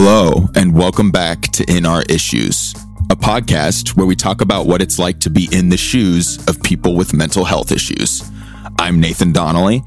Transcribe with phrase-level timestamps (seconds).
[0.00, 2.72] Hello, and welcome back to In Our Issues,
[3.10, 6.62] a podcast where we talk about what it's like to be in the shoes of
[6.62, 8.22] people with mental health issues.
[8.78, 9.82] I'm Nathan Donnelly,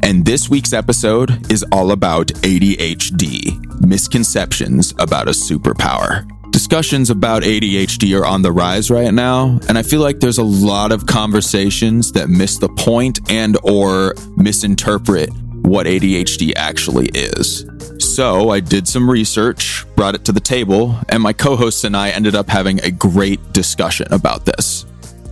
[0.00, 6.24] and this week's episode is all about ADHD misconceptions about a superpower.
[6.52, 10.44] Discussions about ADHD are on the rise right now, and I feel like there's a
[10.44, 15.30] lot of conversations that miss the point and or misinterpret
[15.62, 17.66] what ADHD actually is.
[17.98, 21.96] So I did some research, brought it to the table, and my co hosts and
[21.96, 24.86] I ended up having a great discussion about this.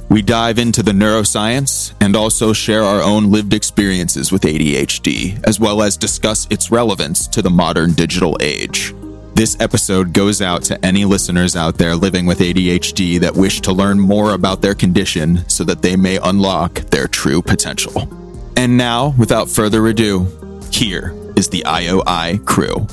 [0.08, 5.58] We dive into the neuroscience and also share our own lived experiences with ADHD, as
[5.58, 8.94] well as discuss its relevance to the modern digital age.
[9.34, 13.72] This episode goes out to any listeners out there living with ADHD that wish to
[13.72, 18.08] learn more about their condition so that they may unlock their true potential.
[18.56, 20.26] And now, without further ado,
[20.70, 22.86] here is the IOI crew.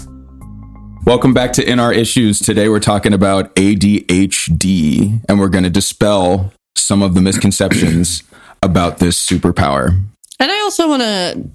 [1.06, 2.40] Welcome back to In Our Issues.
[2.40, 8.24] Today we're talking about ADHD and we're going to dispel some of the misconceptions
[8.64, 9.98] about this superpower.
[10.40, 11.50] And I also want to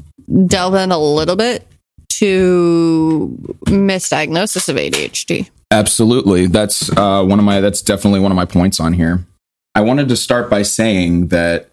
[0.46, 1.66] delve in a little bit
[2.08, 3.36] to
[3.66, 5.50] misdiagnosis of ADHD.
[5.70, 6.46] Absolutely.
[6.46, 9.26] That's uh, one of my, that's definitely one of my points on here.
[9.74, 11.68] I wanted to start by saying that,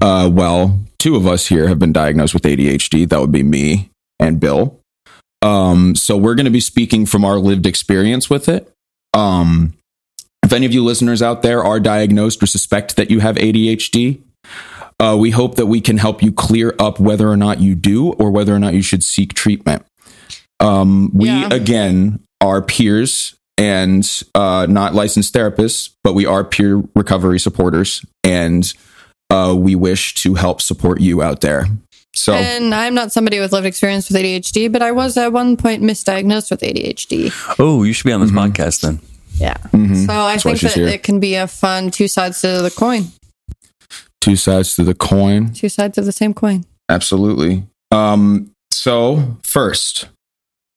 [0.00, 3.08] uh, well, two of us here have been diagnosed with ADHD.
[3.08, 3.91] That would be me
[4.22, 4.78] and Bill.
[5.42, 8.70] Um, so we're going to be speaking from our lived experience with it.
[9.12, 9.74] Um,
[10.44, 14.20] if any of you listeners out there are diagnosed or suspect that you have ADHD,
[15.00, 18.12] uh, we hope that we can help you clear up whether or not you do
[18.14, 19.84] or whether or not you should seek treatment.
[20.60, 21.48] Um, we, Yeah.
[21.52, 28.72] again, are peers and uh, not licensed therapists, but we are peer recovery supporters and
[29.30, 31.66] uh, we wish to help support you out there.
[32.14, 35.56] So, And I'm not somebody with lived experience with ADHD, but I was at one
[35.56, 37.32] point misdiagnosed with ADHD.
[37.58, 38.38] Oh, you should be on this Mm-hmm.
[38.52, 39.00] podcast then.
[39.36, 39.56] Yeah.
[39.72, 40.06] mhm.
[40.06, 40.88] So I That's think that here.
[40.88, 43.06] it can be a fun two sides to the coin,
[44.20, 45.52] two sides to the coin.
[45.54, 46.64] two sides of the same coin.
[46.90, 47.64] Absolutely.
[47.90, 50.08] Um, so, first,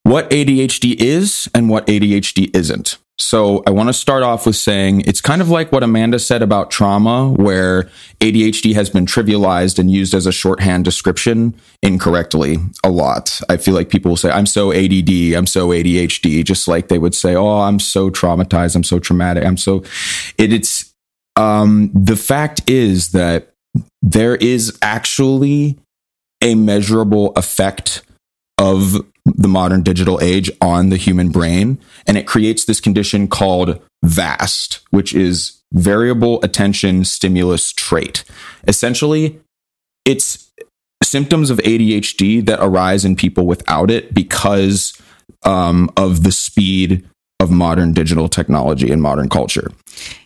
[0.04, 2.98] what ADHD is and what ADHD isn't.
[3.18, 6.42] So, I want to start off with saying it's kind of like what Amanda said
[6.42, 7.90] about trauma, where
[8.20, 13.40] ADHD has been trivialized and used as a shorthand description incorrectly a lot.
[13.48, 17.00] I feel like people will say, I'm so ADD, I'm so ADHD, just like they
[17.00, 19.84] would say, Oh, I'm so traumatized, I'm so traumatic, I'm so.
[20.38, 20.94] It, it's,
[21.38, 23.54] um, the fact is that
[24.02, 25.78] there is actually
[26.42, 28.04] a measurable effect
[28.58, 31.80] of the modern digital age on the human brain.
[32.08, 38.24] And it creates this condition called VAST, which is variable attention stimulus trait.
[38.68, 39.40] Essentially,
[40.06, 40.52] it's
[41.04, 44.94] symptoms of ADHD that arise in people without it because
[45.44, 47.08] um, of the speed
[47.40, 49.72] of modern digital technology and modern culture.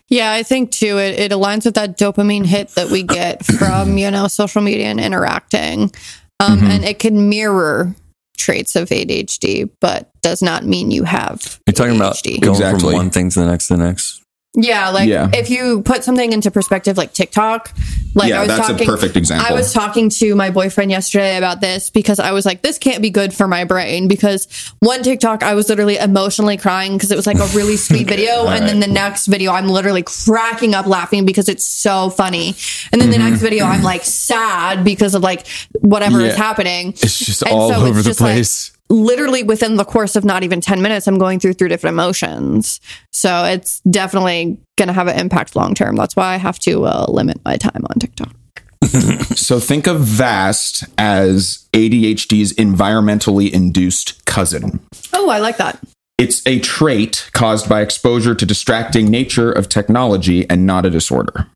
[0.10, 3.98] Yeah, I think too, it, it aligns with that dopamine hit that we get from,
[3.98, 5.92] you know, social media and interacting.
[6.40, 6.70] Um, Mhm.
[6.70, 7.96] And it can mirror
[8.40, 12.42] traits of ADHD, but does not mean you have You're talking about ADHD.
[12.42, 12.80] going Exactly.
[12.82, 14.22] from one thing to the next to the next.
[14.56, 15.30] Yeah, like Yeah.
[15.32, 17.72] if you put something into perspective, like TikTok,
[18.16, 19.46] like yeah, I was that's talking, a perfect example.
[19.48, 23.02] I was talking to my boyfriend yesterday about this because I was like, this can't
[23.02, 24.08] be good for my brain.
[24.08, 24.48] Because
[24.80, 28.48] one TikTok, I was literally emotionally crying because it was like a really sweet video.
[28.48, 32.56] and then the next video, I'm literally cracking up laughing because it's so funny.
[32.92, 35.46] And then the next video, I'm like sad because of like
[35.80, 36.42] whatever is Mm-hmm.
[36.42, 36.90] Happening.
[36.90, 38.72] it's just And all so over the just like- place.
[38.90, 42.80] Literally within the course of not even 10 minutes, I'm going through three different emotions.
[43.12, 45.96] So it's definitely going to have an impact long term.
[45.96, 48.34] That's why I have to uh, limit my time on TikTok.
[49.36, 54.80] So think of VAST as ADHD's environmentally induced cousin.
[55.14, 55.80] Oh, I like that.
[56.20, 61.48] It's a trait caused by exposure to distracting nature of technology and not a disorder.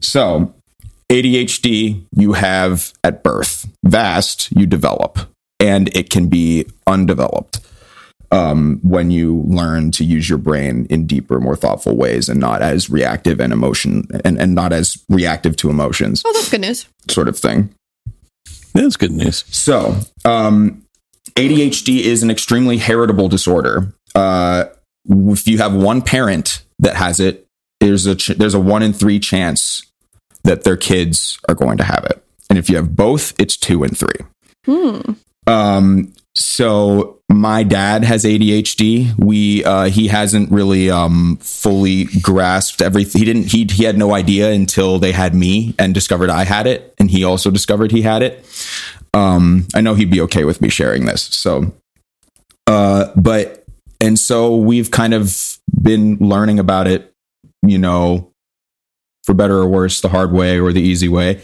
[0.00, 0.54] So,
[1.10, 5.18] ADHD you have at birth, VAST you develop,
[5.60, 7.60] and it can be undeveloped
[8.30, 12.60] um, when you learn to use your brain in deeper, more thoughtful ways and not
[12.62, 16.86] as reactive and emotion and, and not as reactive to emotions, Oh, that's good news.
[17.10, 17.74] sort of thing.
[18.74, 19.44] That's good news.
[19.48, 20.84] So, um,
[21.36, 23.92] ADHD is an extremely heritable disorder.
[24.14, 24.64] Uh,
[25.08, 27.46] if you have one parent that has it,
[27.80, 29.82] there's a ch- there's a one in three chance
[30.44, 33.84] that their kids are going to have it, and if you have both, it's two
[33.84, 34.26] in three.
[34.66, 35.12] Hmm.
[35.48, 39.18] Um, so my dad has ADHD.
[39.18, 43.18] We uh, he hasn't really um, fully grasped everything.
[43.18, 43.46] He didn't.
[43.46, 47.10] He he had no idea until they had me and discovered I had it, and
[47.10, 48.44] he also discovered he had it.
[49.14, 51.22] Um, I know he'd be okay with me sharing this.
[51.22, 51.72] So,
[52.66, 53.64] uh, but
[54.00, 57.12] and so we've kind of been learning about it,
[57.62, 58.30] you know,
[59.24, 61.40] for better or worse, the hard way or the easy way,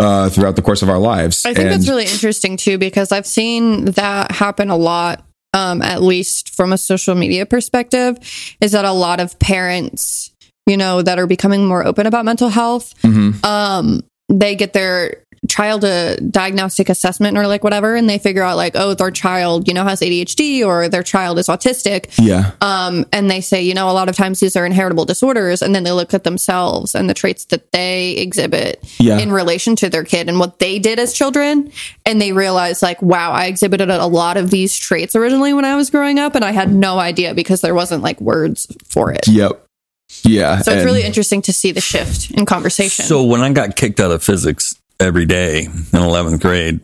[0.00, 1.44] uh, throughout the course of our lives.
[1.44, 5.24] I think And- that's really interesting too because I've seen that happen a lot.
[5.52, 8.16] Um, at least from a social media perspective,
[8.60, 10.30] is that a lot of parents,
[10.68, 13.44] you know, that are becoming more open about mental health, Mhm.
[13.44, 18.56] um, they get their child a diagnostic assessment or like whatever, and they figure out
[18.56, 22.06] like, oh, their child, you know, has ADHD or their child is autistic.
[22.18, 25.62] yeah, Um, and they say, you know, a lot of times these are inheritable disorders,
[25.62, 29.18] and then they look at themselves and the traits that they exhibit Yeah.
[29.18, 31.72] in relation to their kid and what they did as children,
[32.04, 35.74] and they realize like, wow, I exhibited a lot of these traits originally when I
[35.74, 39.26] was growing up, and I had no idea because there wasn't like words for it.
[39.26, 39.64] yep,
[40.22, 40.60] yeah.
[40.60, 43.04] So it's really interesting to see the shift in conversation.
[43.06, 46.80] So when I got kicked out of physics every day in 11th grade,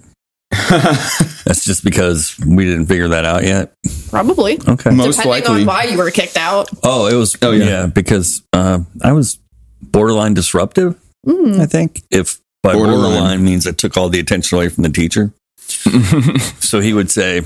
[0.71, 3.73] that's just because we didn't figure that out yet.
[4.11, 4.91] probably Okay.
[4.91, 5.61] most depending likely.
[5.63, 6.69] on why you were kicked out.
[6.83, 7.37] Oh, it was.
[7.43, 7.65] Oh, yeah.
[7.65, 7.87] yeah.
[7.87, 9.39] because uh, I was
[9.83, 10.99] borderline disruptive.
[11.29, 13.01] I think if by Borderline.
[13.03, 13.45] borderline.
[13.45, 15.33] means I took all the attention away from the teacher.
[16.61, 17.43] so he would say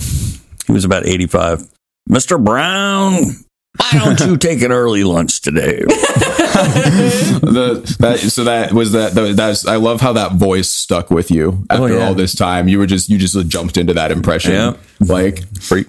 [0.67, 1.67] he was about eighty-five.
[2.07, 3.25] Mister Brown,
[3.79, 5.81] why don't you take an early lunch today?
[7.41, 9.15] the, that, so that was that.
[9.15, 12.07] that that's I love how that voice stuck with you oh, after Oh, yeah.
[12.07, 12.69] all this time.
[12.69, 14.53] You were just you just jumped into that impression.
[14.53, 14.77] Yeah.
[14.99, 15.87] Like Free,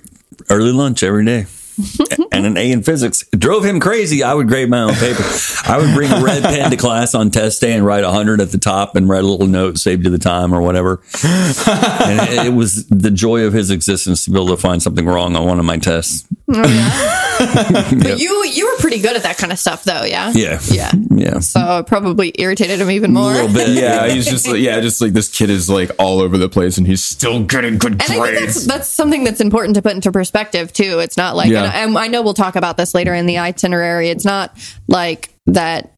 [0.49, 1.47] early lunch every day.
[2.31, 4.23] and an A in physics It drove him crazy.
[4.23, 5.23] I would grade my own paper.
[5.65, 8.51] I would bring a red pen to class on test day and write 100 at
[8.51, 11.01] the top and write a little note saved to the time or whatever.
[11.23, 15.05] and it, it was the joy of his existence to be able to find something
[15.05, 16.27] wrong on one of my tests.
[16.53, 20.03] Oh, but you you were pretty good at that kind of stuff, though.
[20.03, 20.31] Yeah.
[20.35, 20.59] Yeah.
[20.69, 20.91] Yeah.
[21.09, 21.39] Yeah.
[21.39, 23.31] So it probably irritated him even more.
[23.31, 23.69] A little bit.
[23.69, 26.77] yeah, he's just like yeah, just like this kid is like all over the place
[26.77, 28.67] and he's still getting good And I think that's, grades.
[28.67, 30.99] that's something that's important to put into perspective too.
[30.99, 31.63] It's not like, Yeah.
[31.73, 34.09] and I, I know we'll talk about this later in the itinerary.
[34.09, 34.55] It's not
[34.87, 35.91] like that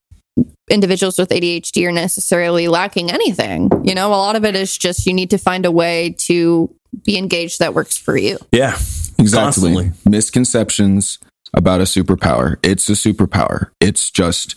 [0.69, 3.69] individuals with ADHD are necessarily lacking anything.
[3.83, 6.73] You know, a lot of it is just you need to find a way to
[7.05, 8.37] be engaged that works for you.
[8.51, 8.77] Yeah.
[9.19, 9.73] Exactly.
[9.73, 9.91] Constantly.
[10.05, 11.19] Misconceptions
[11.53, 12.57] about a superpower.
[12.63, 13.69] It's a superpower.
[13.79, 14.55] It's just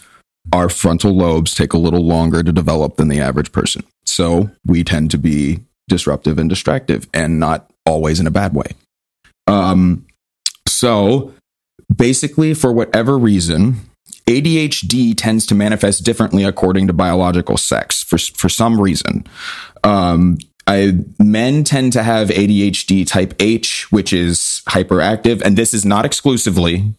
[0.53, 3.85] our frontal lobes take a little longer to develop than the average person.
[4.05, 8.73] So we tend to be disruptive and distractive and not always in a bad way.
[9.47, 10.07] Um,
[10.67, 11.35] so
[11.95, 13.77] basically, for whatever reason,
[14.27, 19.25] ADHD tends to manifest differently according to biological sex for, for some reason.
[19.85, 25.85] Um, I, men tend to have ADHD type H, which is hyperactive, and this is
[25.85, 26.93] not exclusively,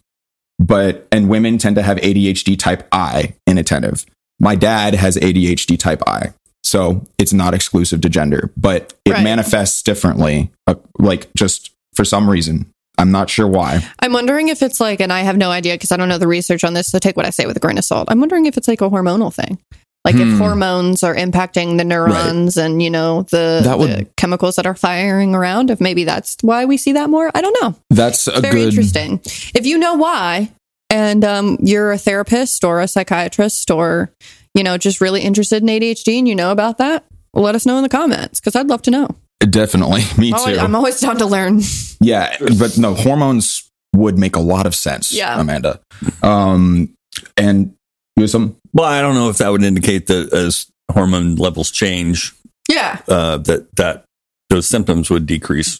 [0.60, 4.06] but, and women tend to have ADHD type I, inattentive.
[4.40, 6.34] My dad has ADHD type I.
[6.64, 9.24] So it's not exclusive to gender, but it Right.
[9.24, 12.68] manifests differently, uh, like just for some reason.
[12.98, 13.88] I'm not sure why.
[14.00, 16.28] I'm wondering if it's like, and I have no idea because I don't know the
[16.28, 18.08] research on this, so take what I say with a grain of salt.
[18.12, 19.60] I'm wondering if it's like a hormonal thing.
[20.08, 20.38] Like if Hmm.
[20.38, 24.74] hormones are impacting the neurons and, you know, the, That would- the chemicals that are
[24.74, 27.30] firing around, if maybe that's why we see that more.
[27.36, 27.76] I don't know.
[27.90, 28.70] That's a Very good.
[28.70, 29.20] interesting.
[29.54, 30.50] If you know why,
[30.90, 34.10] and um, you're a therapist or a psychiatrist or,
[34.56, 37.76] you know, just really interested in ADHD and you know about that, let us know
[37.76, 39.10] in the comments because I'd love to know.
[39.50, 40.64] Definitely, me Always- too.
[40.64, 41.62] I'm always down to learn.
[42.00, 45.12] Yeah, but no, hormones would make a lot of sense.
[45.12, 45.38] Yeah.
[45.40, 45.82] Amanda.
[46.24, 46.94] Um,
[47.36, 47.74] and
[48.18, 48.58] you have some.
[48.74, 52.34] Well, I don't know if that would indicate that as hormone levels change,
[52.70, 53.00] Yeah.
[53.08, 54.04] uh, that that
[54.50, 55.80] those symptoms would decrease.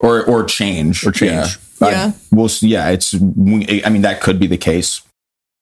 [0.00, 1.58] or or change Or change.
[1.80, 2.06] Yeah, Yeah.
[2.06, 2.68] I, we'll see.
[2.68, 3.14] Yeah, it's.
[3.14, 3.18] I
[3.90, 5.02] mean, that could be the case.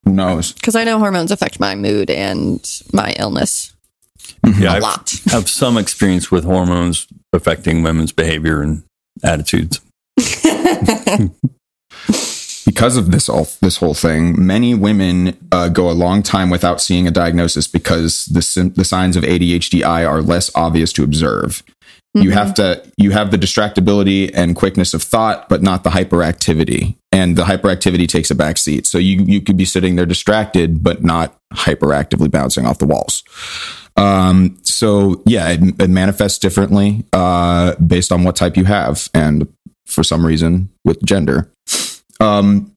[0.04, 0.52] Who knows?
[0.52, 2.60] Because I know hormones affect my mood and
[2.92, 3.72] my illness
[4.44, 5.12] Yeah, a I lot.
[5.28, 8.82] I have some experience with hormones affecting women's behavior and
[9.22, 9.80] attitudes.
[12.64, 16.80] Because of this all this whole thing, many women uh, go a long time without
[16.80, 21.62] seeing a diagnosis because the sim- the signs of ADHD-I are less obvious to observe.
[22.16, 26.94] You have to you have the distractibility and quickness of thought, but not the hyperactivity.
[27.10, 28.86] And the hyperactivity takes a back seat.
[28.86, 33.24] So you you could be sitting there distracted, but not hyperactively bouncing off the walls.
[33.96, 39.52] Um, so yeah, it, it manifests differently uh, based on what type you have, and
[39.84, 41.50] for some reason with gender.
[42.20, 42.72] Um,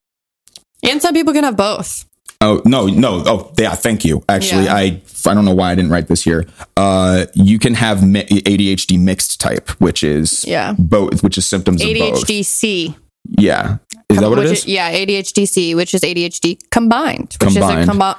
[0.83, 2.05] And some people can have both.
[2.39, 3.23] Oh no, no.
[3.25, 4.23] Oh yeah, thank you.
[4.29, 4.75] Actually, Yeah.
[4.75, 6.45] I I don't know why I didn't write this here.
[6.77, 10.75] Uh, you can have mi- ADHD mixed type, which is Yeah.
[10.77, 11.87] both, which is symptoms of.
[11.87, 12.95] ADHD C.
[13.37, 13.77] Yeah,
[14.09, 14.67] is that what it which is?
[14.67, 17.81] yeah, ADHD C, which is ADHD combined, which Combined.
[17.81, 18.17] is a combi-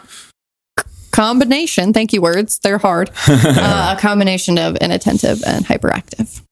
[1.12, 1.92] combination.
[1.92, 2.58] Thank you, words.
[2.62, 3.10] They're hard.
[3.28, 6.42] uh, a combination of inattentive and hyperactive.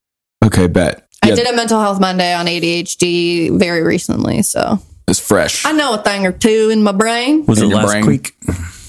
[0.44, 1.05] Okay, bet.
[1.32, 4.78] I did a mental health Monday on ADHD very recently, so
[5.08, 5.64] It's fresh.
[5.64, 7.44] I know a thing or two in my brain.
[7.46, 8.06] Was In it last brain?
[8.06, 8.34] week?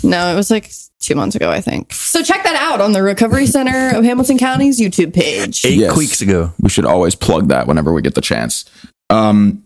[0.03, 1.93] No, it was like two months ago, I think.
[1.93, 5.63] So check that out on the Recovery Center of Hamilton County's YouTube page.
[5.65, 5.97] Eight Yes.
[5.97, 6.53] weeks ago.
[6.59, 8.65] we should always plug that whenever we get the chance.
[9.09, 9.63] Um,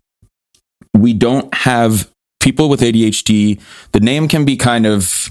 [0.94, 2.10] we don't have
[2.40, 3.60] people with ADHD.
[3.92, 5.30] The name can be kind of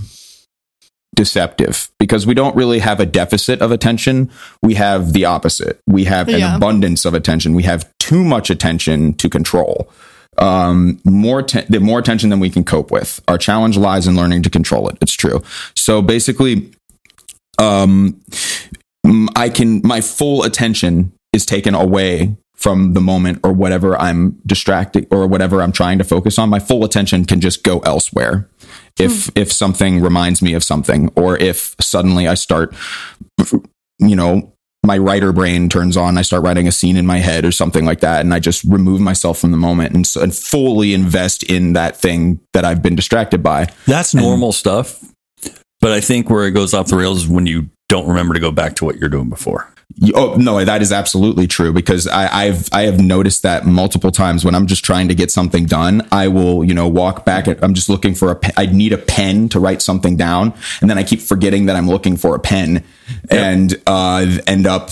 [1.15, 4.31] deceptive because we don't really have a deficit of attention.
[4.63, 5.81] We have the opposite.
[5.87, 6.57] We have an Yeah.
[6.57, 7.55] abundance of attention.
[7.55, 9.91] We have too much attention to control.
[10.39, 13.21] Um, more te- the more attention than we can cope with.
[13.29, 14.97] Our challenge lies in learning to control it.
[15.01, 15.43] It's true.
[15.75, 16.71] So basically,
[17.59, 18.21] um,
[19.37, 25.07] I can my full attention is taken away from the moment or whatever I'm distracted
[25.11, 26.49] or whatever I'm trying to focus on.
[26.49, 28.49] My full attention can just go elsewhere.
[29.01, 32.75] If if something reminds me of something, or if suddenly I start,
[33.99, 34.53] you know,
[34.85, 37.85] my writer brain turns on, I start writing a scene in my head or something
[37.85, 41.75] like that, and I just remove myself from the moment and, and fully invest in
[41.75, 43.73] that thing that I've been distracted by.
[43.87, 45.05] That's normal stuff.
[45.81, 48.41] But I think where it goes off the rails is when you don't remember to
[48.41, 49.73] go back to what you're doing before.
[50.15, 54.45] Oh no, that is absolutely true because I, I've I have noticed that multiple times
[54.45, 57.49] when I'm just trying to get something done, I will you know walk back.
[57.49, 58.41] At, I'm just looking for a.
[58.57, 61.89] I need a pen to write something down, and then I keep forgetting that I'm
[61.89, 62.85] looking for a pen,
[63.31, 64.91] and uh, end up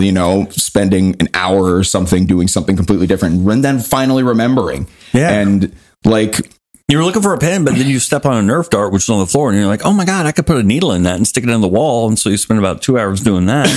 [0.00, 4.88] you know spending an hour or something doing something completely different, and then finally remembering.
[5.12, 5.30] Yeah.
[5.30, 6.50] and like
[6.90, 9.10] You're looking for a pen, but then you step on a Nerf dart, which is
[9.10, 11.04] on the floor, and you're like, oh my God, I could put a needle in
[11.04, 12.08] that and stick it in the wall.
[12.08, 13.68] And so you spend about two hours doing that.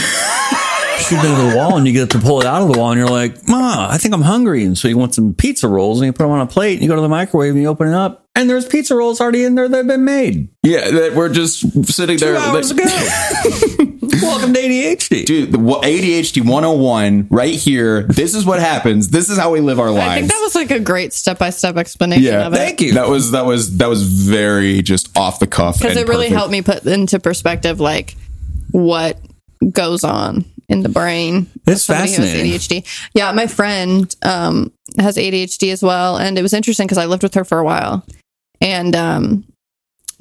[1.00, 2.92] Shoot it into the wall, and you get to pull it out of the wall,
[2.92, 4.64] and you're like, Ma, I think I'm hungry.
[4.64, 6.82] And so you want some pizza rolls, and you put them on a plate, and
[6.82, 9.44] you go to the microwave, and you open it up, and there's pizza rolls already
[9.44, 12.38] in there that have been made yeah, that we're just sitting two there.
[12.38, 12.84] hours ago.
[14.22, 15.26] Welcome to ADHD.
[15.26, 18.04] Dude, the wa- ADHD 101 right here.
[18.04, 19.10] This is what happens.
[19.10, 20.12] This is how we live our lives.
[20.12, 22.58] I think that was like a great step by step explanation yeah, of it.
[22.58, 22.94] Thank you.
[22.94, 26.36] That was that was that was very just off the cuff Because it really perfect.
[26.38, 28.16] helped me put into perspective like
[28.72, 29.20] what
[29.72, 31.50] goes on in the brain.
[31.68, 32.84] It's somebody who has fascinating.
[32.84, 33.10] ADHD.
[33.14, 37.24] Yeah, my friend um, has ADHD as well, and it was interesting because I lived
[37.24, 38.06] with her for a while,
[38.60, 39.46] and um,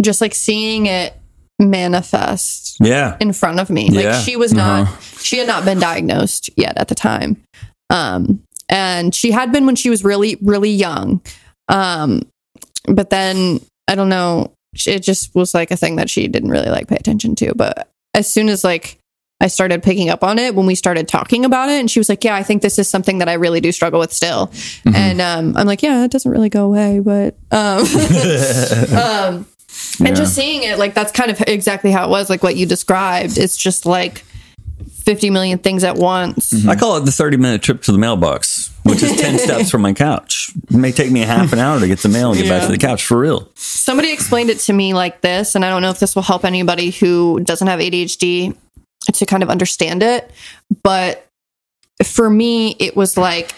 [0.01, 1.15] just like seeing it
[1.59, 3.17] manifest Yeah.
[3.21, 3.89] in front of me.
[3.91, 4.13] Yeah.
[4.13, 4.89] Like she was not,
[5.21, 7.43] she had not been diagnosed yet at the time.
[7.91, 11.21] Um, and she had been when she was really, really young.
[11.69, 12.23] Um,
[12.87, 14.53] but then I don't know,
[14.87, 17.55] it just was like a thing that she didn't really like pay attention to.
[17.55, 18.99] But as soon as like
[19.41, 22.09] I started picking up on it when we started talking about it, and she was
[22.09, 24.53] like, "Yeah, I think this is something that I really do struggle with still."
[24.95, 27.85] And um, I'm like, "Yeah, it doesn't really go away, but um,
[28.97, 29.47] um,
[30.01, 32.67] and just seeing it like that's kind of exactly how it was, like what you
[32.67, 33.39] described.
[33.39, 34.25] It's just like
[35.05, 36.53] 50 million things at once.
[36.53, 36.71] Mm-hmm.
[36.71, 39.83] I call it the 30 minute trip to the mailbox, which is 10 steps from
[39.83, 40.51] my couch.
[40.71, 42.67] It may take me a half an hour to get the mail and get back
[42.67, 43.49] to the couch for real.
[43.55, 46.45] Somebody explained it to me like this, and I don't know if this will help
[46.45, 48.57] anybody who doesn't have ADHD
[49.15, 50.31] to kind of understand it.
[50.83, 51.27] But
[52.05, 53.53] for me, it was like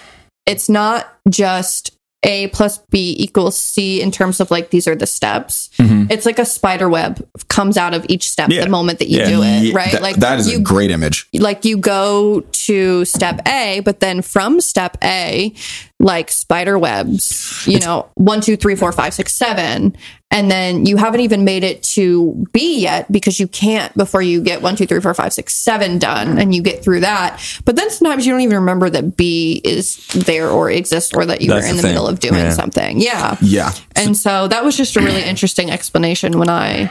[0.47, 1.94] it's not just
[2.25, 5.71] A plus B equals C in terms of like these are the steps.
[5.79, 6.11] Mm-hmm.
[6.11, 8.65] It's like a spider web comes out of each step Yeah.
[8.65, 9.29] the moment that you Yeah.
[9.29, 9.93] do it, right?
[9.93, 11.27] that- like that is you a great image.
[11.35, 15.53] like you go to step A, but then from step A,
[16.01, 19.97] like spider webs, you know, one, two, three, four, five, six, seven.
[20.35, 24.43] And then you haven't even made it to B yet because you can't before you
[24.43, 27.41] get one, two, three, four, five, six, seven done and you get through that.
[27.65, 31.41] But then sometimes you don't even remember that B is there or exists or that
[31.41, 32.51] you That's were in the the, middle of doing Yeah.
[32.51, 33.01] something.
[33.01, 33.37] Yeah.
[33.41, 33.71] Yeah.
[33.95, 36.91] And so that was just a really interesting explanation when I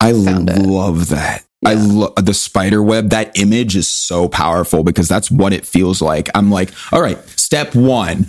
[0.00, 0.58] I Found it.
[0.58, 1.44] love that.
[1.64, 3.10] I love the spider web.
[3.10, 6.28] That image is so powerful because that's what it feels like.
[6.34, 8.26] I'm like, all right, step one.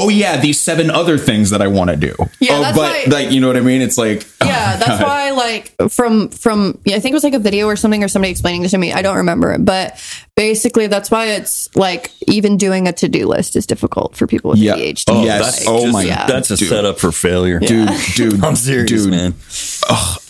[0.00, 2.14] Oh yeah, these seven other things that I want to do.
[2.40, 3.82] Yeah, oh, that's but why- like you know what I mean?
[3.82, 5.02] It's like oh yeah my that's God.
[5.02, 8.08] why like from from yeah, i think it was like a video or something or
[8.08, 10.00] somebody explaining this to me i don't remember it but
[10.36, 14.58] basically that's why it's like even doing a to-do list is difficult for people with
[14.60, 14.76] Yeah.
[14.76, 15.56] adhd Oh, Yes.
[15.56, 16.26] that's Oh just- my Yeah.
[16.26, 16.68] That's a Dude.
[16.68, 17.58] setup for failure.
[17.58, 19.10] dude, dude, I'm serious, dude.
[19.10, 19.34] man.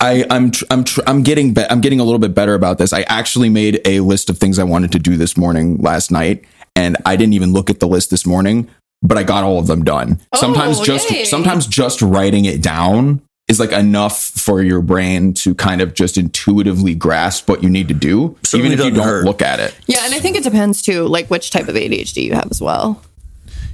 [0.00, 2.78] I, I'm tr- I'm tr- I'm getting be- I'm getting a little bit better about
[2.78, 2.92] this.
[2.92, 6.44] I actually made a list of things I wanted to do this morning last night,
[6.76, 8.68] and I didn't even look at the list this morning,
[9.02, 10.20] but I got all of them done.
[10.34, 11.24] sometimes Oh, just yay.
[11.24, 16.18] sometimes just writing it down is like enough for your brain to kind of just
[16.18, 19.24] intuitively grasp what you need to do, Certainly even if you don't hurt.
[19.24, 19.74] look at it.
[19.86, 22.60] yeah and i think it depends too like which type of adhd you have as
[22.60, 23.02] well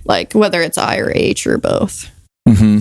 [0.05, 2.09] like whether it's i or h or both
[2.49, 2.79] hmm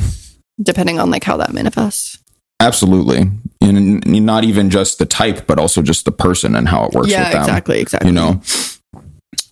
[0.61, 2.19] depending on like how that manifests
[2.59, 6.93] Absolutely, and not even just the type, but also just the person and how it
[6.93, 7.41] works yeah with them.
[7.41, 8.39] exactly exactly you know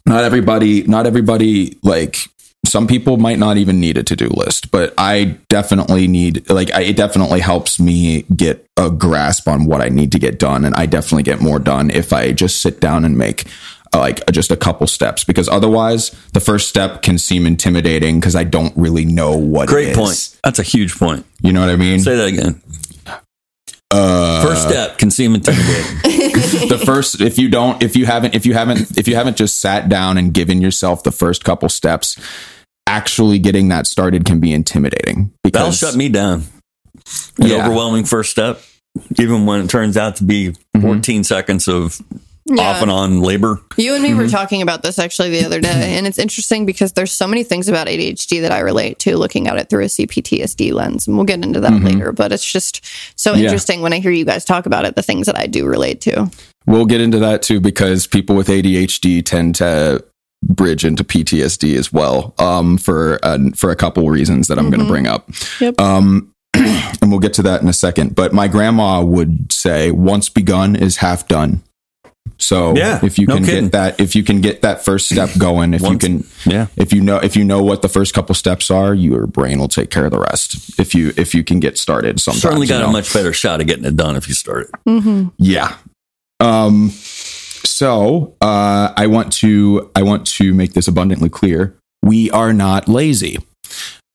[0.05, 2.17] not everybody not everybody like
[2.65, 6.81] some people might not even need a to-do list but i definitely need like I,
[6.83, 10.75] it definitely helps me get a grasp on what i need to get done and
[10.75, 13.45] i definitely get more done if i just sit down and make
[13.93, 18.35] uh, like just a couple steps because otherwise the first step can seem intimidating because
[18.35, 20.37] i don't really know what it Great point.
[20.43, 21.25] That's a huge point.
[21.41, 22.61] you know what i mean Say that again.
[23.91, 25.97] Uh, First step can seem intimidating.
[26.69, 29.57] the first if you don't if you haven't if you haven't if you haven't just
[29.57, 32.17] sat down and given yourself the first couple steps
[32.87, 36.43] actually getting that started can be intimidating Because That'll shut me down.
[37.37, 37.65] The Yeah.
[37.65, 38.61] overwhelming first step,
[39.17, 40.81] even when it turns out to be Mm-hmm.
[40.81, 42.01] 14 seconds of
[42.45, 42.63] Yeah.
[42.71, 43.61] off and on labor.
[43.77, 44.17] You and me Mm-hmm.
[44.17, 47.43] were talking about this actually the other day, and it's interesting because there's so many
[47.43, 51.15] things about ADHD that I relate to looking at it through a CPTSD lens, and
[51.17, 52.11] we'll get into that later.
[52.11, 52.83] But it's just
[53.19, 53.39] so Mm-hmm.
[53.41, 53.45] Yeah.
[53.45, 56.01] interesting when I hear you guys talk about it, the things that I do relate
[56.01, 56.29] to.
[56.65, 60.03] we'll get into that too because people with ADHD tend to
[60.43, 64.79] bridge into PTSD as well um, for uh, for a couple reasons that I'm going
[64.81, 65.29] to bring up.
[65.59, 65.79] Yep.
[65.79, 68.15] Um, and we'll get to that in a second.
[68.15, 71.61] But my grandma would say, "Once begun is half done."
[72.41, 73.63] So Yeah, if you no can kidding.
[73.65, 76.67] get that, if you can get that first step going, if you can, Yeah.
[76.75, 79.67] if you know if you know what the first couple steps are, your brain will
[79.67, 80.79] take care of the rest.
[80.79, 82.89] If you if you can get started, sometimes Certainly you got know.
[82.89, 85.31] a much better shot at getting it done if you start it.
[85.37, 85.75] Yeah.
[86.39, 86.89] Um
[87.63, 91.75] so uh I want to I want to make this abundantly clear.
[92.01, 93.37] We are not lazy.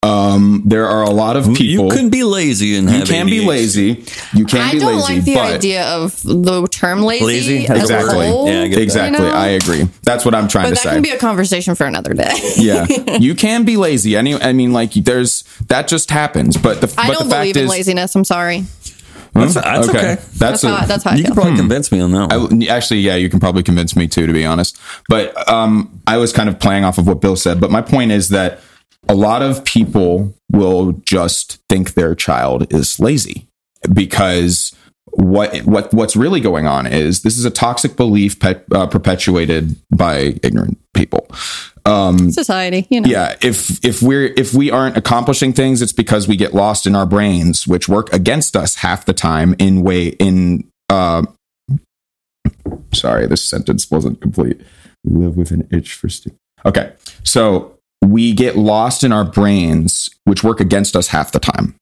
[0.02, 3.26] Um there are a lot of people you can be lazy and you have can
[3.26, 4.04] be lazy.
[4.34, 7.24] You can I be don't like the but idea of the term lazy.
[7.24, 7.56] Lazy?
[7.64, 8.26] Exactly.
[8.26, 8.82] A whole, Yeah, I get that.
[8.82, 9.24] exactly.
[9.24, 9.36] you know?
[9.36, 9.88] I agree.
[10.02, 10.88] That's what I'm trying But to that say.
[10.90, 12.32] That can be a conversation for another day.
[12.56, 12.86] yeah.
[13.18, 14.16] You can be lazy.
[14.16, 17.40] Any I mean like there's that just happens, but the I but don't the fact
[17.42, 18.14] believe in is laziness.
[18.14, 18.64] I'm sorry.
[19.32, 20.00] That's, that's okay.
[20.14, 21.26] That's, That's a, how, that's how I You feel.
[21.32, 22.62] can probably convince me on that one.
[22.62, 24.78] I, actually, yeah, you can probably convince me too, to be honest.
[25.10, 27.60] But um, I was kind of playing off of what Bill said.
[27.60, 28.60] But my point is that
[29.08, 33.46] a lot of people will just think their child is lazy
[33.92, 38.86] because what what what's really going on is this is a toxic belief pe- uh,
[38.86, 41.26] perpetuated by ignorant people.
[41.86, 43.08] Um, Society, you know.
[43.08, 46.94] yeah, if if we're if we aren't accomplishing things, it's because we get lost in
[46.94, 50.68] our brains, which work against us half the time in way in.
[50.90, 51.22] Uh,
[52.92, 54.60] sorry, this sentence wasn't complete.
[55.04, 57.75] We live with an itch for stu- Okay, so
[58.06, 61.74] we get lost in our brains, which work against us half the time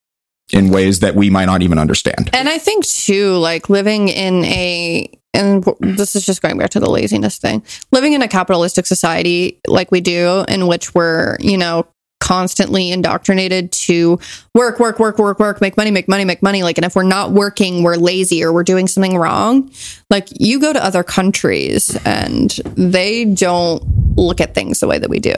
[0.52, 2.30] in ways that we might not even understand.
[2.32, 6.80] And I think too, like living in a, and this is just going back to
[6.80, 11.58] the laziness thing, living in a capitalistic society like we do, in which we're, you
[11.58, 11.86] know,
[12.20, 14.18] constantly indoctrinated to
[14.54, 16.62] work, work, work, work, work, make money, make money, make money.
[16.62, 19.70] Like, and if we're not working, we're lazy or we're doing something wrong.
[20.08, 23.82] Like, you go to other countries and they don't
[24.16, 25.34] look at things the way that we do.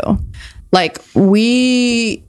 [0.72, 2.22] Like, we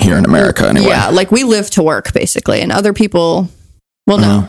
[0.00, 0.88] Here in America, anyway.
[0.88, 3.48] yeah, like we live to work basically, and other people,
[4.06, 4.46] well, no, Uh-huh.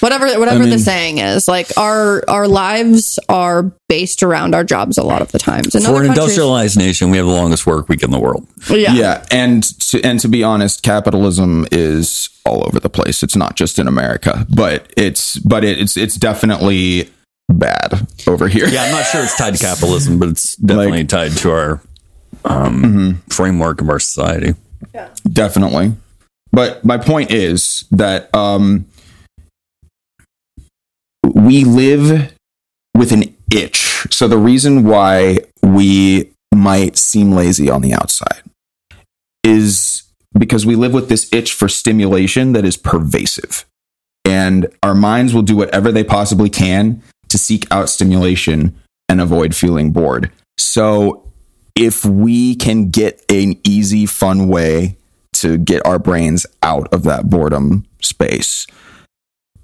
[0.00, 4.98] whatever, whatever I the saying is, like our our lives are based around our jobs
[4.98, 5.74] a lot of the times.
[5.74, 8.46] In For an industrialized nation, we have the longest work week in the world.
[8.68, 13.36] yeah, yeah and to, and to be honest capitalism is all over the place it's
[13.36, 17.08] not just in america but it's but it, it's it's definitely
[17.58, 21.32] bad over here Yeah, I'm not sure it's tied to capitalism, but it's definitely tied
[21.38, 21.80] to our
[22.44, 23.10] um, Mm-hmm.
[23.30, 24.54] framework of our society.
[24.94, 25.08] Yeah.
[25.32, 25.92] definitely
[26.52, 28.84] but my point is that um
[31.24, 32.32] we live
[32.94, 38.42] with an itch so the reason why we might seem lazy on the outside
[39.42, 40.02] is
[40.38, 43.64] because we live with this itch for stimulation that is pervasive
[44.24, 48.74] and our minds will do whatever they possibly can to seek out stimulation
[49.08, 50.30] and avoid feeling bored.
[50.56, 51.30] So
[51.74, 54.96] if we can get an easy fun way
[55.34, 58.66] to get our brains out of that boredom space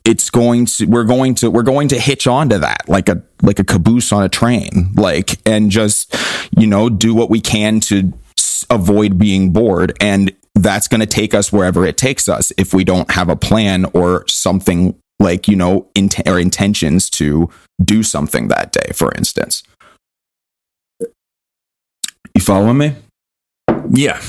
[0.05, 3.59] it's going to we're going to we're going to hitch onto that like a like
[3.59, 6.17] a caboose on a train like and just
[6.57, 8.11] you know do what we can to
[8.71, 9.97] avoid being bored.
[10.01, 13.37] And that's going to take us wherever it takes us if we don't have a
[13.37, 17.49] plan or something like you know int- or intentions to
[17.83, 19.63] do something that day for instance.
[22.35, 22.97] You following me?
[23.91, 24.21] Yeah,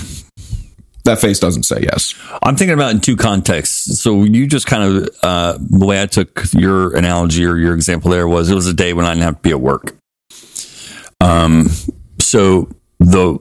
[1.05, 2.13] that face doesn't say yes.
[2.43, 3.99] I'm thinking about it in two contexts.
[3.99, 8.11] So you just kind of uh, the way I took your analogy or your example
[8.11, 9.95] there was it was a day when I didn't have to be at work.
[11.19, 11.69] Um,
[12.19, 13.39] so the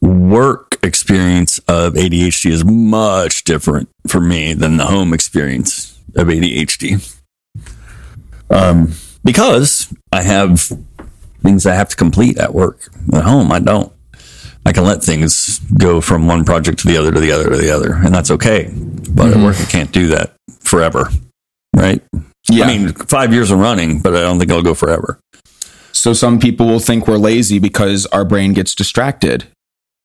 [0.00, 7.20] work experience of ADHD is much different for me than the home experience of ADHD.
[8.50, 8.92] Um,
[9.24, 10.70] because I have
[11.42, 12.88] things I have to complete at work.
[13.12, 13.92] At home, I don't.
[14.64, 17.56] I can let things go from one project to the other to the other to
[17.56, 18.72] the other, and that's okay.
[19.10, 21.08] But at work, I can't do that forever,
[21.74, 22.02] right?
[22.50, 22.64] Yeah.
[22.64, 25.20] I mean, five years of running, but I don't think I'll go forever.
[25.92, 29.46] So some people will think we're lazy because our brain gets distracted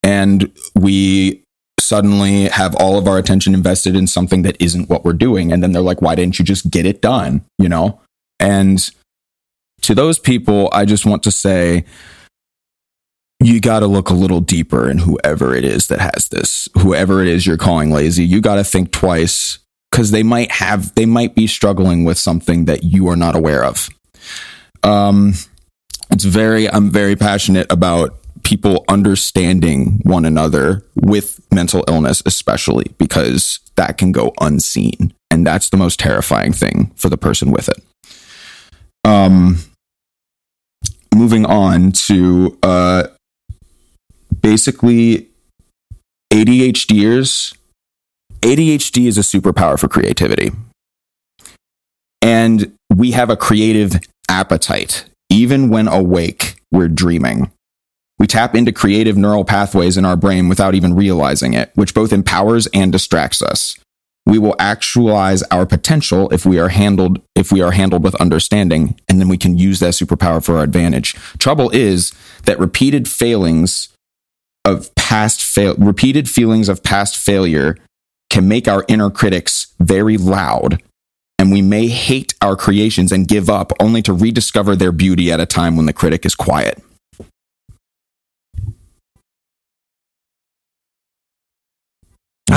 [0.03, 1.43] and we
[1.81, 5.51] suddenly have all of our attention invested in something that isn't what we're doing.
[5.51, 7.43] And then they're like, why didn't you just get it done?
[7.57, 7.99] You know?
[8.39, 8.89] And
[9.81, 11.85] to those people, I just want to say,
[13.39, 17.21] you got to look a little deeper in whoever it is that has this, whoever
[17.21, 18.23] it is you're calling lazy.
[18.23, 19.57] You got to think twice
[19.89, 23.63] because they might have, they might be struggling with something that you are not aware
[23.63, 23.89] of.
[24.83, 25.33] Um,
[26.11, 33.59] it's very i'm very passionate about people understanding one another with mental illness especially because
[33.75, 35.13] that can go unseen.
[35.29, 37.83] And that's the most terrifying thing for the person with it.
[39.03, 39.59] Um
[41.13, 43.07] moving on to uh
[44.41, 45.27] basically
[46.31, 47.53] adhders
[48.41, 50.51] adhd is a superpower for creativity.
[52.21, 53.99] And we have a creative
[54.29, 57.51] appetite even when awake, we're dreaming.
[58.21, 62.13] We tap into creative neural pathways in our brain without even realizing it, which both
[62.13, 63.75] empowers and distracts us.
[64.27, 68.95] We will actualize our potential if we are handled if we are handled with understanding,
[69.09, 71.15] and then we can use that superpower for our advantage.
[71.39, 73.89] Trouble is that repeated failings
[74.65, 77.75] of past fail repeated feelings of past failure
[78.29, 80.79] can make our inner critics very loud
[81.39, 85.39] and we may hate our creations and give up only to rediscover their beauty at
[85.39, 86.79] a time when the critic is quiet.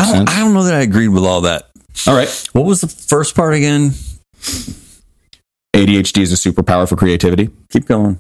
[0.05, 0.29] I don't?
[0.29, 1.71] I don't know that I agreed with all that.
[2.07, 2.49] All right.
[2.53, 3.91] What was the first part again?
[5.75, 7.51] ADHD is a superpower for creativity.
[7.71, 8.19] Keep going.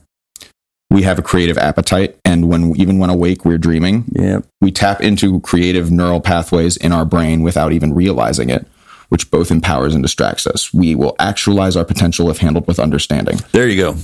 [0.90, 4.05] We have a creative appetite, and when even when awake, we're dreaming.
[4.12, 4.40] Yeah.
[4.61, 8.66] We tap into creative neural pathways in our brain without even realizing it,
[9.09, 10.73] which both empowers and distracts us.
[10.73, 13.38] We will actualize our potential if handled with understanding.
[13.53, 13.97] There you go.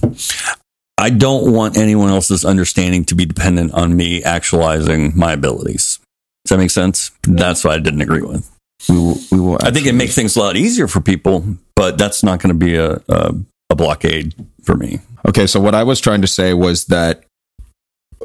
[0.98, 5.98] I don't want anyone else's understanding to be dependent on me actualizing my abilities.
[6.44, 7.10] Does that make sense?
[7.22, 8.50] That's what I didn't agree with.
[8.88, 9.18] We will.
[9.30, 11.44] We will I think it makes things a lot easier for people,
[11.76, 13.34] but that's not going to be a, a,
[13.68, 15.00] a blockade for me.
[15.28, 17.24] Okay, so what I was trying to say was that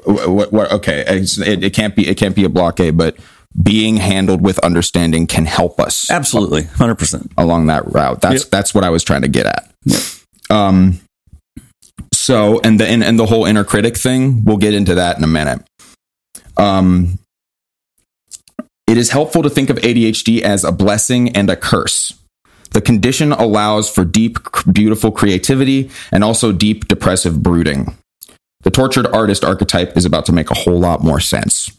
[0.06, 3.17] what, what okay, it, it can't be it can't be a blockade, but
[3.62, 6.63] being handled with understanding can help us Absolutely.
[6.63, 7.32] 100%.
[7.38, 8.21] along that route.
[8.21, 8.51] That's Yep.
[8.51, 9.71] that's what I was trying to get at.
[10.49, 10.99] Um
[12.13, 15.23] so and the and, and the whole inner critic thing, we'll get into that in
[15.23, 15.65] a minute.
[16.58, 17.19] Um
[18.88, 22.13] it is helpful to think of ADHD as a blessing and a curse.
[22.71, 24.38] The condition allows for deep,
[24.71, 27.95] beautiful creativity and also deep depressive brooding.
[28.63, 31.71] The tortured artist archetype is about to make a whole lot more sense,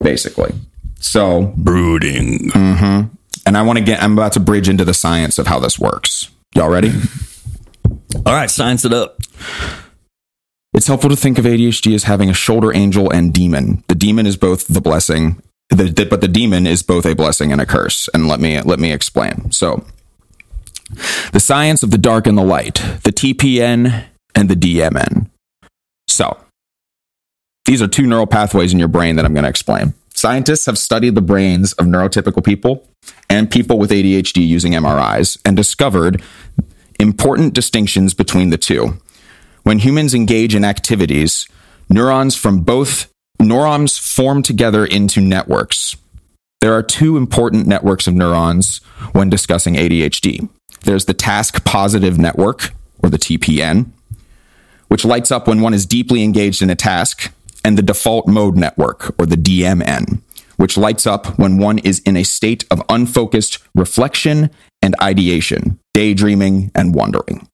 [0.00, 0.54] basically.
[1.00, 2.50] So, Brooding.
[2.50, 3.10] mhm.
[3.44, 5.78] and I want to get, I'm about to bridge into the science of how this
[5.78, 6.30] works.
[6.54, 6.92] Y'all ready?
[8.24, 9.18] All right, science it up.
[10.74, 13.82] It's helpful to think of ADHD as having a shoulder angel and demon.
[13.88, 15.42] The demon is both the blessing,
[15.74, 18.08] the, the- but the demon is both a blessing and a curse.
[18.14, 19.50] And let me let me explain.
[19.50, 19.84] So,
[21.32, 24.04] the science of the dark and the light, the TPN
[24.34, 25.28] and the DMN.
[26.08, 26.38] So,
[27.64, 29.94] these are two neural pathways in your brain that I'm going to explain.
[30.14, 32.86] Scientists have studied the brains of neurotypical people
[33.30, 36.22] and people with ADHD using MRIs and discovered
[37.00, 38.98] important distinctions between the two.
[39.62, 41.48] When humans engage in activities,
[41.88, 43.11] neurons from both
[43.42, 45.96] neurons form together into networks.
[46.60, 48.78] There are two important networks of neurons
[49.12, 50.48] when discussing ADHD.
[50.84, 53.90] There's the task positive network, or the TPN,
[54.88, 57.32] which lights up when one is deeply engaged in a task,
[57.64, 60.20] and the default mode network, or the DMN,
[60.56, 64.50] which lights up when one is in a state of unfocused reflection
[64.80, 67.48] and ideation, daydreaming and wondering.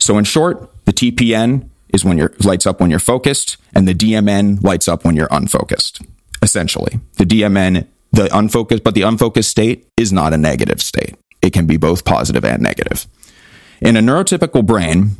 [0.00, 3.94] So in short, the TPN is when you're lights up when you're focused, and the
[3.94, 6.02] DMN lights up when you're unfocused.
[6.42, 11.16] Essentially, the DMN, the unfocused, but the unfocused state is not a negative state.
[11.42, 13.06] It can be both positive and negative.
[13.80, 15.12] In a neurotypical brain,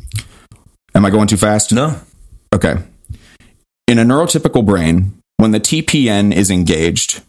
[0.94, 1.72] am I going too fast?
[1.72, 2.00] No.
[2.54, 2.76] Okay.
[3.86, 7.22] In a neurotypical brain, when the TPN is engaged,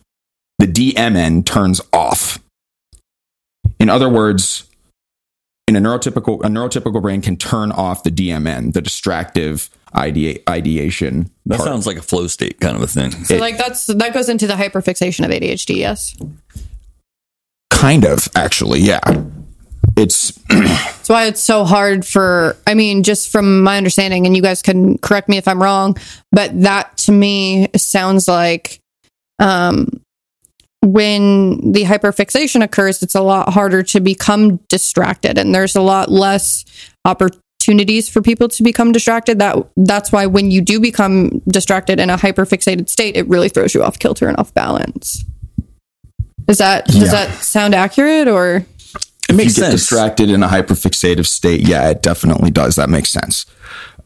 [0.57, 2.39] the DMN turns off.
[3.79, 4.66] In other words,
[5.67, 11.29] in a neurotypical a neurotypical brain can turn off the DMN, the distractive idea, ideation.
[11.45, 11.67] That part.
[11.67, 13.11] sounds like a flow state kind of a thing.
[13.11, 15.77] So like that's that goes into the hyperfixation of ADHD.
[15.77, 16.15] Yes.
[17.69, 19.01] kind of actually, yeah.
[19.95, 20.31] it's
[21.07, 24.61] That's why it's so hard for, I mean, just from my understanding, and you guys
[24.61, 25.95] can correct me if I'm wrong,
[26.33, 28.81] but that to me sounds like
[29.39, 30.01] um,
[30.91, 36.09] when the hyperfixation occurs, it's a lot harder to become distracted, and there's a lot
[36.09, 36.63] less
[37.05, 39.39] opportunities for people to become distracted.
[39.39, 43.73] That that's why when you do become distracted in a hyperfixated state, it really throws
[43.73, 45.23] you off kilter and off balance.
[46.47, 47.11] Is that does Yeah.
[47.11, 48.65] that sound accurate or?
[49.29, 49.81] It makes you get sense.
[49.81, 51.67] distracted in a hyperfixative state.
[51.67, 52.75] Yeah, it definitely does.
[52.77, 53.45] That makes sense.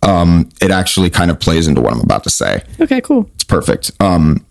[0.02, 2.63] Um, it actually kind of plays into what I'm about to say.
[2.80, 3.30] Okay, cool.
[3.36, 3.91] It's perfect.
[4.00, 4.44] Um,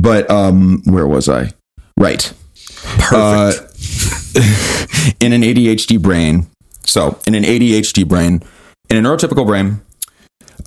[0.00, 1.52] but um, where was I?
[1.96, 2.32] Right.
[2.98, 3.12] Perfect.
[3.12, 3.52] Uh,
[5.20, 6.46] in an ADHD brain,
[6.84, 8.42] so in an ADHD brain,
[8.88, 9.80] in a neurotypical brain,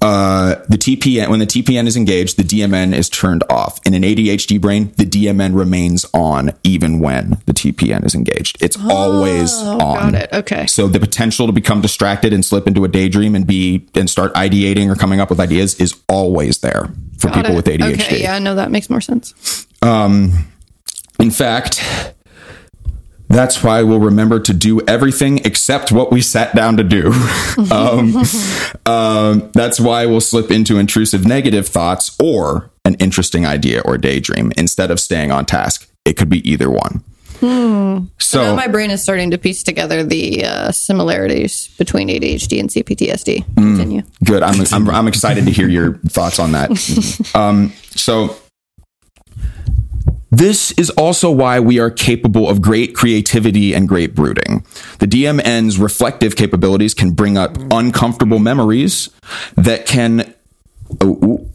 [0.01, 3.79] uh, the TPN when the TPN is engaged, the DMN is turned off.
[3.85, 8.57] In an ADHD brain, the DMN remains on even when the TPN is engaged.
[8.61, 10.11] It's always Oh, on.
[10.11, 10.33] got it.
[10.33, 10.65] Okay.
[10.65, 14.33] So the potential to become distracted and slip into a daydream and be and start
[14.33, 17.55] ideating or coming up with ideas is always there for Got people it.
[17.57, 17.93] with ADHD.
[17.93, 19.67] Okay, yeah, no, that makes more sense.
[19.83, 20.47] Um,
[21.19, 21.79] In fact,
[23.33, 27.11] that's why we'll remember to do everything except what we sat down to do.
[27.71, 28.23] um,
[28.85, 34.51] um, that's why we'll slip into intrusive negative thoughts or an interesting idea or daydream
[34.57, 35.89] instead of staying on task.
[36.05, 37.03] It could be either one.
[37.41, 42.69] Now So, my brain is starting to piece together the uh, similarities between ADHD and
[42.69, 43.45] CPTSD.
[43.45, 43.55] Mm.
[43.55, 44.03] Continue.
[44.23, 44.43] good.
[44.43, 46.71] I'm, I'm, I'm excited to hear your thoughts on that.
[47.35, 48.35] Um, so,
[50.31, 54.65] this is also why we are capable of great creativity and great brooding.
[54.99, 59.09] The DMN's reflective capabilities can bring up uncomfortable memories
[59.55, 60.33] that can.
[61.01, 61.49] Oh, ooh.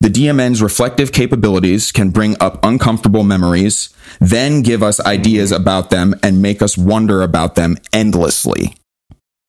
[0.00, 6.14] the DMN's reflective capabilities can bring up uncomfortable memories, then give us ideas about them
[6.22, 8.76] and make us wonder about them endlessly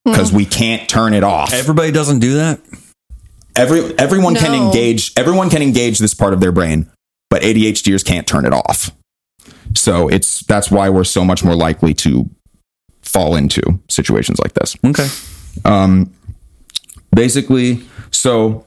[0.06, 0.12] hmm.
[0.12, 2.60] because we can't turn it off Everybody doesn't do that.
[3.56, 6.90] every everyone can engage everyone can engage this part of their brain
[7.32, 8.92] but adhders can't turn it off
[9.74, 12.30] so it's that's why we're so much more likely to
[13.02, 15.08] fall into situations like this Okay.
[15.66, 16.14] um
[17.16, 18.66] basically so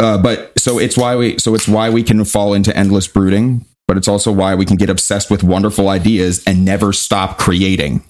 [0.00, 3.64] uh but so it's why we so it's why we can fall into endless brooding
[3.86, 8.02] but it's also why we can get obsessed with wonderful ideas and never stop creating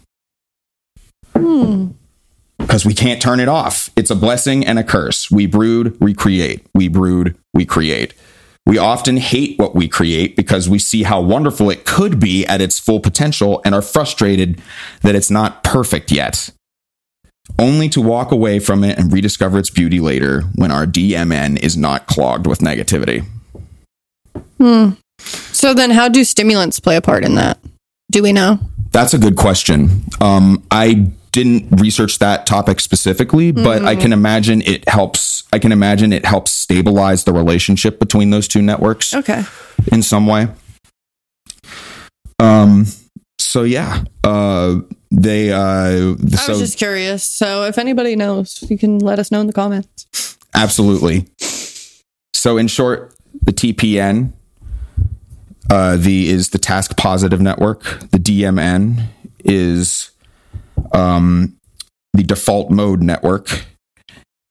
[1.37, 1.89] Hmm.
[2.59, 3.91] because we can't turn it off.
[3.95, 5.31] It's a blessing and a curse.
[5.31, 6.67] We brood, we create.
[6.75, 8.15] We brood, we create.
[8.67, 12.61] We often hate what we create because we see how wonderful it could be at
[12.61, 14.61] its full potential and are frustrated
[15.03, 16.51] that it's not perfect yet.
[17.61, 21.77] Only to walk away from it and rediscover its beauty later when our DMN is
[21.77, 23.25] not clogged with negativity.
[24.59, 24.91] Hmm.
[25.19, 27.59] So then, how do stimulants play a part in that?
[28.11, 28.59] Do we know?
[28.91, 30.03] That's a good question.
[30.21, 35.36] Um, I didn't research that topic specifically, but I can imagine it helps.
[35.57, 39.43] I can imagine it helps stabilize the relationship between those two networks Okay.
[39.91, 40.49] in some way.
[42.39, 42.85] Um.
[43.39, 44.05] So yeah.
[44.23, 44.81] Uh.
[45.11, 45.51] They.
[45.51, 45.59] Uh.
[45.59, 47.25] I So was just curious.
[47.25, 50.37] So if anybody knows, you can let us know in the comments.
[50.55, 51.27] Absolutely.
[52.35, 54.33] So, in short, the TPN,
[55.71, 57.83] uh, the is the task positive network.
[58.11, 59.07] The DMN
[59.45, 60.11] is
[60.93, 61.57] um,
[62.13, 63.65] the default mode network,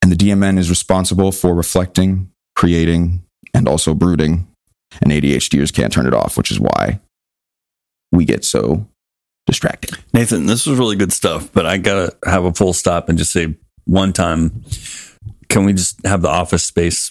[0.05, 3.23] and the DMN is responsible for reflecting, creating,
[3.55, 4.47] and also brooding.
[5.01, 6.99] And ADHDers can't turn it off, which is why
[8.11, 8.87] we get so
[9.47, 9.97] distracted.
[10.13, 13.31] Nathan, this was really good stuff, but I gotta have a full stop and just
[13.31, 14.63] say one time,
[15.49, 17.09] can we just have the office space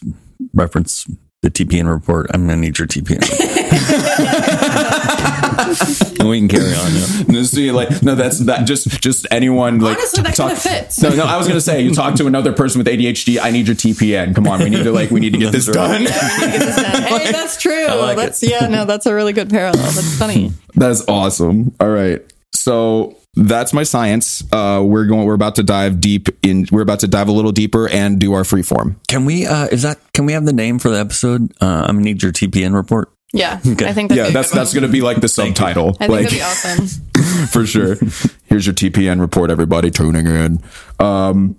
[0.52, 1.04] reference
[1.44, 2.30] the TPN report?
[2.33, 3.20] I'm gonna need your TPN.
[6.20, 6.92] and we can carry on.
[6.94, 7.07] Yeah.
[7.28, 8.66] No, see, like, no, that's that.
[8.66, 11.02] Just, just anyone like Honestly, that talk- kinda fits.
[11.02, 13.38] No, no, I was gonna say you talk to another person with ADHD.
[13.40, 14.35] I need your TPN.
[14.35, 16.07] Come on, we need to like, we need to get this That's right.
[16.07, 16.07] done.
[17.20, 17.87] hey, that's true.
[17.88, 19.83] like that's yeah, no, that's a really good parallel.
[19.83, 20.52] That's funny.
[20.74, 21.74] that's awesome.
[21.78, 24.42] All right, so that's my science.
[24.53, 25.27] Uh, we're going.
[25.27, 26.66] We're about to dive deep in.
[26.70, 29.01] We're about to dive a little deeper and do our free form.
[29.09, 29.47] Can we?
[29.47, 29.99] Uh, is that?
[30.12, 31.53] Can we have the name for the episode?
[31.61, 33.11] Uh, I'm gonna need your TPN report.
[33.33, 34.83] Yeah, I think that'd Yeah, that's that's one.
[34.83, 35.97] gonna be like the subtitle.
[36.01, 36.87] I think like that'd be awesome.
[37.49, 37.97] for sure.
[38.44, 40.61] Here's your TPN report, everybody tuning in.
[41.01, 41.57] Um,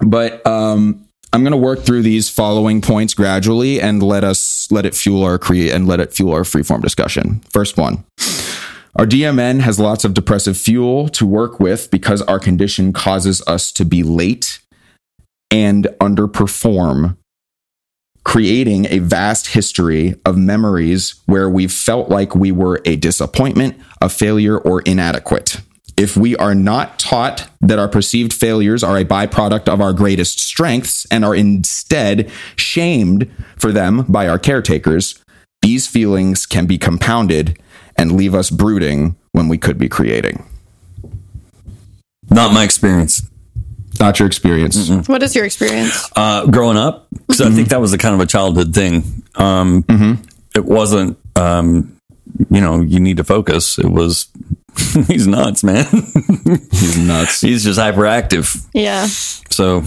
[0.00, 4.86] but um, I'm going to work through these following points gradually and let us let
[4.86, 7.40] it fuel our create and let it fuel our freeform discussion.
[7.50, 8.04] First one.
[8.98, 13.70] Our DMN has lots of depressive fuel to work with because our condition causes us
[13.72, 14.58] to be late
[15.50, 17.18] and underperform
[18.24, 24.08] creating a vast history of memories where we felt like we were a disappointment, a
[24.08, 25.60] failure, or inadequate.
[25.98, 30.40] If we are not taught that our perceived failures are a byproduct of our greatest
[30.40, 35.22] strengths and are instead shamed for them by our caretakers,
[35.60, 37.58] these feelings can be compounded
[37.98, 40.44] and leave us brooding when we could be creating.
[42.30, 43.22] Not my experience.
[44.00, 44.90] Not your experience.
[45.08, 46.10] What is your experience?
[46.14, 49.22] Uh, growing up, because I think that was a kind of a childhood thing.
[49.36, 49.84] Um,
[50.54, 51.96] It wasn't, um,
[52.50, 53.78] you know, you need to focus.
[53.78, 54.28] It was,
[55.06, 55.84] he's nuts, man.
[56.70, 57.40] He's nuts.
[57.40, 58.66] he's just hyperactive.
[58.72, 59.06] Yeah.
[59.06, 59.82] So,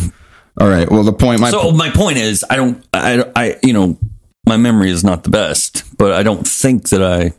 [0.60, 0.90] All right.
[0.90, 3.98] Well, the point, my so my point is, I don't, I, I, you know,
[4.46, 7.34] my memory is not the best, but I don't think that I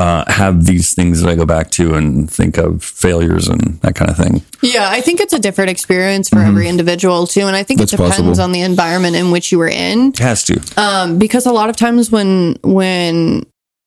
[0.00, 3.94] uh, have these things that I go back to and think of failures and that
[3.94, 4.42] kind of thing.
[4.62, 7.92] Yeah, I think it's a different experience for every individual too, and I think That's
[7.92, 8.40] it depends possible.
[8.42, 10.08] on the environment in which you were in.
[10.08, 10.60] It has to.
[10.76, 13.44] Um, because a lot of times when when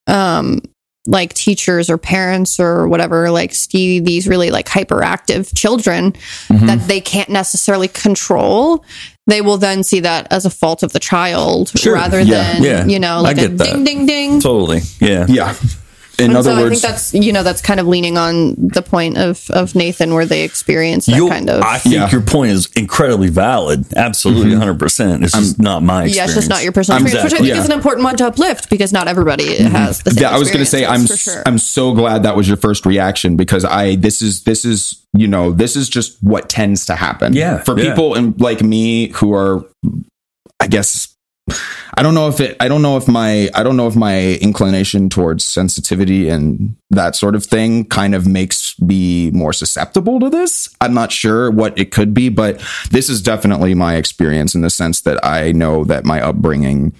[0.07, 0.61] um
[1.05, 6.13] like teachers or parents or whatever like see these really like hyperactive children
[6.49, 8.85] that they can't necessarily control
[9.27, 11.93] they will then see that as a fault of the child Sure.
[11.95, 12.53] rather Yeah.
[12.53, 12.85] than Yeah.
[12.85, 13.65] you know like a that.
[13.65, 14.79] ding ding ding Totally.
[15.01, 15.25] Yeah.
[15.27, 15.55] yeah.
[16.19, 18.53] In And other so I think words, that's you know that's kind of leaning on
[18.55, 22.09] the point of of Nathan where they experience that kind of I think Yeah.
[22.11, 23.85] your point is incredibly valid.
[23.95, 24.61] Absolutely, mm-hmm.
[24.61, 25.23] 100%.
[25.23, 26.15] It's just not my experience.
[26.15, 28.03] yeah, it's just not your personal I'm experience, which I exactly- think is an important
[28.03, 29.73] one to uplift because not everybody mm-hmm.
[29.73, 30.21] has the same.
[30.21, 31.41] Yeah, I was going to say I'm sure.
[31.45, 35.27] I'm so glad that was your first reaction because I this is this is you
[35.27, 37.33] know this is just what tends to happen.
[37.33, 37.89] Yeah, for yeah.
[37.89, 39.65] people and like me who are,
[40.59, 41.12] I guess.
[41.95, 42.57] I don't know if it.
[42.59, 43.49] I don't know if my.
[43.53, 48.25] I don't know if my inclination towards sensitivity and that sort of thing kind of
[48.25, 50.69] makes me more susceptible to this.
[50.81, 54.69] I'm not sure what it could be, but this is definitely my experience in the
[54.69, 56.93] sense that I know that my upbringing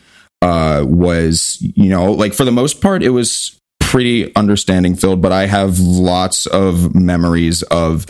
[0.44, 5.32] uh, was, you know, like for the most part, it was pretty understanding filled, but
[5.32, 8.06] I have lots of memories of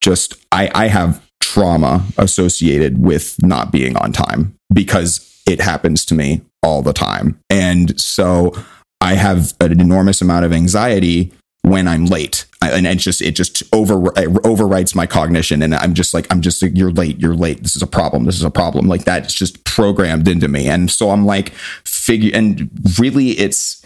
[0.00, 6.14] just, I, I have trauma associated with not being on time because it happens to
[6.14, 7.38] me all the time.
[7.50, 8.52] And so
[9.00, 11.32] I have an enormous amount of anxiety
[11.62, 12.44] when I'm late.
[12.60, 15.62] I, and it's just, it just over, it overwrites my cognition.
[15.62, 17.62] And I'm just like, I'm just like, you're late, you're late.
[17.62, 18.24] This is a problem.
[18.24, 18.86] This is a problem.
[18.86, 19.24] Like that.
[19.24, 20.68] It's just programmed into me.
[20.68, 21.50] And so I'm like,
[21.84, 23.82] figure, and really it's,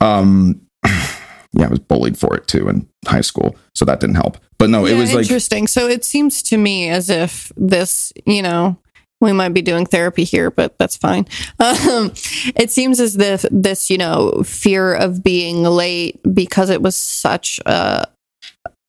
[0.00, 3.56] um, yeah, I was bullied for it too in high school.
[3.74, 4.38] So that didn't help.
[4.58, 5.66] But no, it Yeah, was like, interesting.
[5.66, 8.76] so it seems to me as if this, you know,
[9.22, 11.26] we might be doing therapy here, but that's fine.
[11.58, 12.12] Um,
[12.56, 17.60] it seems as if this, you know, fear of being late because it was such
[17.64, 18.06] a,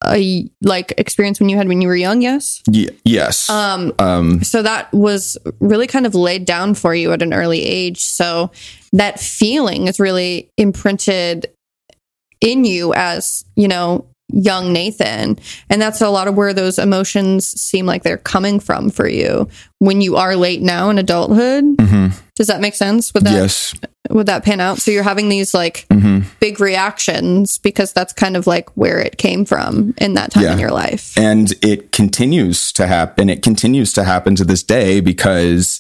[0.06, 2.22] a like experience when you had when you were young.
[2.22, 2.62] Yes.
[2.68, 3.50] y- yes.
[3.50, 7.64] Um, um, so that was really kind of laid down for you at an early
[7.64, 8.04] age.
[8.04, 8.52] So
[8.92, 11.48] that feeling is really imprinted
[12.42, 15.38] in you as, you know, young Nathan.
[15.70, 19.48] And that's a lot of where those emotions seem like they're coming from for you
[19.80, 21.64] when you are late now in adulthood.
[21.78, 22.14] mhm.
[22.36, 23.14] Does that make sense?
[23.14, 23.76] Would that yes.
[24.10, 24.80] would that pan out?
[24.80, 29.18] So you're having these like hmm big reactions because that's kind of like where it
[29.18, 30.54] came from in that time Yeah.
[30.54, 31.16] in your life.
[31.18, 33.30] and it continues to happen.
[33.30, 35.80] It continues to happen to this day because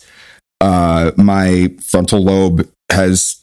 [0.62, 3.43] uh, my frontal lobe has.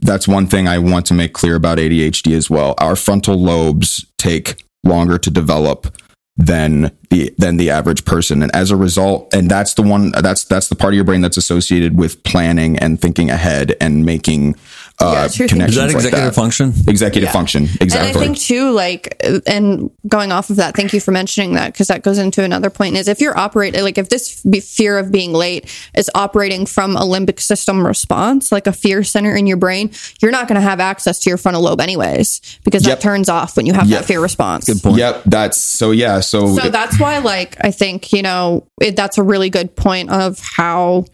[0.00, 2.74] That's one thing I want to make clear about ADHD as well.
[2.78, 5.96] Our frontal lobes take longer to develop
[6.36, 10.44] than the than the average person, and as a result, and that's the one that's
[10.44, 14.54] that's the part of your brain that's associated with planning and thinking ahead and making
[15.00, 15.46] uh, it's your.
[15.46, 16.34] Is connections that like executive that.
[16.34, 16.72] function?
[16.88, 17.32] Executive Yeah.
[17.32, 18.08] function, Exactly.
[18.10, 18.18] And.
[18.18, 21.72] I think too, like, uh, and going off of that, thank you for mentioning that
[21.72, 22.96] because that goes into another point.
[22.96, 27.02] Is if you're operating, like, if this fear of being late is operating from a
[27.02, 30.80] limbic system response, like a fear center in your brain, you're not going to have
[30.80, 32.98] access to your frontal lobe anyways because Yep.
[32.98, 34.00] that turns off when you have Yep.
[34.00, 34.64] that fear response.
[34.66, 34.98] Good point.
[34.98, 35.92] Yep, that's so.
[35.92, 39.76] Yeah, so, So that's why, like, I think, you know, it, that's a really good
[39.76, 41.04] point of how,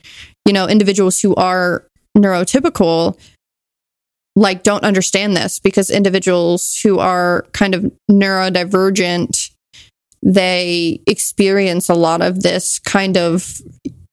[0.46, 1.84] you know, individuals who are
[2.16, 3.18] neurotypical,
[4.36, 9.50] like, don't understand this because individuals who are kind of neurodivergent,
[10.22, 13.60] they experience a lot of this kind of,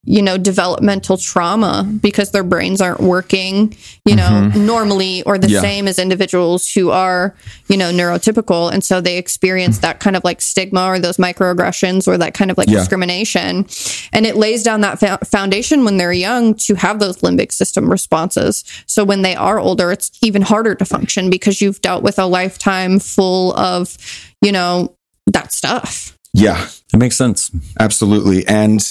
[0.04, 4.66] you know, developmental trauma because their brains aren't working, you know, mm-hmm.
[4.66, 5.62] normally or the Yeah.
[5.62, 7.36] same as individuals who are,
[7.70, 8.72] you know, neurotypical.
[8.74, 12.49] And so they experience that kind of like stigma or those microaggressions or that kind
[12.49, 12.80] of like Yeah.
[12.80, 13.68] discrimination.
[14.12, 17.88] And it lays down that fo- foundation when they're young to have those limbic system
[17.91, 18.64] responses.
[18.88, 22.26] So when they are older, it's even harder to function because you've dealt with a
[22.26, 23.95] lifetime full of,
[24.41, 24.95] you know,
[25.28, 26.18] that stuff.
[26.34, 27.52] yeah, It makes sense.
[27.80, 28.47] Absolutely.
[28.47, 28.82] And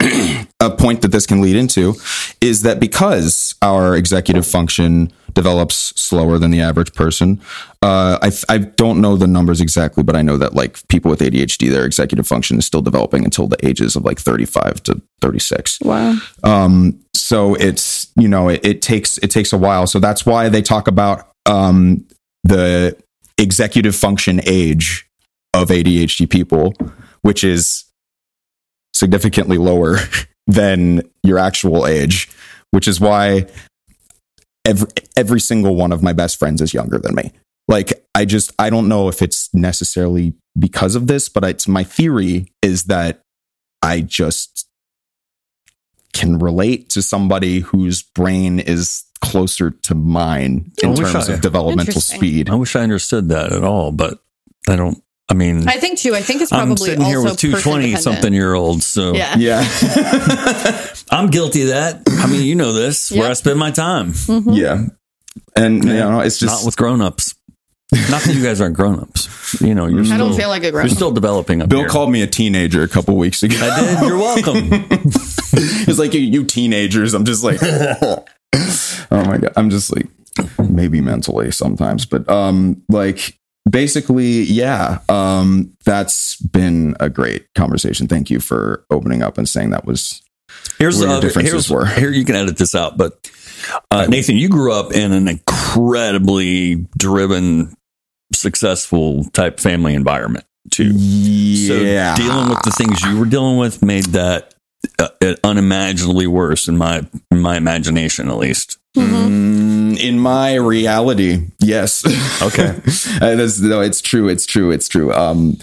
[0.60, 1.94] a point that this can lead into
[2.40, 7.40] is that because our executive function develops slower than the average person,
[7.82, 11.20] uh, I, I don't know the numbers exactly, but I know that like people with
[11.20, 15.80] ADHD, their executive function is still developing until the ages of like 35 to 36.
[15.80, 16.18] Wow.
[16.44, 19.86] Um, so it's you know it, it takes it takes a while.
[19.86, 22.06] So that's why they talk about um,
[22.44, 22.96] the
[23.38, 25.08] executive function age
[25.54, 26.74] of ADHD people,
[27.22, 27.84] which is
[28.92, 29.98] significantly lower
[30.50, 32.28] than your actual age,
[32.70, 33.46] which is why
[34.64, 37.32] every every single one of my best friends is younger than me.
[37.68, 41.84] Like I just I don't know if it's necessarily because of this, but it's my
[41.84, 43.22] theory is that
[43.82, 44.66] I just
[46.12, 52.00] can relate to somebody whose brain is closer to mine in terms I- of developmental
[52.00, 52.50] speed.
[52.50, 54.18] I wish I understood that at all, but
[54.68, 55.02] I don't.
[55.30, 56.14] I mean, I think too.
[56.14, 58.84] I think it's probably I'm probably sitting here with two 20 something year olds.
[58.86, 59.36] so Yeah.
[59.38, 59.62] Yeah.
[61.10, 62.02] I'm guilty of that.
[62.08, 64.86] I mean, you know this, where I spend my time, yeah.
[65.56, 67.34] And you know, it's just not with grown ups.
[67.92, 69.60] Not that you guys aren't grown ups.
[69.60, 71.88] You know, you're I still, don't feel like a you're still developing up Bill here.
[71.88, 73.56] called me a teenager a couple weeks ago.
[73.60, 74.08] I did.
[74.08, 74.86] You're welcome.
[75.52, 77.12] It's like you, you teenagers.
[77.12, 78.24] I'm just like, oh
[79.10, 79.52] my god.
[79.56, 80.06] I'm just like,
[80.70, 83.36] maybe mentally sometimes, but um, like
[83.70, 84.98] basically, yeah.
[85.08, 88.08] Um, that's been a great conversation.
[88.08, 90.22] Thank you for opening up and saying that was
[90.78, 91.86] Here's where the other, differences here's, were.
[91.86, 93.30] Here, you can edit this out, but
[93.90, 97.76] uh, Nathan, you grew up in an incredibly driven,
[98.32, 100.92] successful type family environment too.
[100.94, 102.14] yeah.
[102.14, 104.54] So dealing with the things you were dealing with made that
[104.98, 105.08] uh,
[105.44, 108.78] unimaginably worse in my in my imagination, at least.
[108.96, 112.04] Mm, in my reality, yes.
[112.42, 112.80] Okay.
[113.20, 114.28] Uh, no, it's true.
[114.28, 114.70] It's true.
[114.70, 115.12] It's true.
[115.12, 115.58] Um,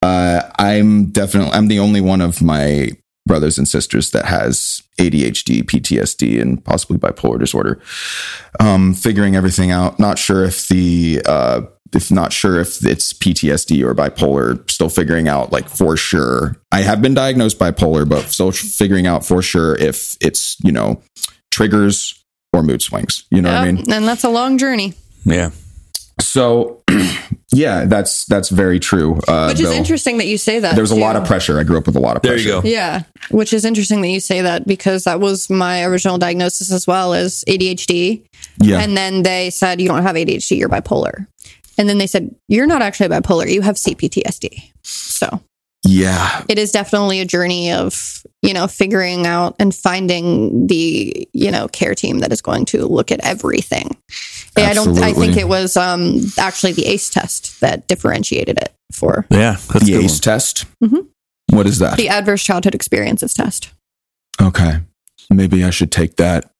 [0.00, 2.90] uh, I'm definitely, I'm the only one of my
[3.26, 7.80] brothers and sisters that has ADHD, PTSD, and possibly bipolar disorder.
[8.60, 9.98] Um, figuring everything out.
[9.98, 11.62] Not sure if the, uh,
[11.94, 16.56] if not sure if it's PTSD or bipolar, still figuring out like for sure.
[16.70, 21.02] I have been diagnosed bipolar, but still figuring out for sure if it's, you know,
[21.50, 22.21] triggers
[22.52, 23.24] or mood swings.
[23.30, 23.92] You know what I mean?
[23.92, 24.94] And that's a long journey,
[25.24, 25.50] Yeah.
[26.20, 26.82] So,
[27.52, 29.18] yeah, that's that's very true.
[29.26, 29.72] Uh, which is Bill.
[29.72, 30.74] interesting that you say that.
[30.74, 31.58] There was a lot of pressure.
[31.58, 32.48] I grew up with a lot of There pressure.
[32.48, 32.68] you go.
[32.68, 36.86] Yeah, which is interesting that you say that because that was my original diagnosis as
[36.86, 38.24] well as ADHD.
[38.58, 41.26] Yeah, And then they said, you don't have ADHD, you're bipolar.
[41.78, 44.70] And then they said, you're not actually bipolar, you have CPTSD.
[44.82, 45.40] So
[45.84, 51.50] yeah, it is definitely a journey of, you know, figuring out and finding the, you
[51.50, 53.96] know, care team that is going to look at everything.
[54.56, 58.72] And I don't, I think it was um, actually the ACE test that differentiated it
[58.92, 59.52] for Yeah.
[59.72, 60.20] That's a the good ACE one.
[60.20, 60.64] test.
[60.82, 61.06] Mhm.
[61.50, 61.96] What is that?
[61.96, 63.70] the adverse childhood experiences test.
[64.40, 64.80] Okay,
[65.30, 66.50] maybe I should take that.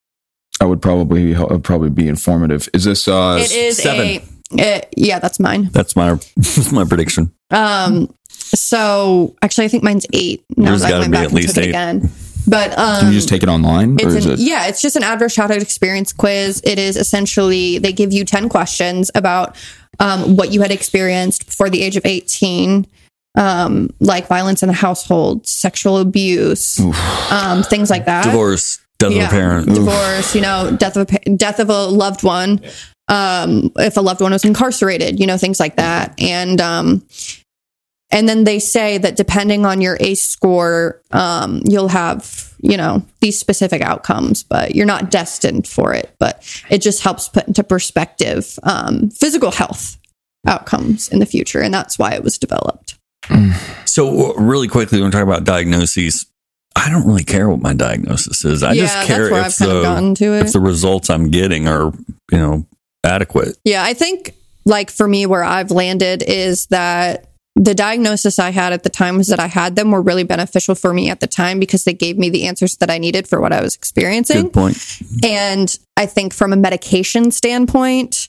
[0.60, 2.68] I would probably I would probably be informative.
[2.74, 4.06] Is this uh It is seven.
[4.06, 4.22] a,
[4.58, 5.70] it- yeah, that's mine.
[5.72, 7.32] That's my that's my prediction.
[7.50, 8.14] Um,
[8.54, 10.44] so actually, I think mine's eight.
[10.56, 11.70] Now Yours that I gotta went be back at and least took it eight.
[11.70, 12.10] again.
[12.46, 14.38] But um, Can you just take it online, or it's is an, it?
[14.40, 16.60] yeah, it's just an adverse childhood experience quiz.
[16.64, 19.56] It is essentially they give you ten questions about
[20.00, 22.86] um, what you had experienced before the age of eighteen,
[23.38, 26.80] um, like violence in the household, sexual abuse,
[27.30, 28.24] um, things like that.
[28.24, 29.68] Divorce, death of a parent.
[29.72, 32.60] divorce, you know, death of a, pa- death of a loved one,
[33.06, 37.06] um, if a loved one was incarcerated, you know, things like that, and um,
[38.12, 43.02] and then they say that depending on your ACE score, um, you'll have you know
[43.20, 46.14] these specific outcomes, but you're not destined for it.
[46.18, 49.98] But it just helps put into perspective um, physical health
[50.46, 52.98] outcomes in the future, and that's why it was developed.
[53.84, 56.26] So, really quickly, when we talk about diagnoses,
[56.76, 58.62] I don't really care what my diagnosis is.
[58.62, 61.92] I yeah, just care if I've kind of the if the results I'm getting are
[62.30, 62.66] you know
[63.04, 63.56] adequate.
[63.64, 64.34] Yeah, I think
[64.64, 69.28] like for me, where I've landed is that the diagnosis I had at the times
[69.28, 72.16] that I had them were really beneficial for me at the time because they gave
[72.16, 74.44] me the answers that I needed for what I was experiencing.
[74.44, 74.98] Good point.
[75.22, 78.28] And I think from a medication standpoint,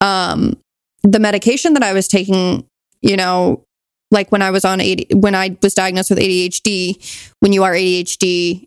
[0.00, 0.56] um,
[1.02, 2.66] the medication that I was taking,
[3.02, 3.62] you know,
[4.10, 6.96] like when I was on AD, when I was diagnosed with ADHD,
[7.40, 8.66] when you are ADHD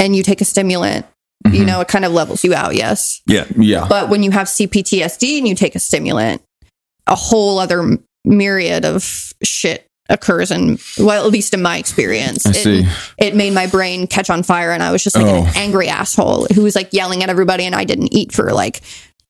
[0.00, 1.06] and you take a stimulant,
[1.52, 1.66] you Mhm.
[1.66, 2.74] know, it kind of levels you out.
[2.74, 3.20] Yes.
[3.26, 6.42] Yeah, Yeah, But when you have CPTSD and you take a stimulant,
[7.06, 10.50] a whole other myriad of shit occurs.
[10.50, 12.86] And well, at least in my experience, I it, see.
[13.18, 14.70] it made my brain catch on fire.
[14.72, 15.44] And I was just like Oh.
[15.44, 17.64] an angry asshole who was like yelling at everybody.
[17.64, 18.82] And I didn't eat for like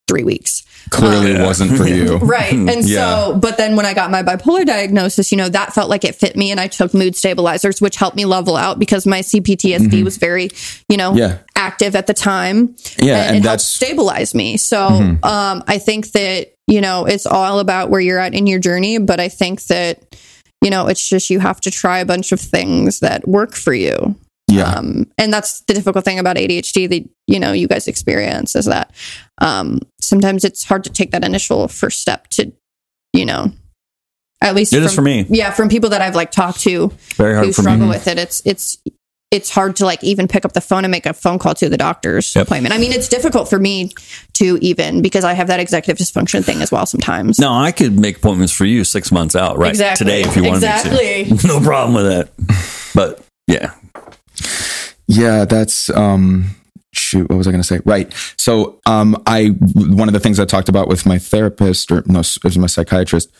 [0.08, 0.64] three weeks.
[0.90, 2.18] Clearly wasn't for you.
[2.22, 2.52] Right.
[2.52, 3.24] And Yeah.
[3.26, 6.14] so, but then when I got my bipolar diagnosis, you know, that felt like it
[6.14, 10.04] fit me and I took mood stabilizers, which helped me level out because my CPTSD
[10.04, 10.50] was very,
[10.88, 11.18] you know, Mm-hmm.
[11.18, 11.38] Yeah.
[11.56, 12.76] active at the time.
[13.02, 14.58] Yeah, And, and that's- stabilize me.
[14.58, 15.24] So, Mm-hmm.
[15.24, 18.98] um, I think that, you know, it's all about where you're at in your journey.
[18.98, 20.16] But I think that,
[20.62, 23.72] you know, it's just you have to try a bunch of things that work for
[23.74, 24.16] you.
[24.48, 24.64] Yeah.
[24.70, 28.66] Um, and that's the difficult thing about ADHD that you know you guys experience is
[28.66, 28.92] that
[29.38, 32.52] um, sometimes it's hard to take that initial first step to,
[33.12, 33.50] you know,
[34.40, 35.26] at least It from, is for me.
[35.28, 37.88] Yeah, from people that I've like talked to Very who hard for struggle me.
[37.88, 38.78] with it, it's it's
[39.32, 41.68] it's hard to like even pick up the phone and make a phone call to
[41.68, 42.46] the doctor's Yep.
[42.46, 42.74] appointment.
[42.74, 43.90] I mean, it's difficult for me
[44.34, 47.38] to even because I have that executive dysfunction thing as well sometimes.
[47.38, 49.70] No, I could make appointments for you six months out, right?
[49.70, 50.04] Exactly.
[50.06, 51.24] Today, if you wanted Exactly.
[51.30, 51.46] me to.
[51.48, 52.92] no problem with that.
[52.94, 53.72] But yeah,
[55.08, 56.50] Yeah, that's um
[56.92, 57.80] shoot, what was I going to say?
[57.84, 58.12] Right.
[58.38, 62.20] So, um I one of the things I talked about with my therapist or no,
[62.20, 63.30] it was my psychiatrist,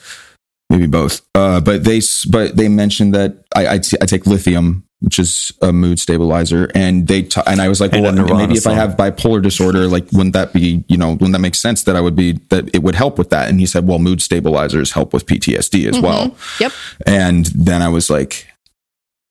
[0.68, 1.22] maybe both.
[1.34, 5.52] Uh but they but they mentioned that I I, t- I take lithium which is
[5.62, 6.68] a mood stabilizer.
[6.74, 9.86] And they t- and I was like Hey, well maybe if I have bipolar disorder
[9.86, 12.68] like wouldn't that be you know wouldn't that make sense that I would be that
[12.74, 13.48] it would help with that?
[13.48, 16.36] And he said well mood stabilizers help with PTSD as well.
[16.58, 16.72] Yep.
[17.06, 18.48] and then I was like,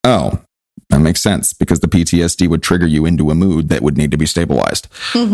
[0.05, 0.39] oh,
[0.89, 4.11] that makes sense because the PTSD would trigger you into a mood that would need
[4.11, 4.87] to be stabilized.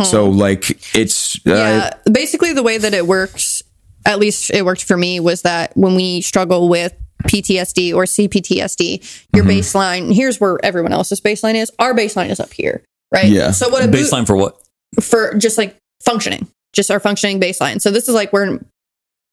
[0.05, 3.61] So, like, it's, uh, yeah basically the way that it works
[4.05, 6.93] at least it worked for me was that when we struggle with
[7.23, 9.49] ptsd or cptsd your Mm-hmm.
[9.49, 12.81] baseline here's where everyone else's baseline is our baseline is up here
[13.13, 13.51] right Yeah.
[13.51, 14.57] so what a mood, baseline for what?
[15.01, 18.59] for just like functioning just our functioning baseline so this is like where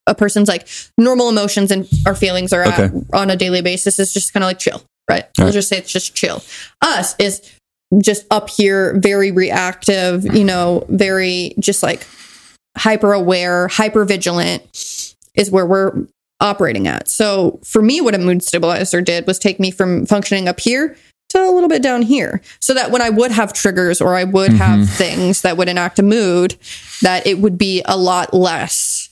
[0.07, 0.67] a person's like
[0.97, 4.49] normal emotions and our feelings are at on a daily basis is just kind of
[4.49, 5.53] like chill right we'll Right.
[5.55, 6.43] just say it's just chill
[6.83, 7.43] us is
[8.03, 12.07] just up here very reactive you know very just like
[12.77, 14.63] hyper aware hyper vigilant
[15.35, 16.07] is where we're
[16.41, 20.47] operating at so for me what a mood stabilizer did was take me from functioning
[20.49, 20.97] up here
[21.29, 24.23] to a little bit down here so that when i would have triggers or i
[24.25, 26.55] would have things that would enact a mood
[27.03, 29.09] that it would be a lot less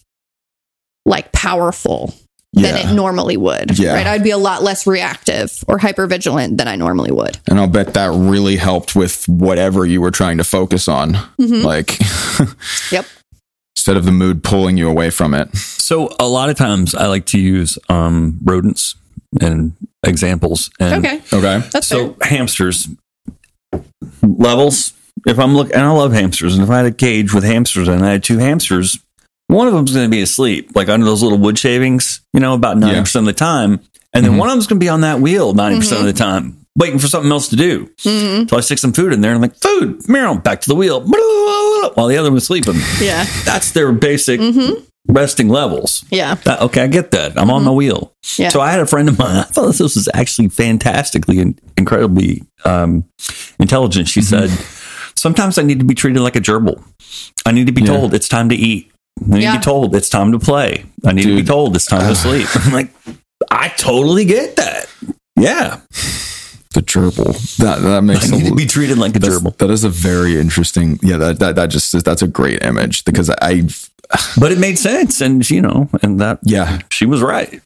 [1.05, 2.14] like powerful
[2.53, 2.91] than Yeah.
[2.91, 3.95] it normally would Yeah.
[3.95, 7.59] right i'd be a lot less reactive or hyper vigilant than i normally would and
[7.59, 11.14] I'll bet that really helped with whatever you were trying to focus on.
[11.41, 11.64] Mm-hmm.
[11.64, 11.99] Like,
[12.93, 13.05] yep
[13.87, 15.57] instead of the mood pulling you away from it.
[15.57, 18.97] So a lot of times I like to use um, rodents
[19.41, 19.74] and
[20.05, 20.70] examples.
[20.80, 21.64] And okay Okay.
[21.70, 22.28] that's So fair.
[22.30, 22.89] hamsters
[24.22, 24.93] levels.
[25.24, 27.87] If I'm looking, and I love hamsters, and if I had a cage with hamsters
[27.87, 28.99] and I had two hamsters,
[29.47, 32.55] one of them's going to be asleep, like under those little wood shavings, you know,
[32.55, 33.80] about ninety percent of the time,
[34.12, 36.12] and then one of them's going to be on that wheel 90 percent of the
[36.12, 37.87] time, waiting for something else to do.
[37.99, 38.49] Mm-hmm.
[38.49, 40.74] So I stick some food in there, and I'm like, food, Meryl, back to the
[40.74, 41.01] wheel,
[41.95, 42.74] while the other one's sleeping.
[43.01, 44.85] yeah That's their basic mm-hmm.
[45.09, 46.05] resting levels.
[46.11, 47.39] yeah That- okay, I get that.
[47.39, 47.77] I'm on my mm-hmm.
[47.77, 48.12] wheel.
[48.37, 48.51] Yeah.
[48.51, 49.37] So I had a friend of mine.
[49.37, 53.05] I thought this was actually fantastically and incredibly um,
[53.59, 54.09] intelligent.
[54.09, 54.51] She said,
[55.14, 56.83] "Sometimes I need to be treated like a gerbil.
[57.47, 58.93] I need to be told it's time to eat.
[59.22, 60.85] I need to be told it's time to play.
[61.05, 62.91] I need to be told it's time to sleep." I'm like,
[63.51, 64.87] I totally get that.
[65.39, 65.81] Yeah,
[66.77, 67.57] The gerbil.
[67.57, 69.57] That, that makes I need a, to be treated like a that's- gerbil.
[69.57, 70.99] that is a very interesting.
[71.03, 73.62] Yeah, that, that, that just, that's a great image because I,
[74.39, 77.61] But it made sense, and you know, and that yeah, she was right.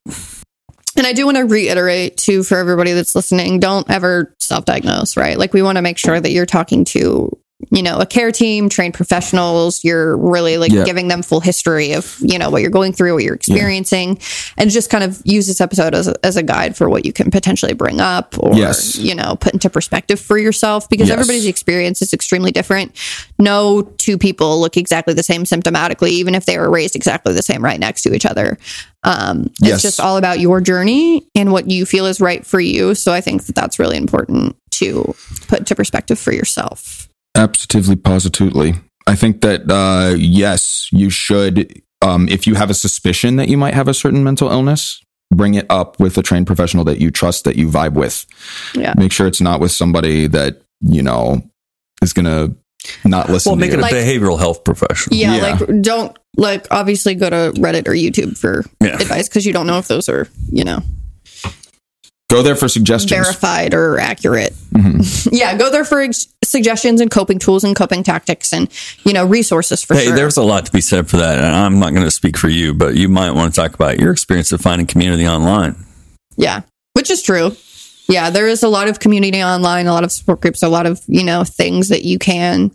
[0.97, 5.37] And I do want to reiterate too for everybody that's listening, don't ever self-diagnose, right?
[5.39, 7.37] Like we want to make sure that you're talking to,
[7.71, 10.85] you know, a care team, trained professionals, you're really like Yeah.
[10.85, 14.19] giving them full history of, you know, what you're going through, what you're experiencing,
[14.57, 17.13] and just kind of use this episode as a, as a guide for what you
[17.13, 18.97] can potentially bring up or, Yes.
[18.97, 21.15] you know, put into perspective for yourself because Yes.
[21.19, 22.93] everybody's experience is extremely different.
[23.39, 27.43] No two people look exactly the same symptomatically, even if they were raised exactly the
[27.43, 28.57] same right next to each other.
[29.05, 29.83] Um, it's Yes.
[29.83, 32.95] just all about your journey and what you feel is right for you.
[32.95, 35.15] So I think that that's really important to
[35.49, 37.00] put into perspective for yourself.
[37.37, 38.75] Absolutely, positively.
[39.07, 41.81] I think that uh, yes, you should.
[42.03, 45.03] Um, if you have a suspicion that you might have a certain mental illness,
[45.33, 48.27] bring it up with a trained professional that you trust, that you vibe with.
[48.75, 48.95] Yeah.
[48.97, 51.43] Make sure it's not with somebody that you know
[52.03, 52.55] is gonna
[53.05, 53.51] not listen.
[53.51, 53.77] Well, to make you.
[53.77, 55.17] it a Like- behavioral health professional.
[55.17, 55.43] Yeah, Yeah.
[55.59, 58.95] like don't like obviously go to Reddit or YouTube for Yeah.
[58.97, 60.83] advice because you don't know if those are, you know,
[62.31, 63.11] Go there for suggestions.
[63.11, 64.55] verified or accurate.
[64.73, 65.31] Mhm.
[65.33, 68.69] Yeah, go there for ex- suggestions and coping tools and coping tactics and,
[69.05, 70.01] you know, resources for sure.
[70.01, 70.17] Hey, sure.
[70.17, 71.39] there's a lot to be said for that.
[71.39, 73.99] And I'm not going to speak for you, but you might want to talk about
[73.99, 75.77] your experience of finding community online.
[76.37, 76.63] Yeah,
[76.95, 77.57] which is true.
[78.09, 80.87] Yeah, there is a lot of community online, a lot of support groups, a lot
[80.87, 82.71] of, you know, things that you can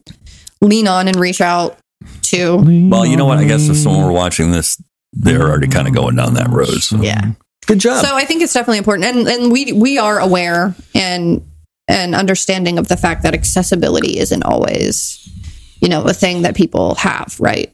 [0.61, 1.77] lean on and reach out
[2.21, 2.57] too.
[2.89, 3.37] Well, you know what?
[3.39, 4.81] I guess if someone were watching this,
[5.13, 6.81] they're already kind of going down that road.
[6.81, 7.01] So.
[7.01, 7.31] Yeah.
[7.67, 8.05] Good job.
[8.05, 11.41] So I think it's definitely important, and and we we are aware and
[11.87, 15.27] and understanding of the fact that accessibility isn't always,
[15.81, 17.35] you know, a thing that people have.
[17.39, 17.71] Right?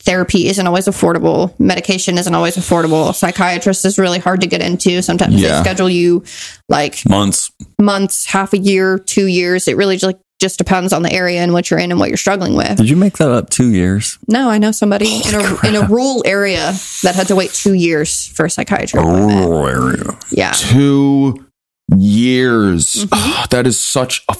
[0.00, 1.58] Therapy isn't always affordable.
[1.58, 3.12] Medication isn't always affordable.
[3.14, 5.02] Psychiatrist is really hard to get into.
[5.02, 5.56] Sometimes Yeah.
[5.56, 6.22] they schedule you
[6.68, 7.50] like Months.
[7.80, 9.66] months, half a year, two years.
[9.66, 12.08] It really just like just depends on the area in which you're in and what
[12.10, 12.76] you're struggling with.
[12.76, 14.18] Did you make that up two years?
[14.28, 16.72] No, I know somebody in a in a rural area
[17.02, 20.18] that had to wait two years for a psychiatry A rural area.
[20.30, 21.44] Yeah, Two
[21.96, 22.94] years.
[23.04, 23.08] Mm-hmm.
[23.12, 24.36] Ah, that is such a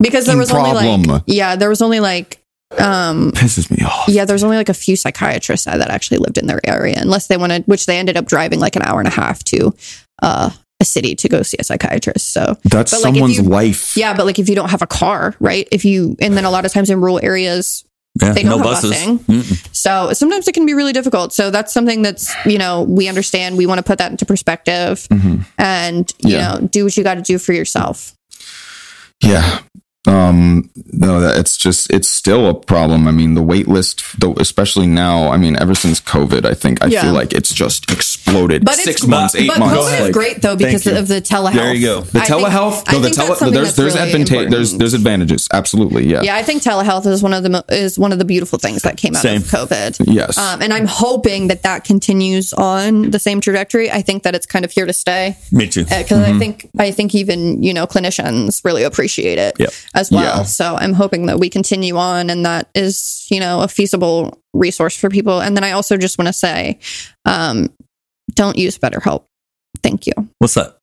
[0.00, 0.72] because there was only
[1.06, 2.40] like yeah, there was only like
[2.78, 4.08] um pisses me off.
[4.08, 7.26] yeah, there was only like a few psychiatrists that actually lived in their area, unless
[7.26, 9.74] they wanted, which they ended up driving like an hour and a half to
[10.22, 10.50] uh,
[10.80, 12.32] a city to go see a psychiatrist.
[12.32, 13.96] So That's But, like, someone's you- life.
[13.96, 15.66] yeah, but like if you don't have a car, right?
[15.72, 17.84] If you and then a lot of times in rural areas,
[18.20, 18.90] Yeah, They don't have buses.
[18.92, 19.18] busing.
[19.26, 19.68] Mm-mm.
[19.76, 21.32] So sometimes it can be really difficult.
[21.32, 23.56] So that's something that's, you know, we understand.
[23.56, 25.06] We want to put that into perspective
[25.56, 26.54] and, you Yeah.
[26.54, 28.14] know, do what you got to do for yourself.
[29.22, 29.60] Yeah.
[30.06, 33.06] Um, no, that it's just, it's still a problem.
[33.06, 36.82] I mean, the wait list, though, especially now, I mean, ever since COVID, I think,
[36.82, 37.02] I Yeah.
[37.02, 38.17] feel like it's just exploded.
[38.32, 39.76] But Six it's, months, eight but months.
[39.76, 41.54] COVID is great though because of the telehealth.
[41.54, 42.00] There you go.
[42.02, 44.50] The I telehealth, I no, the think that's tele, something there's, that's there's really advantage,
[44.50, 45.48] there's, there's advantages.
[45.52, 46.06] Absolutely.
[46.06, 46.22] Yeah.
[46.22, 48.82] Yeah, I think telehealth is one of the mo- is one of the beautiful things
[48.82, 49.38] that came out Same.
[49.38, 50.04] of COVID.
[50.12, 50.36] Yes.
[50.38, 53.90] Um, and I'm hoping that that continues on the same trajectory.
[53.90, 55.84] I think that it's kind of here to stay Me too.
[55.84, 59.70] because I think I think even you know clinicians really appreciate it Yep.
[59.94, 60.38] as well.
[60.38, 60.42] Yeah.
[60.44, 64.96] So I'm hoping that we continue on, and that is you know a feasible resource
[64.96, 65.40] for people.
[65.40, 66.78] And then I also just want to say,
[67.24, 67.68] um,
[68.34, 69.24] don't use BetterHelp.
[69.82, 70.12] Thank you.
[70.38, 70.76] What's that?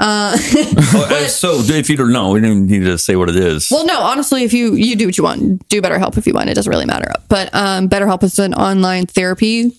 [0.00, 0.36] Uh,
[0.94, 3.68] Oh, uh, so if you don't know, we don't need to say what it is.
[3.70, 6.50] Well, no, honestly, if you you do what you want, do BetterHelp if you want.
[6.50, 7.10] It doesn't really matter.
[7.28, 9.78] But um, BetterHelp is an online therapy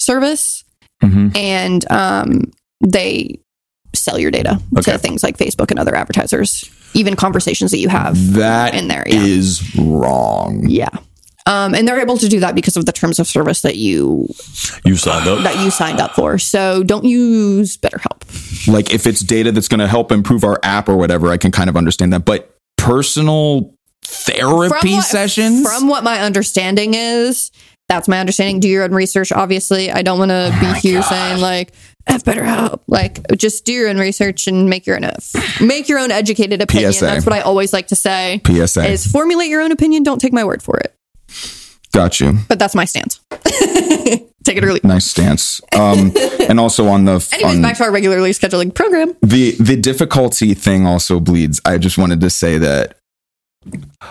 [0.00, 0.64] service,
[1.02, 1.36] Mhm.
[1.36, 2.50] and um,
[2.80, 3.38] they
[3.94, 4.92] sell your data Okay.
[4.92, 8.32] to things like Facebook and other advertisers, even conversations that you have.
[8.34, 9.22] That in there, yeah.
[9.22, 10.64] is wrong.
[10.68, 10.88] Yeah.
[11.46, 14.28] Um, and they're able to do that because of the terms of service that you
[14.84, 15.42] you signed up.
[15.42, 16.38] that you signed up for.
[16.38, 18.68] So don't use BetterHelp.
[18.72, 21.50] Like if it's data that's going to help improve our app or whatever, I can
[21.50, 22.24] kind of understand that.
[22.24, 25.66] But personal therapy what, sessions?
[25.66, 27.50] From what my understanding is,
[27.88, 28.60] that's my understanding.
[28.60, 29.32] Do your own research.
[29.32, 31.72] Obviously, I don't want to be here saying like
[32.06, 32.82] F BetterHelp.
[32.86, 35.10] Like just do your own research and make your own
[35.60, 36.92] make your own educated opinion.
[36.92, 37.04] PSA.
[37.04, 38.40] That's what I always like to say.
[38.46, 38.86] PSA.
[38.86, 40.04] Is formulate your own opinion.
[40.04, 40.96] Don't take my word for it.
[41.92, 42.38] Got you.
[42.48, 43.20] But that's my stance.
[44.44, 44.80] take it early.
[44.82, 45.60] Nice stance.
[45.78, 46.12] Um,
[46.48, 49.14] and also on the Anyways, on back to our regularly scheduling program.
[49.22, 51.60] the the difficulty thing also bleeds.
[51.64, 52.96] I just wanted to say that.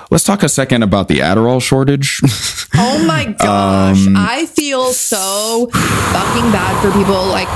[0.10, 2.22] Let's talk a second about the Adderall shortage.
[2.74, 4.08] Oh my gosh.
[4.08, 7.26] Um, I feel so fucking bad for people.
[7.26, 7.50] Like,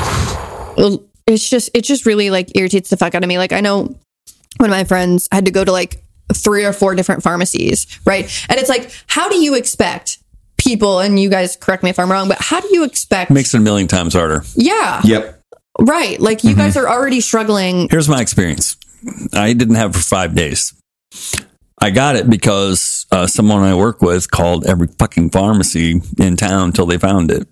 [1.26, 3.38] it's just, it just really like irritates the fuck out of me.
[3.38, 3.84] Like, I know
[4.58, 6.04] one of my friends had to go to like
[6.34, 8.24] three or four different pharmacies, right?
[8.50, 10.20] And it's like, how do you expect
[10.58, 13.54] people, and you guys correct me if I'm wrong, but how do you expect, Makes
[13.54, 14.44] it a million times harder.
[14.56, 15.42] yeah, yep.
[15.80, 16.20] right?
[16.20, 17.88] Like, you guys are already struggling.
[17.90, 18.78] Here's my experience.
[19.34, 20.74] I didn't have it for five days.
[21.80, 26.70] I got it because uh, someone I work with called every fucking pharmacy in town
[26.70, 27.48] until they found it.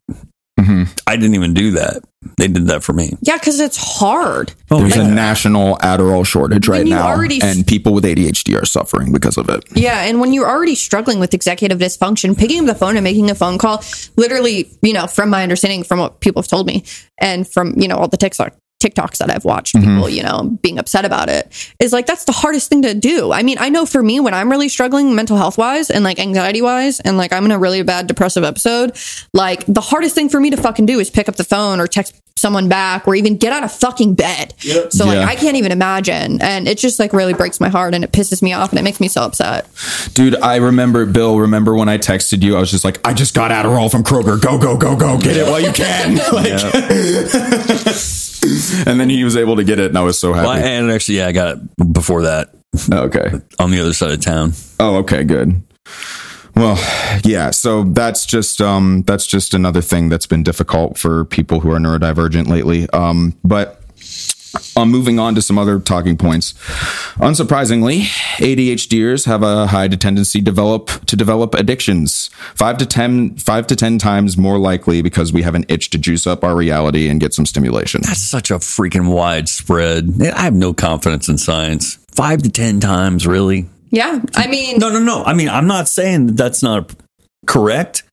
[0.63, 0.87] Mhm.
[1.07, 2.03] I didn't even do that.
[2.37, 3.17] They did that for me.
[3.21, 4.53] Yeah, because it's hard.
[4.71, 5.03] Oh, There's yeah.
[5.03, 9.37] a national Adderall shortage When right now, already- and people with ADHD are suffering because
[9.37, 9.63] of it.
[9.75, 13.29] Yeah, and when you're already struggling with executive dysfunction, picking up the phone and making
[13.29, 13.83] a phone call,
[14.15, 16.83] literally, you know, from my understanding, from what people have told me,
[17.19, 18.53] and from you know all the TikTok
[18.83, 19.95] TikToks that I've watched, mm-hmm.
[19.95, 23.31] people, you know, being upset about it, is like that's the hardest thing to do.
[23.31, 26.19] I mean, I know for me when I'm really struggling mental health wise and like
[26.19, 28.97] anxiety wise, and like I'm in a really bad depressive episode,
[29.33, 31.87] like the hardest thing for me to fucking do is pick up the phone or
[31.87, 34.53] text someone back or even get out of fucking bed.
[34.89, 35.25] So like Yeah.
[35.25, 38.41] I can't even imagine, and it just like really breaks my heart and it pisses
[38.41, 39.67] me off and it makes me so upset.
[40.13, 42.57] Dude, I remember, Bill, remember when I texted you?
[42.57, 44.41] I was just like, I just got Adderall from Kroger.
[44.41, 45.17] Go, go, go, go.
[45.17, 46.15] Get it while you can.
[46.33, 46.61] like,
[48.85, 50.47] and then he was able to get it, and I was so happy.
[50.47, 52.49] Well, and actually, yeah, I got it before that
[52.91, 53.31] okay.
[53.59, 54.53] on the other side of town.
[54.79, 55.61] Oh, okay, good.
[56.55, 56.77] Well,
[57.23, 61.71] yeah, so that's just um that's just another thing that's been difficult for people who
[61.71, 62.87] are neurodivergent lately.
[62.91, 63.82] Um but
[64.75, 66.53] um, moving on to some other talking points.
[67.17, 68.01] Unsurprisingly,
[68.37, 72.29] ADHDers have a high tendency develop to develop addictions.
[72.55, 75.97] Five to ten, five to ten times more likely because we have an itch to
[75.97, 78.01] juice up our reality and get some stimulation.
[78.03, 80.21] That's such a freaking widespread.
[80.21, 81.95] I have no confidence in science.
[82.11, 83.67] Five to ten times, really?
[83.91, 85.23] Yeah, I mean, No, no, no.
[85.23, 86.93] I mean, I'm not saying that that's not.
[87.45, 88.03] Correct,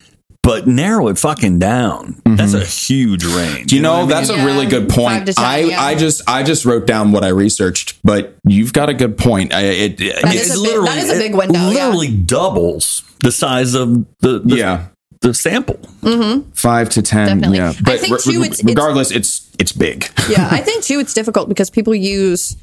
[0.43, 2.15] but narrow it fucking down.
[2.25, 2.37] Mm-hmm.
[2.37, 3.73] That's a huge range.
[3.73, 4.41] You know, what I that's mean?
[4.41, 5.27] a really good point.
[5.27, 5.83] 10, I, yeah.
[5.83, 9.53] I just I just wrote down what I researched, but you've got a good point.
[9.53, 11.87] I, it, That it's- is a big- that is a big window, It yeah.
[11.87, 14.87] literally doubles the size of the, the yeah,
[15.21, 15.77] the sample.
[16.03, 16.51] Mm-hmm.
[16.53, 17.27] five to ten.
[17.41, 17.59] Definitely.
[17.59, 20.07] Yeah, I but think, too, re- it's- it's- regardless, it's it's big.
[20.31, 22.57] yeah, I think too it's difficult because people use,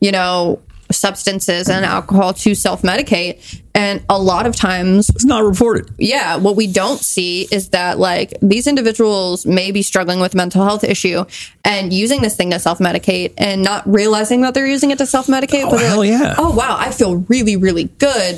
[0.00, 0.60] you know,
[0.92, 3.60] substances and alcohol to self medicate.
[3.74, 5.90] And a lot of times, It's not reported.
[5.96, 10.36] yeah, what we don't see is that like these individuals may be struggling with a
[10.36, 11.24] mental health issue
[11.64, 15.06] and using this thing to self medicate and not realizing that they're using it to
[15.06, 15.62] self medicate.
[15.70, 16.34] Oh, hell yeah.
[16.36, 18.36] Oh, wow, I feel really, really good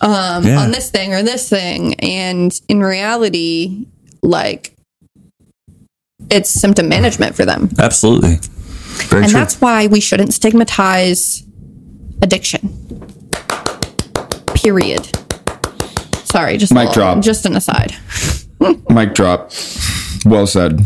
[0.00, 0.58] um, Yeah.
[0.60, 1.94] on this thing or this thing.
[2.00, 3.86] And in reality,
[4.22, 4.72] like,
[6.30, 7.70] it's symptom management for them.
[7.78, 8.38] Absolutely.
[9.08, 9.40] Very And true.
[9.40, 11.43] that's why we shouldn't stigmatize
[12.22, 12.70] addiction.
[14.54, 15.06] Period.
[16.24, 17.20] Sorry, just Mic drop.
[17.22, 17.94] just an aside.
[18.90, 19.52] Mic drop.
[20.24, 20.80] Well said.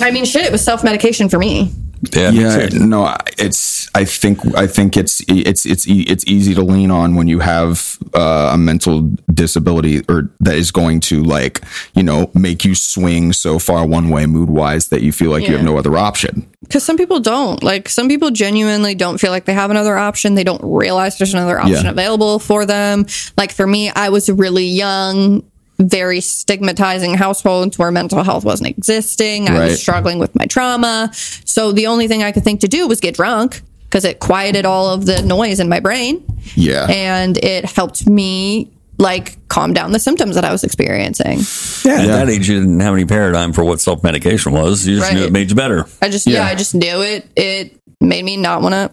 [0.00, 1.70] I mean, shit, it was self medication for me.
[2.14, 2.78] yeah, Yeah, too.
[2.86, 3.88] no, it's.
[3.94, 4.38] I think.
[4.56, 5.22] I think it's.
[5.28, 5.64] It's.
[5.66, 5.86] It's.
[5.86, 10.54] e- It's easy to lean on when you have uh, a mental disability or that
[10.56, 11.60] is going to like
[11.94, 15.46] you know make you swing so far one way mood wise that you feel like
[15.46, 16.48] you have no other option.
[16.62, 17.62] Because some people don't.
[17.62, 20.34] Like, some people genuinely don't feel like they have another option.
[20.36, 21.90] They don't realize there's another option Yeah.
[21.90, 23.04] available for them.
[23.36, 25.42] Like, for me, I was really young,
[25.82, 29.48] very stigmatizing household where mental health wasn't existing.
[29.48, 29.64] I Right.
[29.70, 31.10] was struggling with my trauma.
[31.44, 34.64] So, the only thing I could think to do was get drunk because it quieted
[34.64, 36.22] all of the noise in my brain.
[36.56, 36.86] Yeah.
[36.86, 38.68] and it helped me
[38.98, 41.38] like calm down the symptoms that I was experiencing.
[41.84, 44.86] Yeah, at that age, you didn't have any paradigm for what self medication was.
[44.86, 45.86] You just knew it made you better.
[46.00, 46.46] I just yeah, Yeah.
[46.46, 47.26] I just knew it.
[47.36, 48.90] It made me not want to,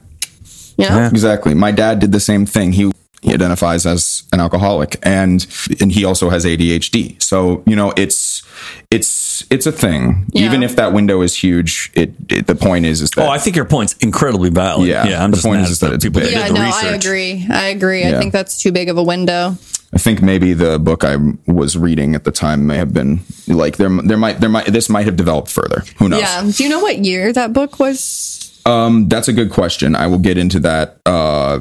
[0.78, 0.96] you know.
[0.98, 1.10] Yeah.
[1.10, 1.54] Exactly.
[1.54, 2.72] My dad did the same thing.
[2.72, 5.46] He he identifies as an alcoholic and
[5.82, 7.22] and he also has ADHD.
[7.22, 8.44] So, you know, it's
[8.92, 10.26] it's it's a thing.
[10.32, 10.46] Yeah.
[10.46, 13.38] Even if that window is huge, it, it the point is is that Oh, I
[13.38, 14.88] think your point's incredibly valid.
[14.88, 15.24] Yeah, yeah.
[15.24, 16.36] I'm the just point mad is at that the it's people that big.
[16.36, 16.84] did Yeah, the no, research.
[16.86, 17.48] I agree.
[17.50, 18.06] I agree.
[18.06, 19.58] I think that's too big of a window.
[19.92, 21.18] I think maybe the book I
[21.48, 24.88] was reading at the time may have been like there there might there might this
[24.88, 25.84] might have developed further.
[25.98, 26.22] Who knows?
[26.22, 26.50] Yeah.
[26.56, 28.62] Do you know what year that book was?
[28.66, 29.96] Um that's a good question.
[29.96, 31.60] I will get into that uh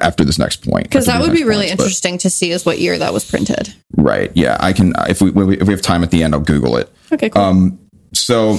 [0.00, 0.84] after this next point.
[0.84, 3.28] Because that would be really points, but- interesting to see is what year that was
[3.28, 3.74] printed.
[3.96, 4.30] Right.
[4.34, 6.90] Yeah, I can if we if we have time at the end I'll google it.
[7.12, 7.42] Okay, cool.
[7.42, 7.78] Um,
[8.12, 8.58] So,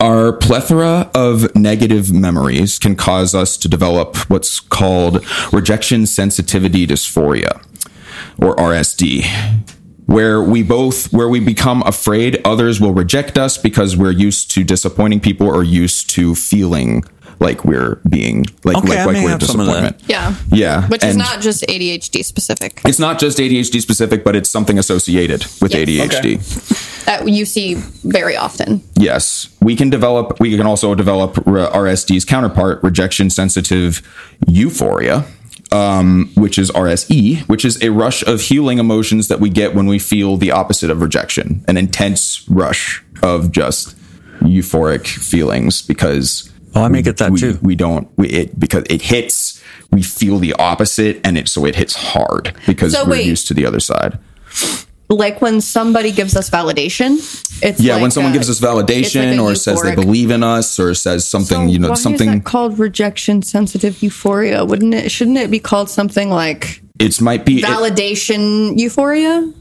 [0.00, 7.62] our plethora of negative memories can cause us to develop what's called rejection sensitivity dysphoria,
[8.38, 9.24] or RSD,
[10.06, 14.64] where we both where we become afraid others will reject us because we're used to
[14.64, 17.04] disappointing people or used to feeling
[17.42, 19.98] like we're being like Okay, like, I like we're a have some of that.
[19.98, 20.02] disappointment.
[20.08, 20.34] yeah.
[20.50, 22.80] Yeah, Which is not just ADHD specific.
[22.84, 25.88] It's not just ADHD specific, but it's something associated with Yes.
[26.14, 27.04] ADHD.
[27.06, 27.74] That you see
[28.04, 28.82] very often.
[28.94, 30.38] Yes, we can develop.
[30.40, 34.00] We can also develop RSD's counterpart, rejection sensitive
[34.46, 35.24] euphoria,
[35.72, 39.86] um, which is RSE, which is a rush of healing emotions that we get when
[39.86, 43.96] we feel the opposite of rejection, an intense rush of just
[44.42, 46.48] euphoric feelings because.
[46.74, 47.58] Oh, I may get that we, too.
[47.62, 48.08] We don't.
[48.16, 49.62] We, it because it hits.
[49.90, 53.26] We feel the opposite, and it so it hits hard because So we're wait.
[53.26, 54.18] used to the other side.
[55.10, 57.18] Like when somebody gives us validation,
[57.62, 59.94] it's Yeah, like when someone a- gives us it's like validation a or says they
[59.94, 62.28] believe in us or says something, you know, why something.
[62.30, 64.64] is that called rejection sensitive euphoria?
[64.64, 65.10] Wouldn't it?
[65.10, 67.58] Shouldn't it be called something like It might be.
[67.58, 69.52] it- validation euphoria?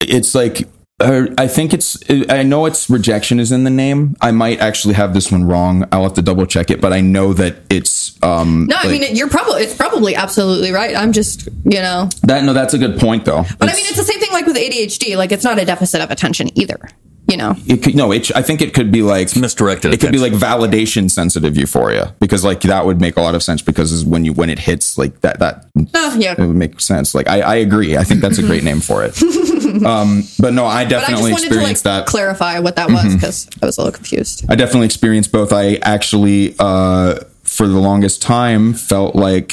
[0.00, 0.68] it's like.
[1.00, 1.98] Uh, I think it's.
[2.28, 4.16] I know it's rejection is in the name.
[4.20, 5.88] I might actually have this one wrong.
[5.92, 8.22] I'll have to double check it, but I know that it's.
[8.22, 10.94] Um, No, I mean you're probably it's probably absolutely right.
[10.94, 12.44] I'm just you know, that.
[12.44, 13.44] No, that's a good point though.
[13.58, 15.16] but I mean it's the same thing like with ADHD.
[15.16, 16.90] Like it's not a deficit of attention either.
[17.30, 18.10] You know, it could no.
[18.10, 22.12] It, I think it could be like misdirected It could be like validation sensitive euphoria
[22.18, 24.98] because like that would make a lot of sense because when you when it hits
[24.98, 26.32] like that that oh, yeah.
[26.32, 27.14] it would make sense.
[27.14, 27.96] Like I, I agree.
[27.96, 29.14] I think that's a great name for it.
[29.86, 32.00] um, but no, I But I just definitely wanted to like experienced that.
[32.04, 32.10] Mm-hmm.
[32.10, 34.44] clarify what that was because I was a little confused.
[34.48, 35.52] I definitely experienced both.
[35.52, 39.52] I actually, uh, for the longest time, felt like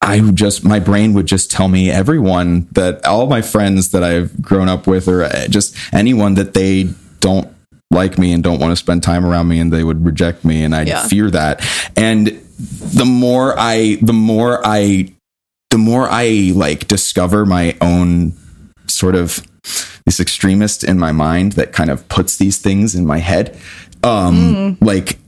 [0.00, 4.02] I would just my brain would just tell me everyone that all my friends that
[4.02, 6.90] I've grown up with, or uh, just anyone that they
[7.20, 7.52] don't
[7.90, 10.62] like me and don't want to spend time around me, and they would reject me,
[10.62, 11.06] and I Yeah.
[11.08, 11.60] fear that.
[11.96, 12.26] And
[12.58, 15.12] the more I, the more I,
[15.70, 18.34] the more I like discover my own
[18.88, 19.46] sort of
[20.04, 23.58] this extremist in my mind that kind of puts these things in my head.
[24.02, 24.84] Um, hmm.
[24.84, 25.18] like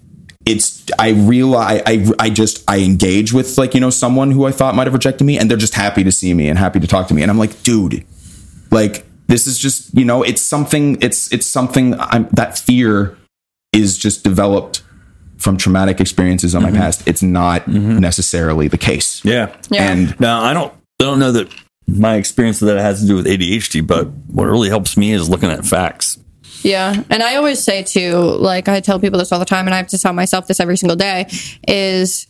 [0.47, 4.53] it's, I realize, I, I just, I engage with like, you know, someone who I
[4.53, 6.87] thought might have rejected me and they're just happy to see me and happy to
[6.87, 7.23] talk to me.
[7.23, 8.07] And I'm like, dude,
[8.71, 13.17] Like this is just, you know, it's something it's it's something I'm that fear
[13.73, 14.83] is just developed
[15.39, 16.79] from traumatic experiences on my mm-hmm.
[16.79, 17.07] past.
[17.07, 17.99] It's not mm-hmm.
[17.99, 19.25] necessarily the case.
[19.25, 19.55] Yeah.
[19.71, 19.91] Yeah.
[19.91, 21.49] And Now I don't I don't know that
[21.99, 25.29] my experience with that has to do with ADHD, but what really helps me is
[25.29, 26.19] looking at facts.
[26.63, 27.03] Yeah.
[27.11, 29.79] And I always say too, like I tell people this all the time and I
[29.79, 31.27] have to tell myself this every single day
[31.67, 32.27] is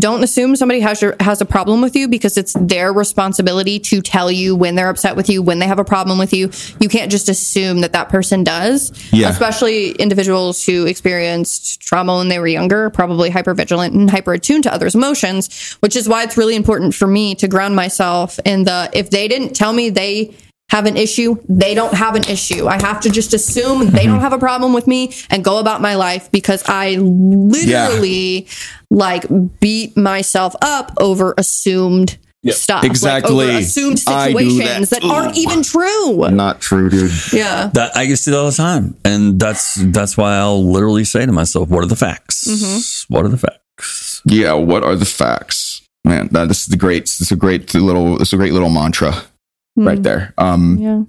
[0.00, 4.00] don't assume somebody has your, has a problem with you because it's their responsibility to
[4.00, 6.50] tell you when they're upset with you, when they have a problem with you.
[6.80, 8.92] You can't just assume that that person does.
[9.12, 9.28] Yeah.
[9.28, 14.72] Especially individuals who experienced trauma when they were younger, probably hypervigilant and hyper attuned to
[14.72, 18.90] others' emotions, which is why it's really important for me to ground myself in the
[18.92, 20.34] if they didn't tell me they
[20.70, 22.68] have an issue, they don't have an issue.
[22.68, 24.12] I have to just assume they mm-hmm.
[24.12, 28.46] don't have a problem with me and go about my life because I literally
[28.90, 29.24] like
[29.60, 32.18] beat myself up over assumed
[32.48, 32.84] stuff.
[32.84, 33.34] Exactly.
[33.34, 35.02] Like, over assumed situations that.
[35.02, 35.10] that.
[35.10, 36.28] aren't even true.
[36.30, 37.12] not true, dude.
[37.32, 37.70] Yeah.
[37.74, 41.24] That I used to do all the time, and that's that's why I'll literally say
[41.26, 43.06] to myself, "What are the facts?
[43.08, 45.82] What are the facts?" Yeah, what are the facts?
[46.04, 48.52] Man, that, this is the great this is a great little this is a great
[48.52, 49.14] little mantra
[49.76, 50.34] right there.
[50.38, 51.02] Um Yeah.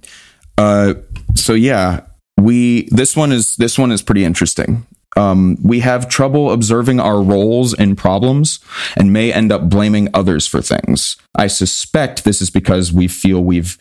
[0.58, 0.94] Uh,
[1.36, 2.02] so yeah,
[2.38, 4.86] we this one is this one is pretty interesting.
[5.18, 8.60] Um, we have trouble observing our roles in problems
[8.96, 11.18] and may end up blaming others for things.
[11.36, 13.78] I suspect this is because we feel we've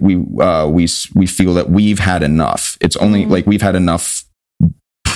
[0.00, 2.76] we uh, we we feel that we've had enough.
[2.80, 4.24] It's only like we've had enough.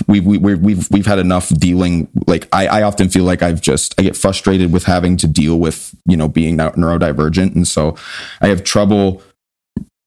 [0.08, 2.08] We, we, we, we've we've had enough dealing.
[2.26, 5.60] Like I, I often feel like I've just I get frustrated with having to deal
[5.60, 7.96] with you know being neurodivergent, and so
[8.40, 9.22] I have trouble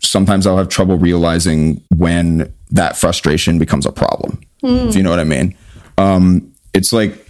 [0.10, 4.42] sometimes I'll have trouble realizing when that frustration becomes a problem.
[4.64, 5.56] If you know what I mean.
[5.98, 7.26] Um, it's like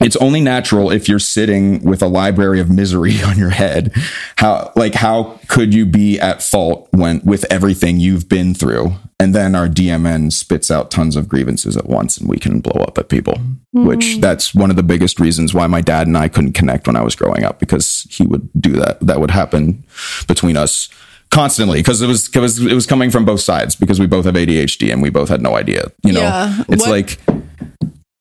[0.00, 3.92] it's only natural if you're sitting with a library of misery on your head.
[4.36, 8.92] How like how could you be at fault when with everything you've been through?
[9.18, 12.82] And then our DMN spits out tons of grievances at once and we can blow
[12.82, 13.38] up at people.
[13.72, 16.96] Which that's one of the biggest reasons why my dad and I couldn't connect when
[16.96, 18.98] I was growing up because he would do that.
[19.00, 19.84] That would happen
[20.26, 20.88] between us
[21.30, 24.34] constantly because it was because it was coming from both sides because we both have
[24.34, 25.84] ADHD and we both had no idea.
[26.04, 26.62] You know, Yeah.
[26.68, 27.18] it's What- like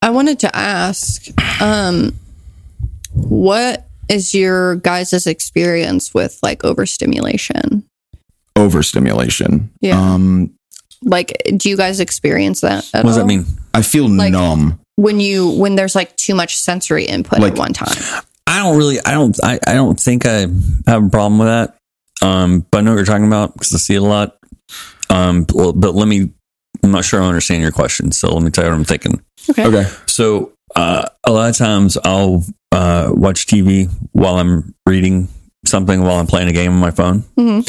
[0.01, 1.25] I wanted to ask,
[1.61, 2.13] um,
[3.13, 7.83] what is your guys' experience with like overstimulation?
[8.55, 9.69] overstimulation.
[9.81, 9.99] Yeah.
[9.99, 10.51] Um,
[11.01, 12.85] Like, do you guys experience that?
[12.93, 13.23] At What does all?
[13.23, 13.45] that mean?
[13.73, 14.79] I feel Like- numb.
[14.97, 17.95] when you when there's like too much sensory input Like- at one time?
[18.47, 20.47] I don't really, I don't, I, I don't think I
[20.87, 21.75] have a problem with that.
[22.21, 24.37] Um, but I know what you're talking about because I see it a lot.
[25.09, 26.31] Um, but, but let me,
[26.83, 28.11] I'm not sure I understand your question.
[28.11, 29.21] So let me tell you what I'm thinking.
[29.49, 29.65] Okay.
[29.65, 29.89] Okay.
[30.05, 35.27] So, uh, a lot of times I'll, uh, watch TV while I'm reading
[35.65, 37.23] something while I'm playing a game on my phone.
[37.37, 37.67] Mhm.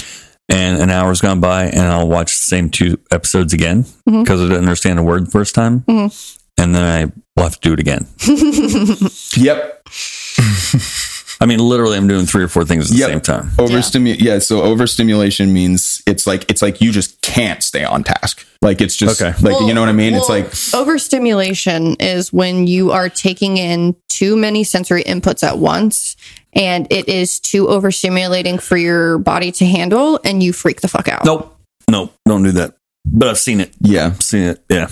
[0.49, 4.25] And an hour's gone by and I'll watch the same two episodes again Mhm.
[4.25, 5.85] because I didn't understand a word the first time.
[5.89, 6.37] Mhm.
[6.59, 7.05] And then I
[7.37, 8.07] will have to do it again.
[9.37, 9.83] Yep.
[11.43, 13.49] I mean, literally, I'm doing three or four things at the same time.
[13.57, 14.41] Overstimu- yeah.
[14.41, 18.47] So overstimulation means it's like it's like you just can't stay on task.
[18.61, 19.33] Like it's just Okay.
[19.41, 20.15] like you know what I mean.
[20.15, 26.15] it's like overstimulation is when you are taking in too many sensory inputs at once
[26.53, 31.09] and it is too overstimulating for your body to handle and you freak the fuck
[31.09, 31.25] out.
[31.25, 31.57] Nope.
[31.91, 32.13] Nope.
[32.27, 32.75] Don't do that.
[33.07, 33.73] But I've seen it.
[33.81, 34.63] yeah, Seen it.
[34.69, 34.89] Yeah.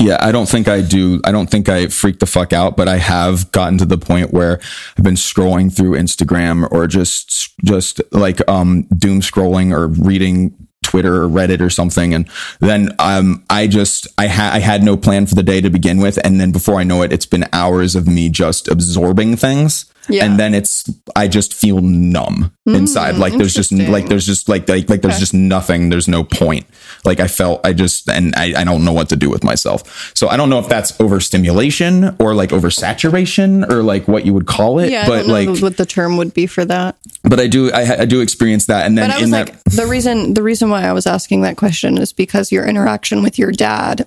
[0.00, 0.16] Yeah.
[0.20, 1.20] I don't think I do.
[1.24, 4.32] I don't think I freak the fuck out, but I have gotten to the point
[4.32, 4.60] where
[4.96, 11.22] I've been scrolling through Instagram or just just like um doom scrolling or reading Twitter
[11.22, 12.28] or Reddit or something, and
[12.60, 16.18] then um I just I I had no plan for the day to begin with,
[16.24, 19.86] and then before I know it, it's been hours of me just absorbing things.
[20.12, 20.24] Yeah.
[20.24, 23.14] And then it's I just feel numb inside.
[23.14, 25.20] Hmm, like there's just like there's just like like like there's Okay.
[25.20, 25.88] just nothing.
[25.90, 26.66] There's no point.
[27.04, 30.12] Like I felt I just and I, I don't know what to do with myself.
[30.14, 34.46] So I don't know if that's overstimulation or like oversaturation or like what you would
[34.46, 34.90] call it.
[34.90, 36.96] Yeah, but I don't know like what the term would be for that.
[37.24, 38.86] but I do I, I do experience that.
[38.86, 41.06] And then But I in was that like, the reason the reason why I was
[41.06, 44.06] asking that question is because your interaction with your dad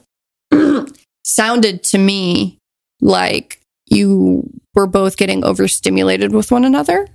[1.23, 2.59] sounded to me
[3.01, 3.59] like
[3.93, 7.07] you were both getting overstimulated with one another,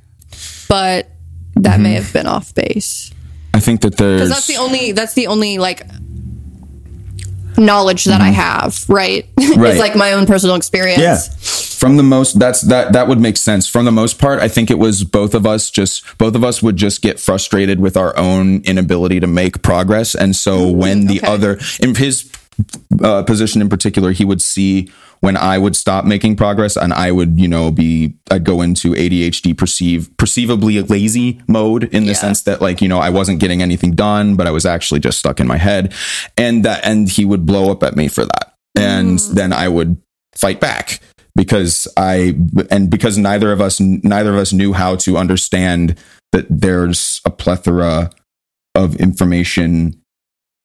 [0.68, 1.10] but
[1.56, 1.82] that Mm-hmm.
[1.82, 3.12] may have been off base.
[3.52, 5.82] I think that there's Because that's the only that's the only like
[7.56, 9.26] knowledge that I have, right?
[9.38, 9.60] Mm-hmm.
[9.60, 9.70] Right.
[9.70, 11.00] it's like my own personal experience.
[11.00, 11.16] Yeah.
[11.78, 14.68] from the most that's that that would make sense from the most part i think
[14.68, 18.16] it was both of us just both of us would just get frustrated with our
[18.16, 21.26] own inability to make progress and so when the okay.
[21.26, 22.30] other in his
[23.02, 24.90] uh, position in particular, he would see
[25.20, 28.92] when I would stop making progress and I would, you know, be, I'd go into
[28.92, 32.14] ADHD perceive, perceivably lazy mode in the Yeah.
[32.14, 35.18] sense that like, you know, I wasn't getting anything done, but I was actually just
[35.18, 35.92] stuck in my head.
[36.36, 38.54] And that, and he would blow up at me for that.
[38.76, 39.32] And mm.
[39.34, 39.96] then I would
[40.36, 41.00] fight back
[41.34, 42.36] because I,
[42.70, 45.98] and because neither of us, neither of us knew how to understand
[46.32, 48.10] that there's a plethora
[48.74, 50.00] of information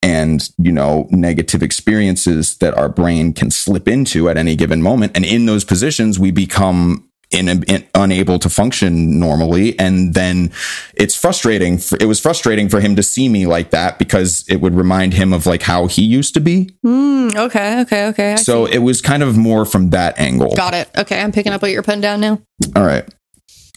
[0.04, 5.10] and you know negative experiences that our brain can slip into at any given moment
[5.16, 10.52] and in those positions we become in, in- unable to function normally and then
[10.94, 14.56] it's frustrating for, it was frustrating for him to see me like that because it
[14.60, 18.32] would remind him of like how he used to be Mm, okay, okay, okay.
[18.34, 20.90] I so it was kind of more from that angle Got it.
[20.98, 22.40] Okay, I'm picking up what you're putting down now.
[22.76, 23.08] all right.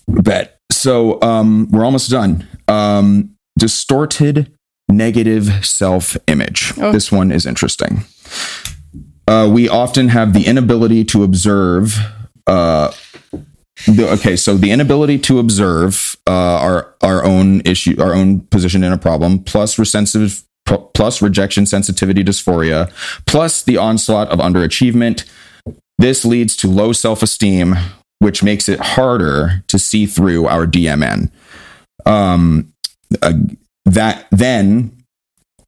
[0.07, 0.59] Bet.
[0.71, 2.45] So um, we're almost done.
[2.67, 4.51] Um, distorted
[4.89, 6.73] negative self image.
[6.77, 6.91] Oh.
[6.91, 8.05] This one is interesting.
[9.27, 11.97] Uh, we often have the inability to observe.
[12.45, 12.91] Uh,
[13.85, 18.83] the, okay, so the inability to observe uh, our our own issue, our own position
[18.83, 22.91] in a problem, plus resensitive, plus rejection sensitivity dysphoria,
[23.25, 25.25] plus the onslaught of underachievement.
[25.99, 27.75] This leads to low self esteem,
[28.19, 31.29] which makes it harder to see through our DMN.
[32.05, 32.73] Um,
[33.21, 33.33] uh,
[33.87, 34.91] that then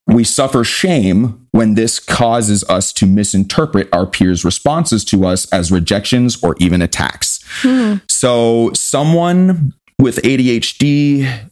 [0.07, 5.71] we suffer shame when this causes us to misinterpret our peers' responses to us as
[5.71, 7.43] rejections or even attacks.
[8.07, 11.49] So, someone with ADHD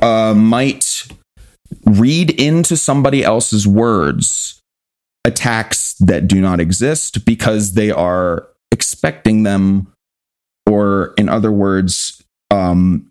[0.00, 1.08] uh, might
[1.86, 4.60] read into somebody else's words
[5.24, 9.92] attacks that do not exist because they are expecting them,
[10.66, 13.10] or in other words, um,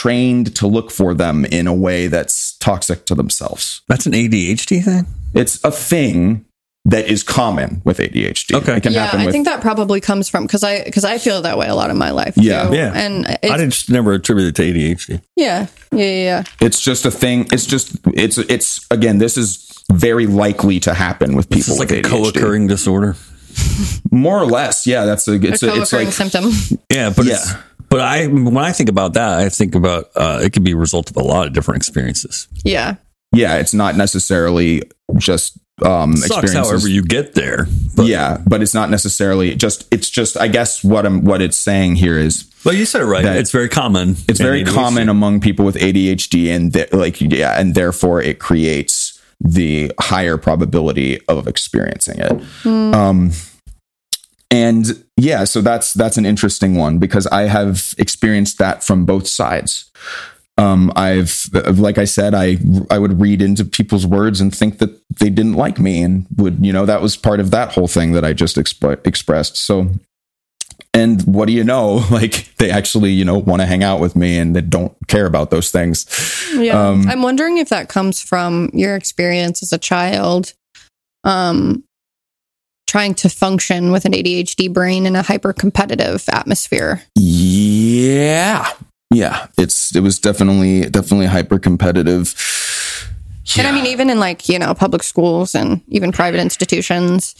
[0.00, 3.82] trained to look for them in a way that's toxic to themselves.
[3.86, 5.06] That's an ADHD thing.
[5.34, 6.46] It's a thing
[6.86, 8.54] that is common with ADHD.
[8.54, 8.78] Okay.
[8.78, 11.42] It can yeah, happen I think that probably comes from because I because I feel
[11.42, 12.34] that way a lot in my life.
[12.38, 12.68] Yeah.
[12.68, 12.76] too.
[12.76, 12.92] Yeah.
[12.94, 15.22] and I it's, just never attributed it to ADHD.
[15.36, 16.42] yeah, yeah, yeah, yeah.
[16.62, 17.46] it's just a thing.
[17.52, 21.78] It's just it's it's again, this is very likely to happen with people This is
[21.78, 22.10] like with a ADHD.
[22.10, 23.16] co-occurring disorder.
[24.10, 25.04] More or less, yeah.
[25.04, 26.78] That's a it's a a, it's co-occurring like symptom.
[26.90, 27.34] Yeah, but Yeah.
[27.34, 27.52] it's
[27.90, 30.76] but I when I think about that, I think about uh, it could be a
[30.76, 32.48] result of a lot of different experiences.
[32.64, 32.96] Yeah,
[33.32, 34.82] yeah, it's not necessarily
[35.18, 36.70] just um Sucks experiences.
[36.70, 37.66] however you get there.
[37.96, 39.92] But, yeah, but it's not necessarily just.
[39.92, 40.36] It's just.
[40.36, 43.24] I guess what I'm what it's saying here is well you said it right.
[43.24, 44.16] It's very common.
[44.28, 44.74] it's very ADHD.
[44.74, 50.36] common among people with ADHD, and th- like yeah, and therefore it creates the higher
[50.36, 52.66] probability of experiencing it.
[52.66, 53.32] Um,
[54.50, 59.26] and yeah, so that's that's an interesting one because I have experienced that from both
[59.26, 59.90] sides.
[60.58, 62.58] Um, I've like I said, I
[62.90, 66.64] I would read into people's words and think that they didn't like me, and would
[66.64, 69.56] you know that was part of that whole thing that I just exp- expressed.
[69.56, 69.90] So
[70.92, 74.16] and what do you know like they actually you know want to hang out with
[74.16, 76.06] me and they don't care about those things
[76.54, 76.88] yeah.
[76.88, 80.52] Um, I'm wondering if that comes from your experience as a child,
[81.24, 81.84] um,
[82.90, 87.02] trying to function with an ADHD brain in a hyper competitive atmosphere.
[87.14, 88.66] yeah
[89.12, 92.34] yeah it's it was definitely definitely hyper competitive
[93.58, 97.34] And I mean, even in like, you know, public schools and even private institutions,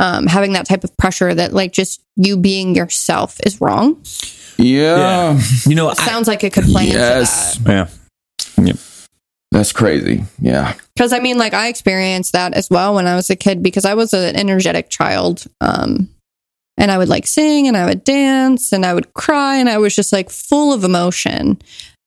[0.00, 4.02] um, having that type of pressure that like just you being yourself is wrong.
[4.58, 7.88] yeah, You know, I, Sounds like it could play yes into that.
[8.58, 8.64] yeah.
[8.64, 8.76] Yep.
[9.52, 13.30] That's crazy yeah Because I mean, like I experienced that as well when I was
[13.30, 15.44] a kid because I was an energetic child.
[15.60, 16.08] Um,
[16.76, 19.78] and I would like sing and I would dance and I would cry and I
[19.78, 21.60] was just like full of emotion.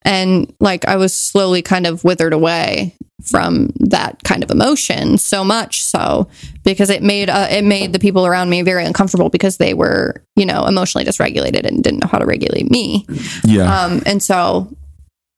[0.03, 5.43] And like I was slowly kind of withered away from that kind of emotion so
[5.43, 6.27] much so
[6.63, 10.21] because it made uh, it made the people around me very uncomfortable because they were
[10.35, 13.05] you know emotionally dysregulated and didn't know how to regulate me
[13.45, 14.69] yeah um, and so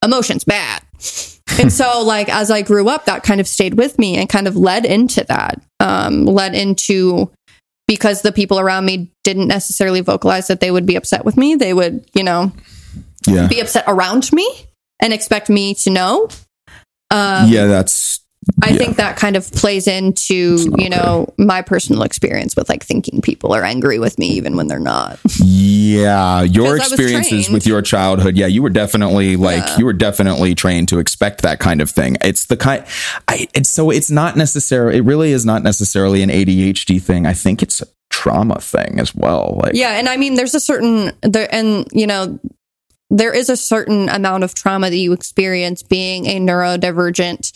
[0.03, 0.81] emotions bad.
[1.59, 4.47] And so, like, as I grew up, that kind of stayed with me and kind
[4.47, 7.31] of led into that, um, led into
[7.87, 11.55] because the people around me didn't necessarily vocalize that they would be upset with me.
[11.55, 12.51] They would, you know,
[13.25, 14.47] yeah be upset around me
[15.01, 16.27] and expect me to know.
[17.09, 18.19] Um, yeah that's
[18.63, 18.77] I yeah.
[18.77, 23.53] think that kind of plays into, you know, my personal experience with like thinking people
[23.53, 25.19] are angry with me even when they're not.
[25.39, 29.77] yeah your Because I was experiences with your childhood yeah you were definitely like Yeah.
[29.79, 32.85] you were definitely trained to expect that kind of thing it's the kind
[33.27, 37.33] i it's so it's not necessarily it really is not necessarily an adhd thing i
[37.33, 41.11] think it's a trauma thing as well like Yeah, and I mean, there's a certain
[41.21, 42.39] there, and you know,
[43.09, 47.51] there is a certain amount of trauma that you experience being a neurodivergent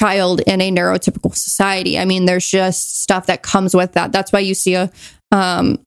[0.00, 1.98] child in a neurotypical society.
[1.98, 4.12] I mean, there's just stuff that comes with that.
[4.12, 4.90] That's why you see a,
[5.30, 5.78] um,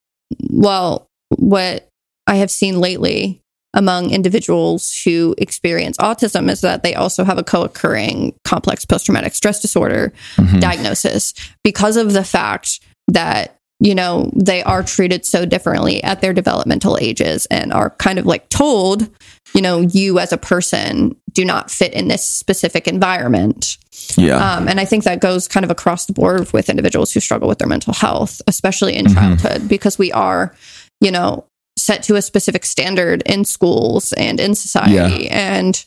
[0.52, 1.08] well,
[1.38, 1.90] what
[2.28, 3.42] I have seen lately
[3.74, 9.08] among individuals who experience autism is that they also have a co occurring complex post
[9.08, 10.14] traumatic stress disorder
[10.60, 11.34] diagnosis
[11.64, 16.98] because of the fact that, you know, they are treated so differently at their developmental
[16.98, 19.10] ages and are kind of like told,
[19.54, 23.78] you know, you as a person do not fit in this specific environment.
[24.16, 24.56] Yeah.
[24.56, 27.50] Um, and I think that goes kind of across the board with individuals who struggle
[27.50, 30.56] with their mental health, especially in childhood, because we are,
[31.02, 31.46] you know,
[31.78, 35.28] set to a specific standard in schools and in society.
[35.30, 35.84] And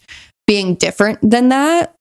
[0.46, 1.95] being different than that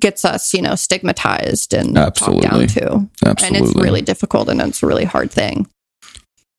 [0.00, 2.48] gets us, you know, stigmatized and Absolutely.
[2.48, 2.92] down to.
[3.22, 5.66] And it's really difficult and it's a really hard thing.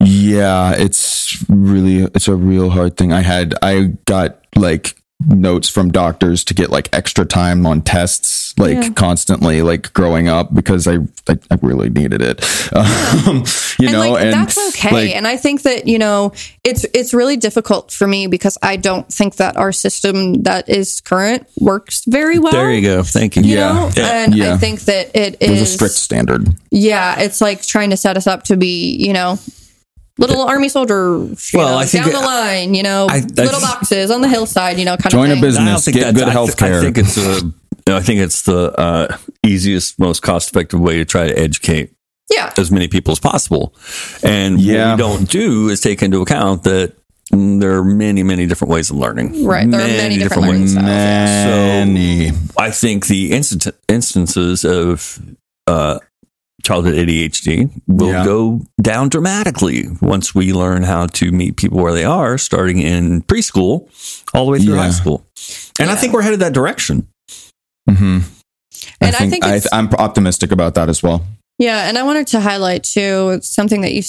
[0.04, 3.12] Yeah, it's really it's a real hard thing.
[3.12, 4.96] I had I got like
[5.26, 8.88] notes from doctors to get like extra time on tests like Yeah.
[8.90, 10.98] constantly like growing up because I
[11.28, 12.44] I, I really needed it.
[12.70, 13.44] Um,
[13.78, 16.32] you and know, like and that's okay like, and i think that you know
[16.64, 21.00] it's it's really difficult for me because i don't think that our system that is
[21.00, 23.02] current works very well There you go.
[23.02, 23.42] Thank you.
[23.42, 23.90] you Yeah.
[23.96, 24.22] Yeah.
[24.24, 24.52] and Yeah.
[24.54, 26.54] i think that it is there's a strict standard.
[26.70, 29.38] yeah it's like trying to set us up to be you know
[30.18, 31.16] little army soldier.
[31.18, 34.20] you Well, know, I think down the line you know I- I- little boxes on
[34.20, 35.42] the hillside you know kind Join a of thing.
[35.42, 35.88] business.
[35.88, 37.52] I think get good I health th- I think it's a.
[37.90, 41.92] I think it's the uh, easiest, most cost-effective way to try to educate
[42.30, 43.74] yeah as many people as possible.
[44.22, 44.90] And Yeah.
[44.90, 46.92] what we don't do is take into account that
[47.32, 49.42] mm, there are many, many different ways of learning.
[49.42, 50.72] Right, there are many different learning ways.
[50.72, 50.86] styles.
[50.86, 52.32] Many.
[52.58, 55.18] I think the instant, instances of
[55.66, 55.98] uh,
[56.62, 58.24] childhood ADHD will Yeah.
[58.24, 63.22] go down dramatically once we learn how to meet people where they are, starting in
[63.22, 63.88] preschool
[64.34, 64.82] all the way through Yeah.
[64.82, 65.24] high school.
[65.78, 67.06] And I think we're headed that direction.
[67.88, 68.18] hmm
[69.00, 71.24] And I think I it's- I'm optimistic about that as well.
[71.58, 74.02] Yeah, and I wanted to highlight too something that you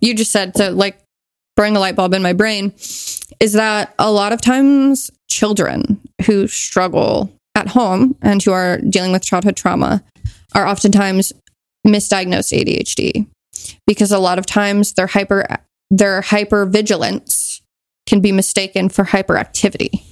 [0.00, 0.98] you just said to like
[1.56, 2.72] bring a light bulb in my brain
[3.40, 9.10] is that a lot of times children who struggle at home and who are dealing
[9.12, 10.02] with childhood trauma
[10.54, 11.32] are oftentimes
[11.88, 13.26] misdiagnosed ADHD
[13.86, 15.46] because a lot of times their hyper
[15.90, 17.60] their hyper vigilance
[18.06, 20.02] can be mistaken for hyperactivity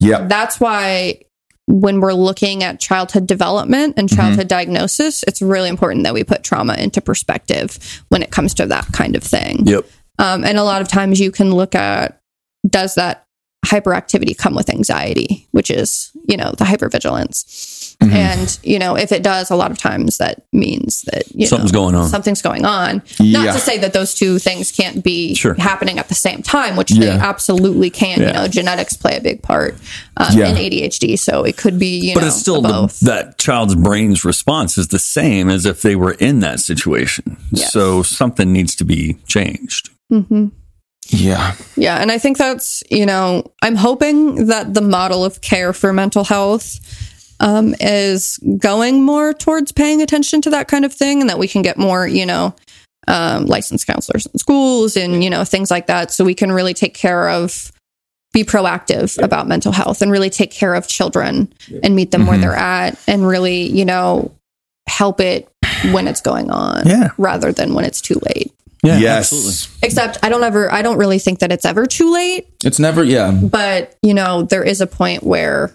[0.00, 0.26] Yeah.
[0.26, 1.20] that's why
[1.68, 6.44] when we're looking at childhood development and childhood diagnosis, it's really important that we put
[6.44, 7.76] trauma into perspective
[8.08, 9.66] when it comes to that kind of thing.
[9.66, 9.84] Yep.
[10.20, 12.20] Um, and a lot of times you can look at
[12.68, 13.24] does that
[13.66, 17.44] hyperactivity come with anxiety, which is, you know, the hypervigilance.
[18.00, 18.14] Mm-hmm.
[18.14, 21.72] And, you know, if it does, a lot of times that means that you Something's
[21.72, 22.08] know, going on.
[22.08, 23.02] Something's going on.
[23.18, 23.44] Yeah.
[23.44, 25.54] Not to say that those two things can't be Sure.
[25.54, 28.20] happening at the same time, which they absolutely can.
[28.20, 29.76] You know, genetics play a big part
[30.18, 30.48] um, Yeah.
[30.48, 31.18] in ADHD.
[31.18, 34.88] So it could be, you But know, it's still the, that child's brain's response is
[34.88, 37.38] the same as if they were in that situation.
[37.50, 37.72] Yes.
[37.72, 39.88] So something needs to be changed.
[41.08, 41.54] Yeah.
[41.76, 45.92] Yeah, and I think that's you know I'm hoping that the model of care for
[45.92, 46.80] mental health
[47.40, 51.48] um, is going more towards paying attention to that kind of thing, and that we
[51.48, 52.54] can get more you know
[53.08, 56.74] um, licensed counselors in schools and you know things like that, so we can really
[56.74, 57.72] take care of
[58.32, 61.50] be proactive about mental health and really take care of children
[61.82, 64.30] and meet them where they're at and really you know
[64.88, 65.48] help it
[65.92, 67.10] when it's going on Yeah.
[67.16, 69.32] rather than when it's too late Yeah, yes.
[69.32, 69.86] absolutely.
[69.88, 73.02] except i don't ever i don't really think that it's ever too late It's never.
[73.04, 73.30] Yeah.
[73.30, 75.74] but you know there is a point where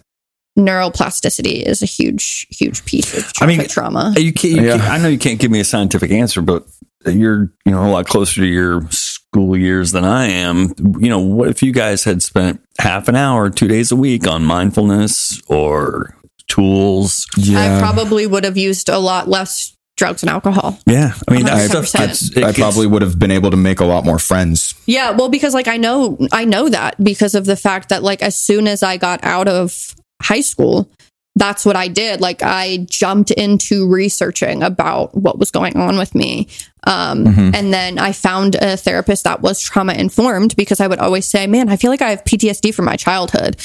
[0.58, 4.62] neuroplasticity is a huge huge piece of I mean, childhood trauma uh, You can't, you
[4.64, 4.78] Yeah.
[4.78, 6.66] can't- I know you can't give me a scientific answer, but
[7.06, 10.74] you're you know a lot closer to your school years than I am.
[11.00, 14.28] You know, what if you guys had spent half an hour, two days a week
[14.28, 16.16] on mindfulness or
[16.48, 17.26] tools?
[17.38, 17.78] Yeah.
[17.78, 21.70] i probably would have used a lot less drugs and alcohol Yeah, I mean that
[21.70, 22.38] 100%.
[22.38, 24.74] it I probably would have been able to make a lot more friends.
[24.86, 28.22] yeah well because like i know i know that because of the fact that like
[28.24, 30.90] as soon as i got out of high school
[31.36, 32.20] that's what I did.
[32.20, 36.48] Like I jumped into researching about what was going on with me.
[36.86, 37.26] Um,
[37.56, 41.48] And then I found a therapist that was trauma informed because I would always say,
[41.48, 43.58] man, I feel like I have PTSD from my childhood.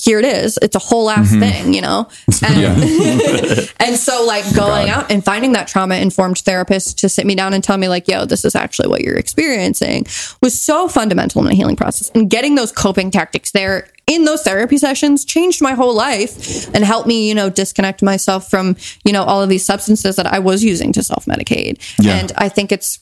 [0.00, 0.58] Here it is.
[0.60, 2.08] It's a whole ass thing, you know?
[2.44, 7.36] And, and so, like, going out and finding that trauma informed therapist to sit me
[7.36, 10.06] down and tell me, like, yo, this is actually what you're experiencing
[10.42, 12.10] was so fundamental in the healing process.
[12.16, 16.84] And getting those coping tactics there in those therapy sessions changed my whole life and
[16.84, 20.38] helped me, you know, disconnect myself from, you know, all of these substances that I
[20.40, 21.78] was using to self medicate.
[21.98, 22.16] Yeah.
[22.16, 22.98] And I think it's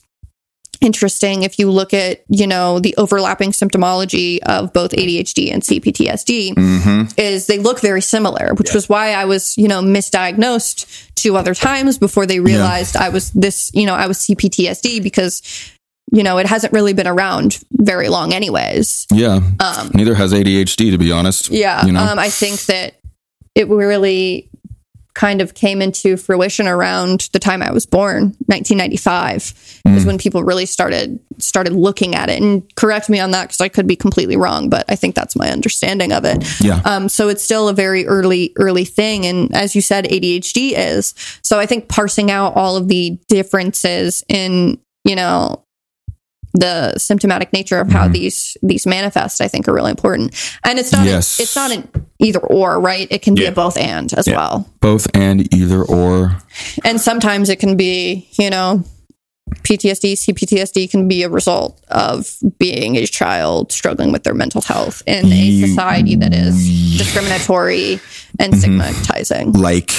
[0.79, 6.55] interesting if you look at you know the overlapping symptomology of both ADHD and CPTSD
[6.55, 7.03] Mm-hmm.
[7.17, 11.53] is they look very similar which was why I was you know misdiagnosed two other
[11.53, 15.43] times before they realized I was this you know I was CPTSD because
[16.11, 19.39] you know it hasn't really been around very long anyways Yeah.
[19.59, 21.49] Um, Neither has ADHD, to be honest.
[21.49, 22.01] Yeah You know?
[22.03, 22.95] um, I think that
[23.55, 24.49] it really
[25.13, 29.97] kind of came into fruition around the time I was born 1995 Mm.
[29.97, 33.59] is when people really started started looking at it and correct me on that because
[33.61, 36.81] I could be completely wrong but I think that's my understanding of it Yeah.
[36.85, 41.15] um, so it's still a very early early thing and as you said ADHD is
[41.41, 45.65] so I think parsing out all of the differences in you know
[46.53, 48.13] the symptomatic nature of how mm-hmm.
[48.13, 50.33] these these manifest i think are really important.
[50.63, 51.39] And it's not Yes.
[51.39, 51.87] it's not an
[52.19, 53.07] either or right?
[53.09, 54.67] It can be a both and as well.
[54.79, 56.37] Both and either or.
[56.83, 58.83] and sometimes it can be you know
[59.49, 65.03] PTSD, CPTSD can be a result of being a child struggling with their mental health
[65.05, 67.99] in a society that is discriminatory
[68.39, 69.51] and stigmatizing.
[69.53, 69.91] like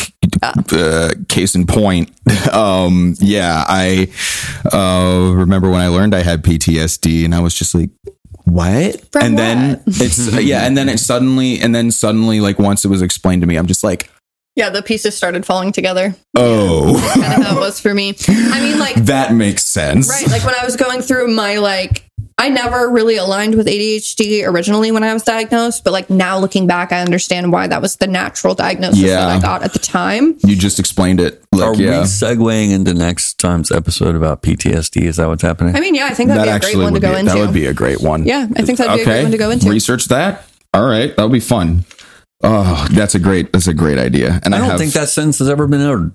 [0.42, 2.10] uh, case in point
[2.52, 4.08] um yeah i
[4.72, 7.90] uh remember when i learned i had ptsd and i was just like
[8.44, 9.00] what?
[9.12, 12.88] From and then it's yeah and then it suddenly and then suddenly like once it
[12.88, 14.10] was explained to me i'm just like
[14.54, 16.14] Yeah, the pieces started falling together.
[16.36, 18.14] oh Kind of how it was for me.
[18.28, 22.04] I mean, like, that makes sense right, like when I was going through my like
[22.38, 26.66] I never really aligned with ADHD originally when I was diagnosed, but like now looking
[26.66, 29.16] back, I understand why that was the natural diagnosis Yeah.
[29.26, 30.36] that I got at the time.
[30.44, 35.02] you just explained it like Are yeah we segueing into next time's episode about PTSD?
[35.02, 35.76] Is that what's happening?
[35.76, 37.18] I mean, yeah, I think that'd that be a great actually one to go be
[37.20, 37.32] into.
[37.32, 39.38] that would be a great one yeah, I think that'd be a great one to
[39.38, 39.70] go into.
[39.70, 41.84] research that all right that'll be fun
[42.42, 45.08] oh that's a great that's a great idea and i, I don't have, think that
[45.08, 46.12] sentence has ever been uttered.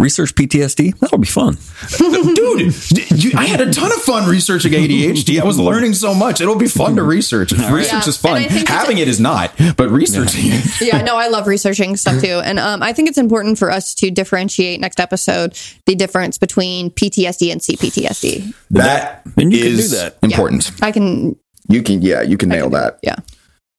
[0.00, 0.96] Research PTSD?
[1.00, 1.54] That'll be fun.
[1.98, 6.40] dude you, i had a ton of fun researching adhd i was learning so much
[6.40, 9.08] it'll be fun to research research Yeah, is fun and I think it's- having it
[9.08, 12.40] is not but researching it yeah, no, I love researching stuff too.
[12.44, 16.90] And um, I think it's important for us to differentiate next episode the difference between
[16.90, 18.54] PTSD and CPTSD.
[18.70, 20.16] that Then you can do that.
[20.22, 21.34] important I can,
[21.68, 23.16] you can yeah you can nail that yeah.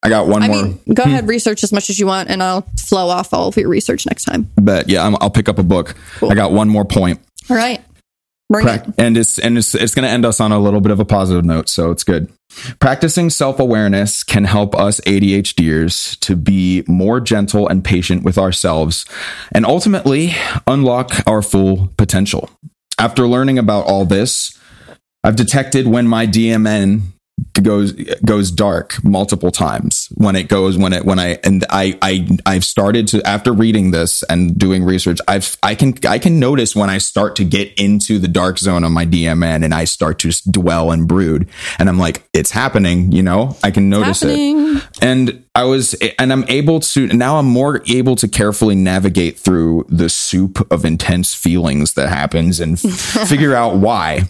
[0.04, 1.10] I got one I more mean, go hmm.
[1.10, 4.06] ahead, research as much as you want, and I'll flow off all of your research
[4.06, 4.50] next time.
[4.56, 7.20] But yeah I'm, i'll pick up a book i got one more point
[7.50, 7.82] All right.
[8.52, 8.96] Prac- it.
[8.98, 11.06] and it's and it's it's going to end us on a little bit of a
[11.06, 12.32] positive note, so it's good.
[12.80, 19.06] Practicing self awareness can help us ADHDers to be more gentle and patient with ourselves,
[19.52, 20.34] and ultimately
[20.66, 22.50] unlock our full potential.
[22.98, 24.58] After learning about all this,
[25.24, 27.02] I've detected when my DMN
[27.61, 27.94] goes
[28.26, 30.10] goes dark multiple times.
[30.16, 33.91] When it goes when it when I and I I I've started to after reading
[33.91, 37.74] this and doing research I've I can I can notice when I start to get
[37.80, 41.49] into the dark zone of my DMN and I start to just dwell and brood.
[41.78, 43.56] And I'm like it's happening you know?
[43.64, 44.78] I can notice happening.
[44.78, 49.38] it and I was and I'm able to now I'm more able to carefully navigate
[49.38, 52.80] through the soup of intense feelings that happens and
[53.27, 54.30] figure out why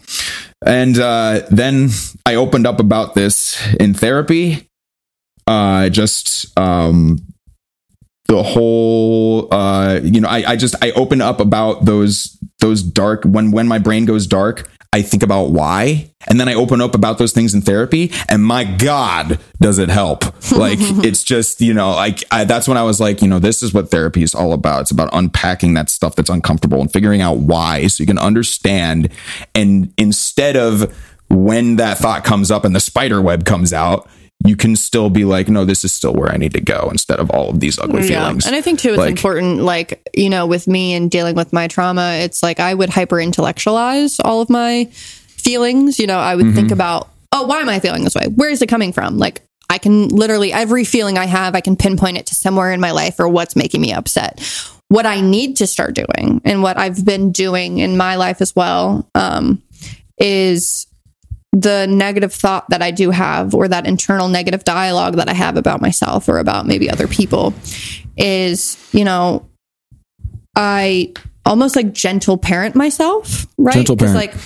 [0.66, 1.90] and uh, then
[2.26, 4.70] I opened up about this in therapy.
[5.48, 7.20] Uh, just um,
[8.28, 13.24] the whole, uh, you know, I, I just I open up about those those dark
[13.24, 14.70] when when my brain goes dark.
[14.92, 18.44] I think about why, and then I open up about those things in therapy, and
[18.44, 20.26] my God, does it help?
[20.60, 23.62] Like it's just you know, like I, that's when I was like, you know, this
[23.62, 24.82] is what therapy is all about.
[24.82, 29.10] It's about unpacking that stuff that's uncomfortable and figuring out why, so you can understand.
[29.54, 30.94] And instead of
[31.30, 34.10] when that thought comes up and the spider web comes out,
[34.46, 37.20] you can still be like, no, this is still where I need to go instead
[37.20, 38.46] of all of these ugly feelings.
[38.46, 41.52] And I think too, it's Like- important, like, you know, with me and dealing with
[41.52, 46.00] my trauma, it's like I would hyper intellectualize all of my feelings.
[46.00, 46.56] You know, I would Mm-hmm.
[46.56, 48.28] think about, oh, why am I feeling this way?
[48.28, 49.18] Where is it coming from?
[49.18, 52.80] Like, I can literally, every feeling I have, I can pinpoint it to somewhere in
[52.80, 54.40] my life or what's making me upset.
[54.88, 58.56] What I need to start doing and what I've been doing in my life as
[58.56, 59.62] well um,
[60.18, 60.88] is
[61.52, 65.58] the negative thought that I do have, or that internal negative dialogue that I have
[65.58, 67.54] about myself or about maybe other people,
[68.18, 69.48] is, you know,
[70.56, 71.14] I
[71.46, 73.74] almost like gentle parent myself, right?
[73.74, 74.16] Gentle parent.
[74.16, 74.42] Like, oh,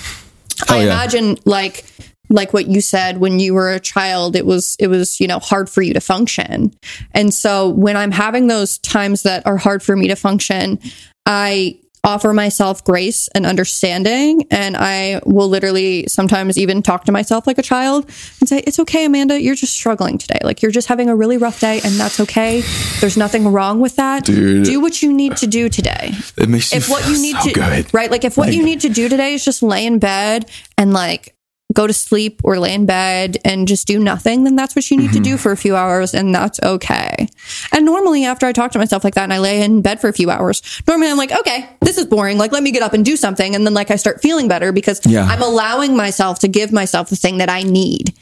[0.69, 0.85] I Oh, yeah.
[0.85, 1.85] imagine like
[2.29, 5.39] like what you said when you were a child it was it was you know
[5.39, 6.73] hard for you to function
[7.11, 10.79] and so when i'm having those times that are hard for me to function
[11.25, 14.45] i offer myself grace and understanding.
[14.51, 18.05] And I will literally sometimes even talk to myself like a child
[18.39, 19.41] and say, It's okay, Amanda.
[19.41, 20.39] You're just struggling today.
[20.43, 22.61] Like you're just having a really rough day, and that's okay.
[22.99, 24.25] There's nothing wrong with that.
[24.25, 24.65] Dude.
[24.65, 26.11] Do what you need to do today.
[26.37, 27.93] It makes you If what you need so to, good.
[27.93, 28.11] right?
[28.11, 30.93] Like if what Like- you need to do today is just lay in bed and
[30.93, 31.35] like
[31.73, 34.97] go to sleep or lay in bed and just do nothing, then that's what you
[34.97, 35.23] need to Mm-hmm.
[35.23, 37.27] do for a few hours and that's okay.
[37.71, 40.07] And normally after I talk to myself like that and I lay in bed for
[40.07, 42.37] a few hours, normally I'm like, okay, this is boring.
[42.37, 43.55] Like, let me get up and do something.
[43.55, 45.25] And then like I start feeling better because Yeah.
[45.25, 48.13] I'm allowing myself to give myself the thing that I need.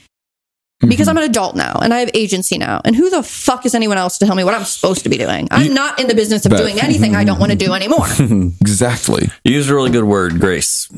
[0.84, 2.80] Because I'm an adult now and I have agency now.
[2.84, 5.16] And who the fuck is anyone else to tell me what I'm supposed to be
[5.16, 5.46] doing?
[5.52, 8.06] I'm not in the business of But- doing anything I don't want to do anymore.
[8.60, 9.28] Exactly.
[9.44, 10.88] You used a really good word, grace.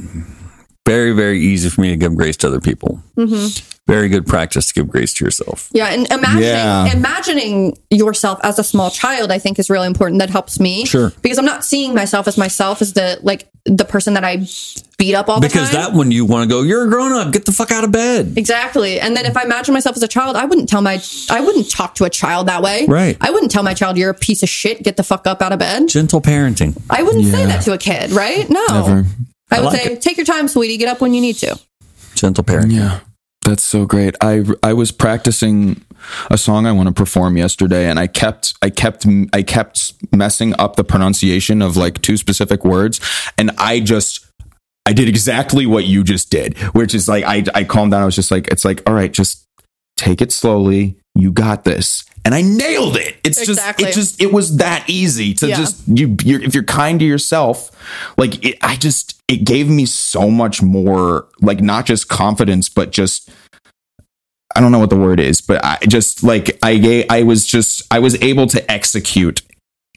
[0.87, 3.03] Very, very easy for me to give grace to other people.
[3.17, 3.71] Mm-hmm.
[3.87, 5.69] Very good practice to give grace to yourself.
[5.73, 6.93] Yeah, and imagining Yeah.
[6.93, 10.21] imagining yourself as a small child, I think, is really important.
[10.21, 11.13] That helps me, Sure.
[11.23, 14.47] because I'm not seeing myself as myself as the like the person that I
[14.99, 15.67] beat up all Because the time.
[15.71, 17.85] Because that one you want to go, you're a grown up, get the fuck out
[17.85, 18.35] of bed.
[18.37, 19.01] exactly.
[19.01, 21.71] And then if I imagine myself as a child, I wouldn't tell my I wouldn't
[21.71, 22.85] talk to a child that way.
[22.87, 23.17] Right.
[23.23, 24.83] I wouldn't tell my child you're a piece of shit.
[24.83, 25.89] Get the fuck up out of bed.
[25.89, 26.79] Gentle parenting.
[26.91, 28.49] I wouldn't say that to a kid, right?
[28.51, 28.67] No.
[28.71, 29.07] Never.
[29.51, 30.77] I would like say, take your time, sweetie.
[30.77, 31.59] Get up when you need to.
[32.15, 32.73] Gentle parenting.
[32.73, 33.01] Yeah.
[33.43, 34.15] That's so great.
[34.23, 35.83] I I was practicing
[36.31, 40.55] a song I want to perform yesterday and I kept I kept I kept messing
[40.59, 43.01] up the pronunciation of like two specific words
[43.37, 44.27] and I just
[44.87, 48.03] I did exactly what you just did, which is like I I calmed down.
[48.03, 49.45] I was just like it's like all right, just
[49.99, 50.97] take it slowly.
[51.15, 52.05] You got this.
[52.25, 53.17] And I nailed it.
[53.23, 53.85] It's Exactly.
[53.85, 55.57] just it just it was that easy to Yeah.
[55.57, 57.71] just you you're, if you're kind to yourself,
[58.17, 62.93] like it, I just it gave me so much more like not just confidence but
[62.93, 63.31] just
[64.55, 67.83] I don't know what the word is, but I just like I I was just
[67.91, 69.43] I was able to execute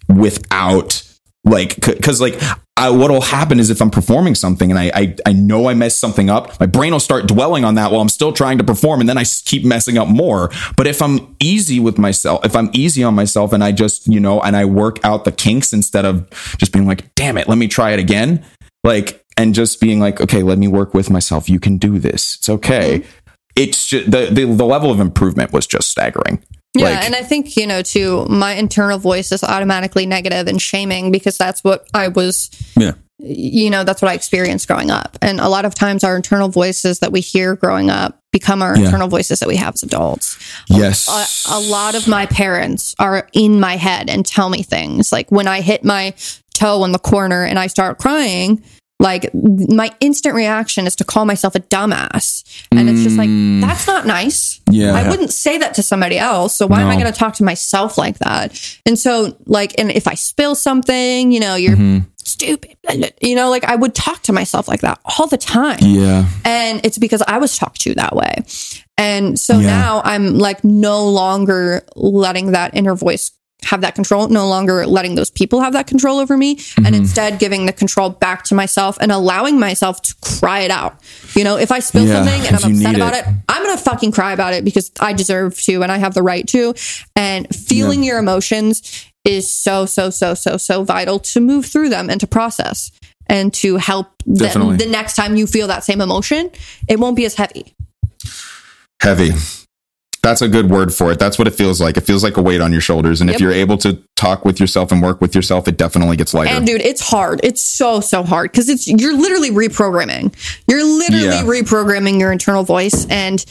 [0.08, 1.04] without
[1.44, 2.40] like because like
[2.78, 6.30] what'll happen is if I'm performing something and I, I I know I messed something
[6.30, 9.08] up, my brain will start dwelling on that while I'm still trying to perform, and
[9.08, 10.50] then I keep messing up more.
[10.76, 14.20] But if I'm easy with myself, if I'm easy on myself, and I just you
[14.20, 16.28] know and I work out the kinks instead of
[16.58, 18.44] just being like, damn it, let me try it again,
[18.88, 21.48] like and just being like, okay, let me work with myself.
[21.50, 22.38] You can do this.
[22.38, 23.00] It's okay.
[23.00, 23.10] Mm-hmm.
[23.56, 26.44] It's just the, the the level of improvement was just staggering.
[26.76, 30.62] Yeah, Like- and I think, you know, too, my internal voice is automatically negative and
[30.62, 32.92] shaming because that's what I was, Yeah.
[33.18, 35.18] you know, that's what I experienced growing up.
[35.22, 38.78] And a lot of times our internal voices that we hear growing up become our
[38.78, 38.86] Yeah.
[38.86, 40.38] internal voices that we have as adults.
[40.68, 41.08] Yes.
[41.10, 45.12] A, a lot of my parents are in my head and tell me things.
[45.12, 46.14] Like when I hit my
[46.54, 48.62] toe in the corner and I start crying,
[49.00, 52.44] like my instant reaction is to call myself a dumbass.
[52.72, 53.30] And it's just like,
[53.62, 54.60] that's not nice.
[54.72, 54.94] Yeah.
[54.94, 56.56] I wouldn't say that to somebody else.
[56.56, 58.60] So why am I going to talk to myself like that?
[58.88, 62.10] And so, like, and if I spill something, you know, you're Mm-hmm.
[62.24, 62.76] stupid,
[63.22, 65.78] you know, like I would talk to myself like that all the time.
[65.82, 66.28] Yeah.
[66.44, 68.44] And it's because I was talked to that way.
[68.98, 69.68] And so Yeah.
[69.68, 73.32] now I'm like no longer letting that inner voice
[73.66, 76.86] have that control, no longer letting those people have that control over me, Mm-hmm.
[76.86, 80.98] and instead giving the control back to myself and allowing myself to cry it out.
[81.36, 83.26] You know, if I spill Yeah, something and I'm upset about it.
[83.28, 83.36] it.
[83.50, 86.24] I'm going to fucking cry about it because I deserve to and I have the
[86.24, 86.74] right to.
[87.16, 92.10] And feeling your emotions is so, so, so, so, so vital to move through them
[92.10, 92.92] and to process
[93.28, 96.50] and to help them the next time you feel that same emotion,
[96.88, 97.74] it won't be as heavy.
[99.02, 99.32] Heavy.
[100.28, 101.20] That's a good word for it.
[101.20, 101.96] That's what it feels like.
[101.96, 103.22] It feels like a weight on your shoulders.
[103.22, 106.34] And if you're able to talk with yourself and work with yourself, it definitely gets
[106.34, 106.52] lighter.
[106.54, 107.40] And dude, it's hard.
[107.44, 110.34] It's so so hard because it's you're literally reprogramming.
[110.68, 111.44] You're literally Yeah.
[111.44, 113.44] reprogramming your internal voice, and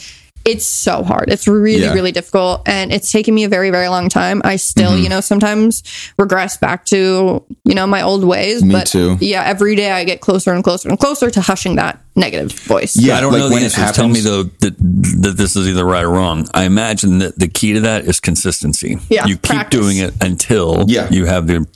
[0.47, 1.29] it's so hard.
[1.29, 1.93] It's really Yeah.
[1.93, 4.41] really difficult, and it's taken me a very very long time.
[4.45, 5.03] I still, Mm-hmm.
[5.03, 5.83] you know, sometimes
[6.17, 8.63] regress back to you know my old ways.
[8.63, 9.17] Me but too.
[9.19, 12.95] Yeah, every day I get closer and closer and closer to hushing that negative voice.
[12.95, 13.17] Yeah.
[13.17, 13.95] I don't like know the when it answers.
[13.95, 14.75] Tell me though that
[15.21, 16.47] that this is either right or wrong.
[16.53, 18.97] I imagine that the key to that is consistency.
[19.09, 19.79] Yeah, you keep practice.
[19.79, 21.09] doing it until Yeah.
[21.11, 21.67] you have the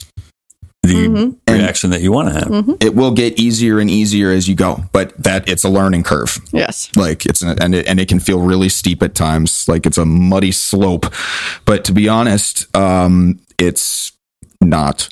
[0.82, 2.76] the reaction that you want to have.
[2.80, 6.38] it will get easier and easier as you go, but that it's a learning curve.
[6.52, 6.90] Yes.
[6.96, 9.68] Like it's an, and it, and it can feel really steep at times.
[9.68, 11.06] Like it's a muddy slope,
[11.64, 14.12] but to be honest, um, it's
[14.60, 15.08] not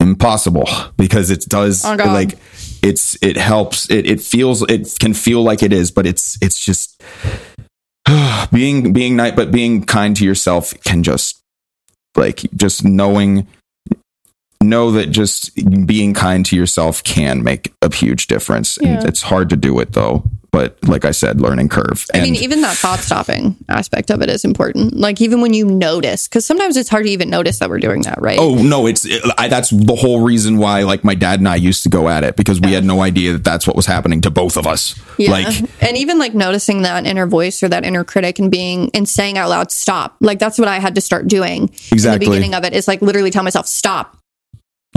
[0.00, 2.12] impossible because it does Oh, God.
[2.12, 2.38] like
[2.82, 6.60] it's it helps it it feels it can feel like it is but it's it's
[6.60, 7.02] just
[8.52, 11.40] being being night, but being kind to yourself can just
[12.16, 13.46] like just knowing
[14.68, 15.54] know that just
[15.86, 18.76] being kind to yourself can make a huge difference.
[18.78, 20.24] And it's hard to do it though.
[20.52, 22.06] But like I said, learning curve.
[22.14, 24.96] I mean, even that thought stopping aspect of it is important.
[24.96, 28.00] Like, even when you notice, because sometimes it's hard to even notice that we're doing
[28.02, 28.38] that, right?
[28.40, 28.86] Oh no!
[28.86, 29.06] It's
[29.36, 32.24] I, that's the whole reason why like my dad and I used to go at
[32.24, 34.98] it because we had no idea that that's what was happening to both of us.
[35.18, 35.32] Yeah.
[35.32, 39.06] Like and even like noticing that inner voice or that inner critic and being and
[39.06, 40.16] saying out loud, stop.
[40.20, 41.64] Like, that's what I had to start doing.
[41.64, 42.24] In Exactly.
[42.24, 44.16] the beginning of it is like literally tell myself, stop.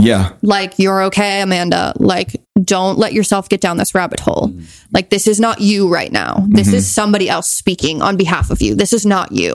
[0.00, 1.92] Yeah, Like, you're okay, Amanda.
[1.96, 4.52] Like, don't let yourself get down this rabbit hole.
[4.92, 6.46] Like, this is not you right now.
[6.48, 6.76] This Mm-hmm.
[6.76, 8.74] is somebody else speaking on behalf of you.
[8.74, 9.54] This is not you.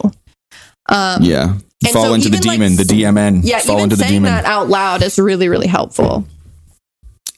[0.89, 1.53] Um, yeah.
[1.83, 3.41] And Fall so into the even, like, demon, the DMN.
[3.43, 4.31] Yeah, Fall even into the saying demon.
[4.31, 6.25] that out loud is really, really helpful.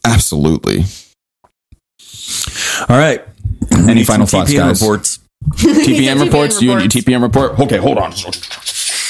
[0.06, 0.84] Absolutely.
[2.88, 3.24] All right.
[3.72, 4.82] Any final some thoughts, TPM guys?
[4.82, 5.20] Reports.
[5.56, 6.62] TPM reports.
[6.62, 6.96] You reports.
[6.96, 7.60] TPM report.
[7.60, 8.12] Okay, hold on.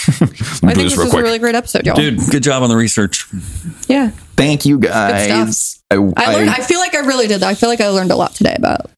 [0.08, 1.96] Let I think this this real was a really great episode, y'all.
[1.96, 3.28] Dude, good job on the research.
[3.88, 4.10] Yeah.
[4.36, 5.60] Thank you Good guys.
[5.60, 5.84] stuff.
[5.92, 7.44] I, I learned, I- I feel like I really did.
[7.44, 8.90] I feel like I learned a lot today about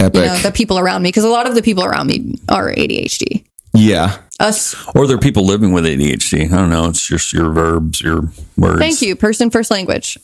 [0.00, 0.20] epic.
[0.20, 2.70] you know, the people around me because a lot of the people around me are
[2.70, 3.44] ADHD.
[3.74, 4.18] yeah.
[4.38, 4.74] Us.
[4.94, 6.52] Or there are people living with ADHD.
[6.52, 6.90] I don't know.
[6.90, 8.20] It's just your verbs, your
[8.58, 8.78] words.
[8.78, 9.16] Thank you.
[9.16, 10.18] Person first language.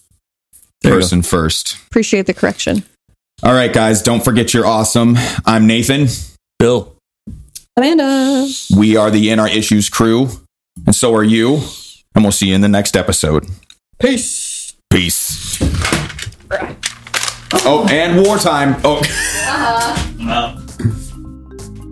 [0.82, 0.98] There you.
[1.00, 1.78] Person first.
[1.86, 2.82] Appreciate the correction.
[3.42, 4.02] All right, guys.
[4.02, 5.16] Don't forget you're awesome.
[5.46, 6.08] I'm Nathan.
[6.58, 6.94] Bill.
[7.76, 8.46] Amanda.
[8.76, 10.28] We are the In Our Issues crew,
[10.84, 11.60] and so are you.
[12.14, 13.46] And we'll see you in the next episode.
[13.98, 14.74] Peace.
[14.90, 15.58] Peace.
[17.64, 18.78] Oh, and wartime.
[18.84, 18.98] Oh.
[18.98, 20.58] Uh-huh.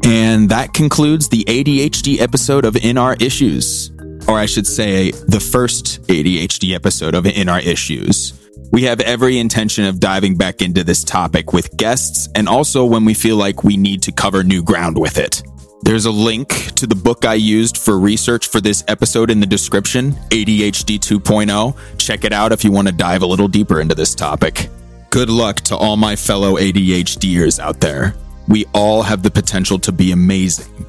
[0.05, 3.91] And that concludes the ADHD episode of In Our Issues.
[4.29, 8.35] Or I should say, the first ADHD episode of In Our Issues.
[8.71, 13.07] We have every intention of diving back into this topic with guests and also when
[13.07, 15.43] we feel like we need to cover new ground with it.
[15.83, 19.47] There's a link to the book I used for research for this episode in the
[19.47, 21.51] description, ADHD 2.0.
[21.51, 21.97] oh.
[21.97, 24.69] Check it out if you want to dive a little deeper into this topic.
[25.09, 28.15] Good luck to all my fellow ADHDers out there.
[28.47, 30.87] We all have the potential to be amazing.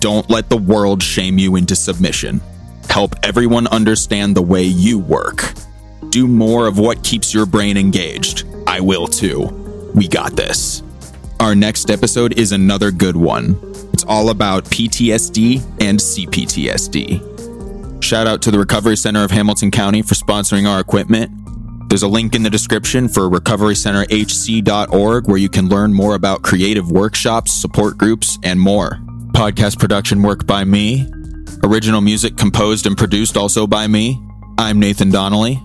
[0.00, 2.40] Don't let the world shame you into submission.
[2.90, 5.54] Help everyone understand the way you work.
[6.10, 8.44] Do more of what keeps your brain engaged.
[8.66, 9.42] I will too.
[9.94, 10.82] We got this.
[11.38, 13.71] Our next episode is another good one.
[13.92, 17.32] It's all about PTSD and CPTSD.
[18.02, 21.30] Shout out to the Recovery Center of Hamilton County for sponsoring our equipment.
[21.88, 26.90] There's a link in the description for recoverycenterhc.org where you can learn more about creative
[26.90, 28.98] workshops, support groups, and more.
[29.34, 31.06] Podcast production work by me.
[31.62, 34.20] Original music composed and produced also by me.
[34.58, 35.60] I'm Nathan Donnelly,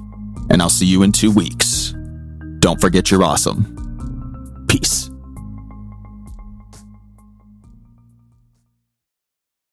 [0.49, 1.95] and I'll see you in two weeks.
[2.59, 4.65] Don't forget you're awesome.
[4.67, 5.09] Peace.